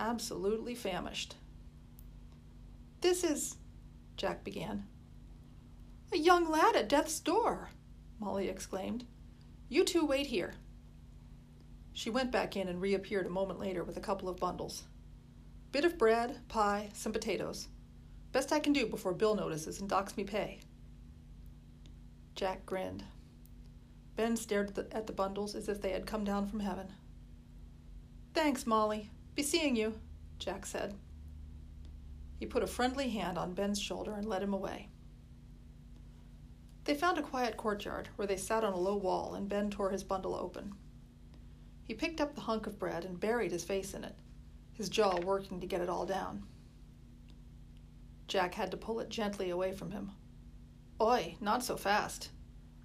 absolutely 0.00 0.74
famished. 0.74 1.36
This 3.02 3.22
is. 3.22 3.56
Jack 4.16 4.42
began. 4.42 4.86
A 6.12 6.18
young 6.18 6.50
lad 6.50 6.74
at 6.74 6.88
death's 6.88 7.20
door, 7.20 7.70
Molly 8.18 8.48
exclaimed. 8.48 9.04
You 9.68 9.84
two 9.84 10.04
wait 10.04 10.26
here. 10.26 10.54
She 11.92 12.10
went 12.10 12.32
back 12.32 12.56
in 12.56 12.66
and 12.68 12.80
reappeared 12.80 13.26
a 13.26 13.30
moment 13.30 13.60
later 13.60 13.84
with 13.84 13.96
a 13.96 14.00
couple 14.00 14.28
of 14.28 14.38
bundles. 14.38 14.84
Bit 15.70 15.84
of 15.84 15.98
bread, 15.98 16.38
pie, 16.48 16.90
some 16.92 17.12
potatoes. 17.12 17.68
Best 18.32 18.52
I 18.52 18.58
can 18.58 18.72
do 18.72 18.86
before 18.86 19.12
Bill 19.12 19.34
notices 19.34 19.80
and 19.80 19.88
docks 19.88 20.16
me 20.16 20.24
pay. 20.24 20.60
Jack 22.34 22.64
grinned. 22.66 23.04
Ben 24.16 24.36
stared 24.36 24.68
at 24.68 24.74
the, 24.74 24.96
at 24.96 25.06
the 25.06 25.12
bundles 25.12 25.54
as 25.54 25.68
if 25.68 25.80
they 25.80 25.90
had 25.90 26.06
come 26.06 26.24
down 26.24 26.46
from 26.46 26.60
heaven. 26.60 26.88
Thanks, 28.34 28.66
Molly. 28.66 29.10
Be 29.40 29.46
seeing 29.46 29.74
you, 29.74 29.94
Jack 30.38 30.66
said. 30.66 30.92
He 32.38 32.44
put 32.44 32.62
a 32.62 32.66
friendly 32.66 33.08
hand 33.08 33.38
on 33.38 33.54
Ben's 33.54 33.80
shoulder 33.80 34.12
and 34.12 34.26
led 34.28 34.42
him 34.42 34.52
away. 34.52 34.90
They 36.84 36.92
found 36.92 37.16
a 37.16 37.22
quiet 37.22 37.56
courtyard 37.56 38.10
where 38.16 38.28
they 38.28 38.36
sat 38.36 38.64
on 38.64 38.74
a 38.74 38.78
low 38.78 38.96
wall 38.96 39.32
and 39.34 39.48
Ben 39.48 39.70
tore 39.70 39.92
his 39.92 40.04
bundle 40.04 40.34
open. 40.34 40.74
He 41.84 41.94
picked 41.94 42.20
up 42.20 42.34
the 42.34 42.42
hunk 42.42 42.66
of 42.66 42.78
bread 42.78 43.06
and 43.06 43.18
buried 43.18 43.50
his 43.50 43.64
face 43.64 43.94
in 43.94 44.04
it, 44.04 44.14
his 44.74 44.90
jaw 44.90 45.16
working 45.16 45.58
to 45.60 45.66
get 45.66 45.80
it 45.80 45.88
all 45.88 46.04
down. 46.04 46.44
Jack 48.28 48.52
had 48.52 48.70
to 48.72 48.76
pull 48.76 49.00
it 49.00 49.08
gently 49.08 49.48
away 49.48 49.72
from 49.72 49.90
him. 49.90 50.10
Oi, 51.00 51.36
not 51.40 51.64
so 51.64 51.78
fast. 51.78 52.28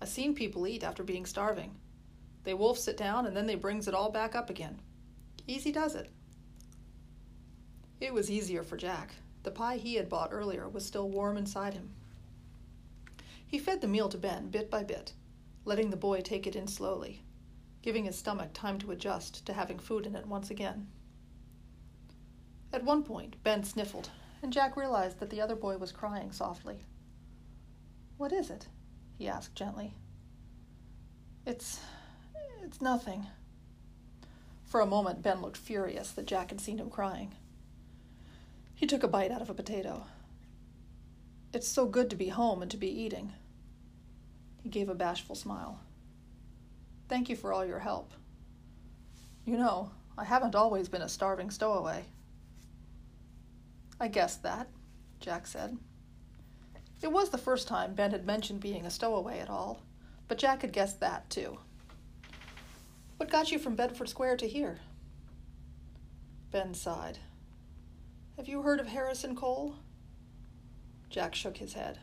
I 0.02 0.06
seen 0.06 0.34
people 0.34 0.66
eat 0.66 0.86
after 0.86 1.04
being 1.04 1.26
starving. 1.26 1.76
They 2.46 2.54
wolfs 2.54 2.88
it 2.88 2.96
down 2.96 3.26
and 3.26 3.36
then 3.36 3.46
they 3.46 3.56
brings 3.56 3.90
it 3.90 3.94
all 3.94 4.10
back 4.10 4.36
up 4.36 4.50
again. 4.50 4.80
Easy 5.48 5.74
does 5.74 5.96
it. 5.96 6.10
It 8.00 8.14
was 8.14 8.30
easier 8.30 8.64
for 8.64 8.78
Jack. 8.78 9.16
The 9.44 9.52
pie 9.52 9.78
he 9.78 9.96
had 9.96 10.10
bought 10.10 10.34
earlier 10.34 10.68
was 10.68 10.86
still 10.86 11.10
warm 11.10 11.38
inside 11.38 11.74
him. 11.74 11.92
He 13.48 13.60
fed 13.60 13.82
the 13.82 13.88
meal 13.88 14.10
to 14.10 14.18
Ben 14.18 14.50
bit 14.50 14.70
by 14.70 14.84
bit, 14.84 15.14
letting 15.64 15.90
the 15.90 15.98
boy 15.98 16.22
take 16.22 16.48
it 16.48 16.56
in 16.56 16.68
slowly, 16.68 17.22
giving 17.82 18.06
his 18.06 18.18
stomach 18.18 18.52
time 18.54 18.80
to 18.80 18.92
adjust 18.92 19.46
to 19.46 19.54
having 19.54 19.80
food 19.80 20.06
in 20.06 20.16
it 20.16 20.26
once 20.26 20.50
again. 20.50 20.88
At 22.74 22.84
one 22.84 23.04
point, 23.04 23.42
Ben 23.44 23.64
sniffled 23.64 24.10
and 24.42 24.54
Jack 24.54 24.78
realized 24.78 25.20
that 25.20 25.30
the 25.30 25.42
other 25.42 25.56
boy 25.56 25.78
was 25.78 25.92
crying 25.92 26.32
softly. 26.32 26.84
What 28.18 28.32
is 28.32 28.50
it? 28.50 28.68
he 29.18 29.28
asked 29.28 29.56
gently. 29.56 29.94
It's. 31.46 31.80
it's 32.62 32.82
nothing. 32.82 33.26
For 34.64 34.82
a 34.82 34.86
moment, 34.86 35.22
Ben 35.22 35.42
looked 35.42 35.58
furious 35.58 36.12
that 36.12 36.28
Jack 36.28 36.50
had 36.50 36.60
seen 36.60 36.78
him 36.78 36.90
crying. 36.90 37.34
He 38.76 38.86
took 38.86 39.04
a 39.04 39.08
bite 39.08 39.32
out 39.32 39.42
of 39.42 39.50
a 39.50 39.54
potato. 39.54 40.06
It's 41.54 41.68
so 41.68 41.86
good 41.86 42.10
to 42.10 42.16
be 42.16 42.28
home 42.28 42.62
and 42.62 42.70
to 42.72 42.78
be 42.78 42.90
eating. 42.90 43.32
He 44.62 44.70
gave 44.70 44.90
a 44.90 44.96
bashful 44.96 45.36
smile. 45.36 45.80
Thank 47.08 47.30
you 47.30 47.36
for 47.36 47.54
all 47.54 47.66
your 47.66 47.80
help. 47.80 48.12
You 49.46 49.58
know, 49.58 49.92
I 50.18 50.26
haven't 50.26 50.56
always 50.56 50.90
been 50.90 51.04
a 51.04 51.10
starving 51.10 51.50
stowaway. 51.52 52.04
I 54.00 54.10
guessed 54.10 54.44
that, 54.44 54.68
Jack 55.20 55.48
said. 55.48 55.78
It 57.02 57.12
was 57.12 57.30
the 57.30 57.38
first 57.38 57.68
time 57.68 57.94
Ben 57.94 58.12
had 58.12 58.26
mentioned 58.26 58.60
being 58.60 58.86
a 58.86 58.90
stowaway 58.90 59.40
at 59.40 59.50
all, 59.50 59.82
but 60.28 60.38
Jack 60.38 60.62
had 60.64 60.74
guessed 60.74 61.00
that 61.00 61.30
too. 61.30 61.60
What 63.18 63.32
got 63.32 63.52
you 63.52 63.60
from 63.60 63.76
Bedford 63.76 64.10
Square 64.10 64.38
to 64.38 64.48
here? 64.48 64.80
Ben 66.52 66.74
sighed. 66.74 67.20
Have 68.38 68.50
you 68.50 68.64
heard 68.64 68.82
of 68.82 68.88
Harrison 68.88 69.34
Cole? 69.34 69.76
Jack 71.10 71.34
shook 71.36 71.56
his 71.56 71.72
head. 71.72 72.00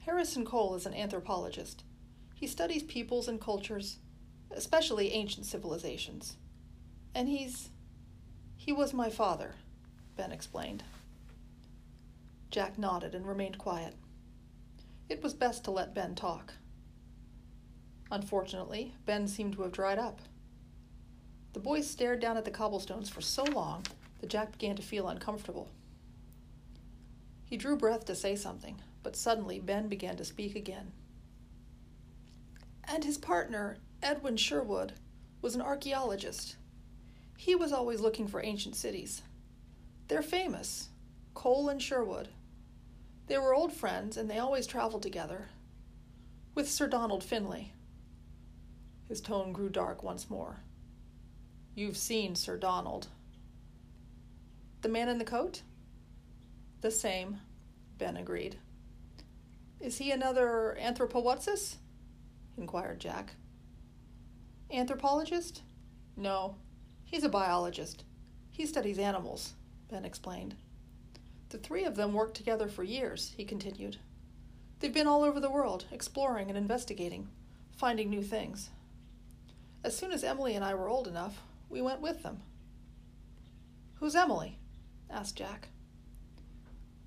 Harrison 0.00 0.44
Cole 0.44 0.74
is 0.74 0.84
an 0.84 0.92
anthropologist. 0.92 1.82
He 2.34 2.46
studies 2.46 2.82
peoples 2.82 3.26
and 3.26 3.40
cultures, 3.40 4.00
especially 4.50 5.12
ancient 5.14 5.46
civilizations. 5.46 6.36
And 7.14 7.26
he's. 7.26 7.70
he 8.54 8.70
was 8.70 8.92
my 8.92 9.08
father, 9.08 9.54
Ben 10.14 10.30
explained. 10.30 10.84
Jack 12.50 12.78
nodded 12.78 13.14
and 13.14 13.26
remained 13.26 13.56
quiet. 13.56 13.94
It 15.08 15.22
was 15.22 15.32
best 15.32 15.64
to 15.64 15.70
let 15.70 15.94
Ben 15.94 16.16
talk. 16.16 16.52
Unfortunately, 18.10 18.92
Ben 19.06 19.26
seemed 19.26 19.54
to 19.54 19.62
have 19.62 19.72
dried 19.72 19.98
up. 19.98 20.20
The 21.54 21.60
boys 21.60 21.88
stared 21.88 22.20
down 22.20 22.36
at 22.36 22.44
the 22.44 22.50
cobblestones 22.50 23.08
for 23.08 23.22
so 23.22 23.44
long 23.44 23.84
that 24.20 24.30
Jack 24.30 24.52
began 24.52 24.76
to 24.76 24.82
feel 24.82 25.08
uncomfortable. 25.08 25.70
He 27.44 27.56
drew 27.56 27.76
breath 27.76 28.04
to 28.06 28.14
say 28.14 28.36
something, 28.36 28.80
but 29.02 29.16
suddenly 29.16 29.58
Ben 29.58 29.88
began 29.88 30.16
to 30.16 30.24
speak 30.24 30.54
again. 30.54 30.92
And 32.84 33.04
his 33.04 33.18
partner, 33.18 33.78
Edwin 34.02 34.36
Sherwood, 34.36 34.92
was 35.40 35.54
an 35.54 35.62
archaeologist. 35.62 36.56
He 37.36 37.54
was 37.54 37.72
always 37.72 38.00
looking 38.00 38.26
for 38.26 38.42
ancient 38.42 38.76
cities. 38.76 39.22
They're 40.08 40.22
famous 40.22 40.88
Cole 41.34 41.68
and 41.68 41.80
Sherwood. 41.80 42.28
They 43.28 43.38
were 43.38 43.54
old 43.54 43.72
friends 43.72 44.16
and 44.16 44.28
they 44.28 44.38
always 44.38 44.66
traveled 44.66 45.02
together. 45.02 45.48
With 46.54 46.68
Sir 46.68 46.88
Donald 46.88 47.22
Finlay. 47.22 47.72
His 49.08 49.20
tone 49.20 49.52
grew 49.52 49.68
dark 49.68 50.02
once 50.02 50.28
more. 50.28 50.56
You've 51.74 51.96
seen 51.96 52.34
Sir 52.34 52.56
Donald. 52.56 53.06
The 54.80 54.88
man 54.88 55.08
in 55.08 55.18
the 55.18 55.24
coat? 55.24 55.62
The 56.82 56.90
same, 56.90 57.38
Ben 57.98 58.16
agreed. 58.16 58.56
Is 59.80 59.98
he 59.98 60.12
another 60.12 60.76
anthropowhatsis? 60.80 61.76
inquired 62.56 63.00
Jack. 63.00 63.34
Anthropologist? 64.70 65.62
No, 66.16 66.56
he's 67.04 67.24
a 67.24 67.28
biologist. 67.28 68.04
He 68.50 68.66
studies 68.66 68.98
animals, 68.98 69.54
Ben 69.90 70.04
explained. 70.04 70.54
The 71.48 71.58
three 71.58 71.84
of 71.84 71.96
them 71.96 72.12
worked 72.12 72.36
together 72.36 72.68
for 72.68 72.84
years, 72.84 73.32
he 73.36 73.44
continued. 73.44 73.96
They've 74.78 74.92
been 74.92 75.06
all 75.08 75.24
over 75.24 75.40
the 75.40 75.50
world, 75.50 75.86
exploring 75.90 76.50
and 76.50 76.58
investigating, 76.58 77.28
finding 77.76 78.10
new 78.10 78.22
things. 78.22 78.70
As 79.82 79.96
soon 79.96 80.12
as 80.12 80.22
Emily 80.22 80.54
and 80.54 80.64
I 80.64 80.74
were 80.74 80.88
old 80.88 81.08
enough, 81.08 81.42
we 81.68 81.80
went 81.80 82.00
with 82.00 82.22
them. 82.22 82.42
Who's 83.96 84.14
Emily? 84.14 84.58
Asked 85.10 85.36
Jack. 85.36 85.68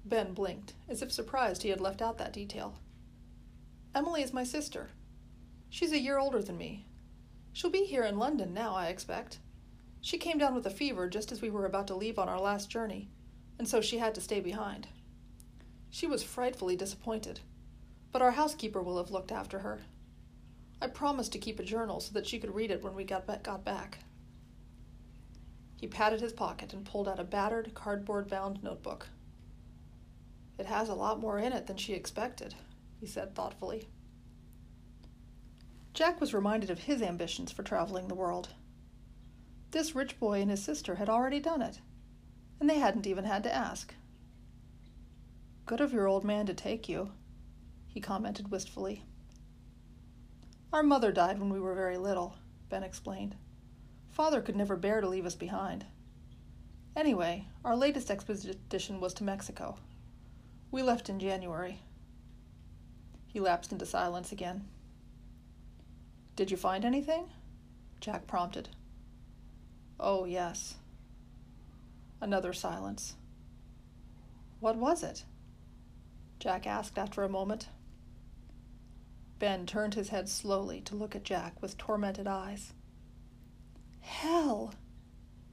Ben 0.05 0.33
blinked, 0.33 0.73
as 0.89 1.01
if 1.01 1.11
surprised 1.11 1.63
he 1.63 1.69
had 1.69 1.81
left 1.81 2.01
out 2.01 2.17
that 2.17 2.33
detail. 2.33 2.75
Emily 3.93 4.23
is 4.23 4.33
my 4.33 4.43
sister. 4.43 4.89
She's 5.69 5.91
a 5.91 5.99
year 5.99 6.17
older 6.17 6.41
than 6.41 6.57
me. 6.57 6.85
She'll 7.53 7.69
be 7.69 7.85
here 7.85 8.03
in 8.03 8.17
London 8.17 8.53
now, 8.53 8.73
I 8.73 8.87
expect. 8.87 9.39
She 10.01 10.17
came 10.17 10.37
down 10.37 10.55
with 10.55 10.65
a 10.65 10.71
fever 10.71 11.07
just 11.07 11.31
as 11.31 11.41
we 11.41 11.49
were 11.49 11.65
about 11.65 11.87
to 11.87 11.95
leave 11.95 12.17
on 12.17 12.27
our 12.27 12.39
last 12.39 12.69
journey, 12.69 13.09
and 13.59 13.67
so 13.67 13.81
she 13.81 13.99
had 13.99 14.15
to 14.15 14.21
stay 14.21 14.39
behind. 14.39 14.87
She 15.89 16.07
was 16.07 16.23
frightfully 16.23 16.75
disappointed, 16.75 17.41
but 18.11 18.21
our 18.21 18.31
housekeeper 18.31 18.81
will 18.81 18.97
have 18.97 19.11
looked 19.11 19.31
after 19.31 19.59
her. 19.59 19.81
I 20.81 20.87
promised 20.87 21.33
to 21.33 21.39
keep 21.39 21.59
a 21.59 21.63
journal 21.63 21.99
so 21.99 22.13
that 22.13 22.25
she 22.25 22.39
could 22.39 22.55
read 22.55 22.71
it 22.71 22.81
when 22.81 22.95
we 22.95 23.03
got, 23.03 23.27
back. 23.27 23.99
He 25.81 25.87
patted 25.87 26.21
his 26.21 26.31
pocket 26.31 26.73
and 26.73 26.85
pulled 26.85 27.07
out 27.07 27.19
a 27.19 27.23
battered, 27.23 27.73
cardboard 27.73 28.29
bound 28.29 28.61
notebook. 28.61 29.09
It 30.59 30.67
has 30.67 30.89
a 30.89 30.93
lot 30.93 31.19
more 31.19 31.39
in 31.39 31.53
it 31.53 31.65
than 31.65 31.77
she 31.77 31.93
expected, 31.93 32.53
he 32.99 33.07
said 33.07 33.33
thoughtfully. 33.33 33.87
Jack 35.95 36.21
was 36.21 36.35
reminded 36.35 36.69
of 36.69 36.77
his 36.77 37.01
ambitions 37.01 37.51
for 37.51 37.63
traveling 37.63 38.07
the 38.07 38.15
world. 38.15 38.49
This 39.71 39.95
rich 39.95 40.19
boy 40.19 40.39
and 40.39 40.51
his 40.51 40.63
sister 40.63 40.95
had 40.95 41.09
already 41.09 41.39
done 41.39 41.63
it, 41.63 41.81
and 42.59 42.69
they 42.69 42.77
hadn't 42.77 43.07
even 43.07 43.25
had 43.25 43.41
to 43.41 43.53
ask. 43.53 43.95
Good 45.65 45.81
of 45.81 45.93
your 45.93 46.05
old 46.05 46.23
man 46.23 46.45
to 46.45 46.53
take 46.53 46.87
you, 46.87 47.11
he 47.87 47.99
commented 47.99 48.51
wistfully. 48.51 49.03
Our 50.71 50.83
mother 50.83 51.11
died 51.11 51.39
when 51.39 51.51
we 51.51 51.59
were 51.59 51.73
very 51.73 51.97
little, 51.97 52.35
Ben 52.69 52.83
explained. 52.83 53.35
Father 54.11 54.41
could 54.41 54.55
never 54.55 54.75
bear 54.75 55.01
to 55.01 55.07
leave 55.07 55.25
us 55.25 55.35
behind. 55.35 55.85
Anyway, 56.95 57.47
our 57.63 57.75
latest 57.75 58.11
expedition 58.11 58.99
was 58.99 59.13
to 59.15 59.23
Mexico. 59.23 59.77
We 60.69 60.83
left 60.83 61.09
in 61.09 61.19
January. 61.19 61.79
He 63.27 63.39
lapsed 63.39 63.71
into 63.71 63.85
silence 63.85 64.31
again. 64.31 64.67
Did 66.35 66.51
you 66.51 66.57
find 66.57 66.83
anything? 66.83 67.29
Jack 68.01 68.27
prompted. 68.27 68.69
Oh, 69.99 70.25
yes. 70.25 70.75
Another 72.19 72.51
silence. 72.51 73.15
What 74.59 74.75
was 74.75 75.03
it? 75.03 75.23
Jack 76.39 76.67
asked 76.67 76.97
after 76.97 77.23
a 77.23 77.29
moment. 77.29 77.69
Ben 79.39 79.65
turned 79.65 79.93
his 79.93 80.09
head 80.09 80.27
slowly 80.27 80.81
to 80.81 80.95
look 80.95 81.15
at 81.15 81.23
Jack 81.23 81.61
with 81.61 81.77
tormented 81.77 82.27
eyes. 82.27 82.73
Hell, 84.01 84.73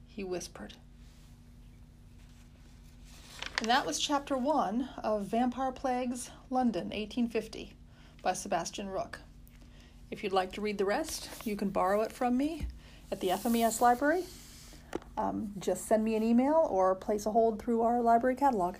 he 0.07 0.23
whispered. 0.23 0.73
And 3.59 3.67
that 3.69 3.85
was 3.85 3.99
chapter 3.99 4.37
one 4.37 4.89
of 5.03 5.25
Vampire 5.25 5.71
Plagues, 5.71 6.31
London, 6.49 6.85
1850, 6.85 7.73
by 8.21 8.33
Sebastian 8.33 8.87
Rook. 8.87 9.19
If 10.11 10.23
you'd 10.23 10.33
like 10.33 10.53
to 10.53 10.61
read 10.61 10.77
the 10.77 10.85
rest, 10.85 11.29
you 11.43 11.55
can 11.55 11.69
borrow 11.69 12.01
it 12.01 12.11
from 12.11 12.37
me 12.37 12.67
at 13.11 13.19
the 13.19 13.29
FMES 13.29 13.81
library. 13.81 14.23
Um, 15.17 15.51
just 15.59 15.87
send 15.87 16.03
me 16.03 16.15
an 16.15 16.23
email 16.23 16.67
or 16.69 16.95
place 16.95 17.25
a 17.25 17.31
hold 17.31 17.61
through 17.61 17.81
our 17.81 18.01
library 18.01 18.35
catalog. 18.35 18.77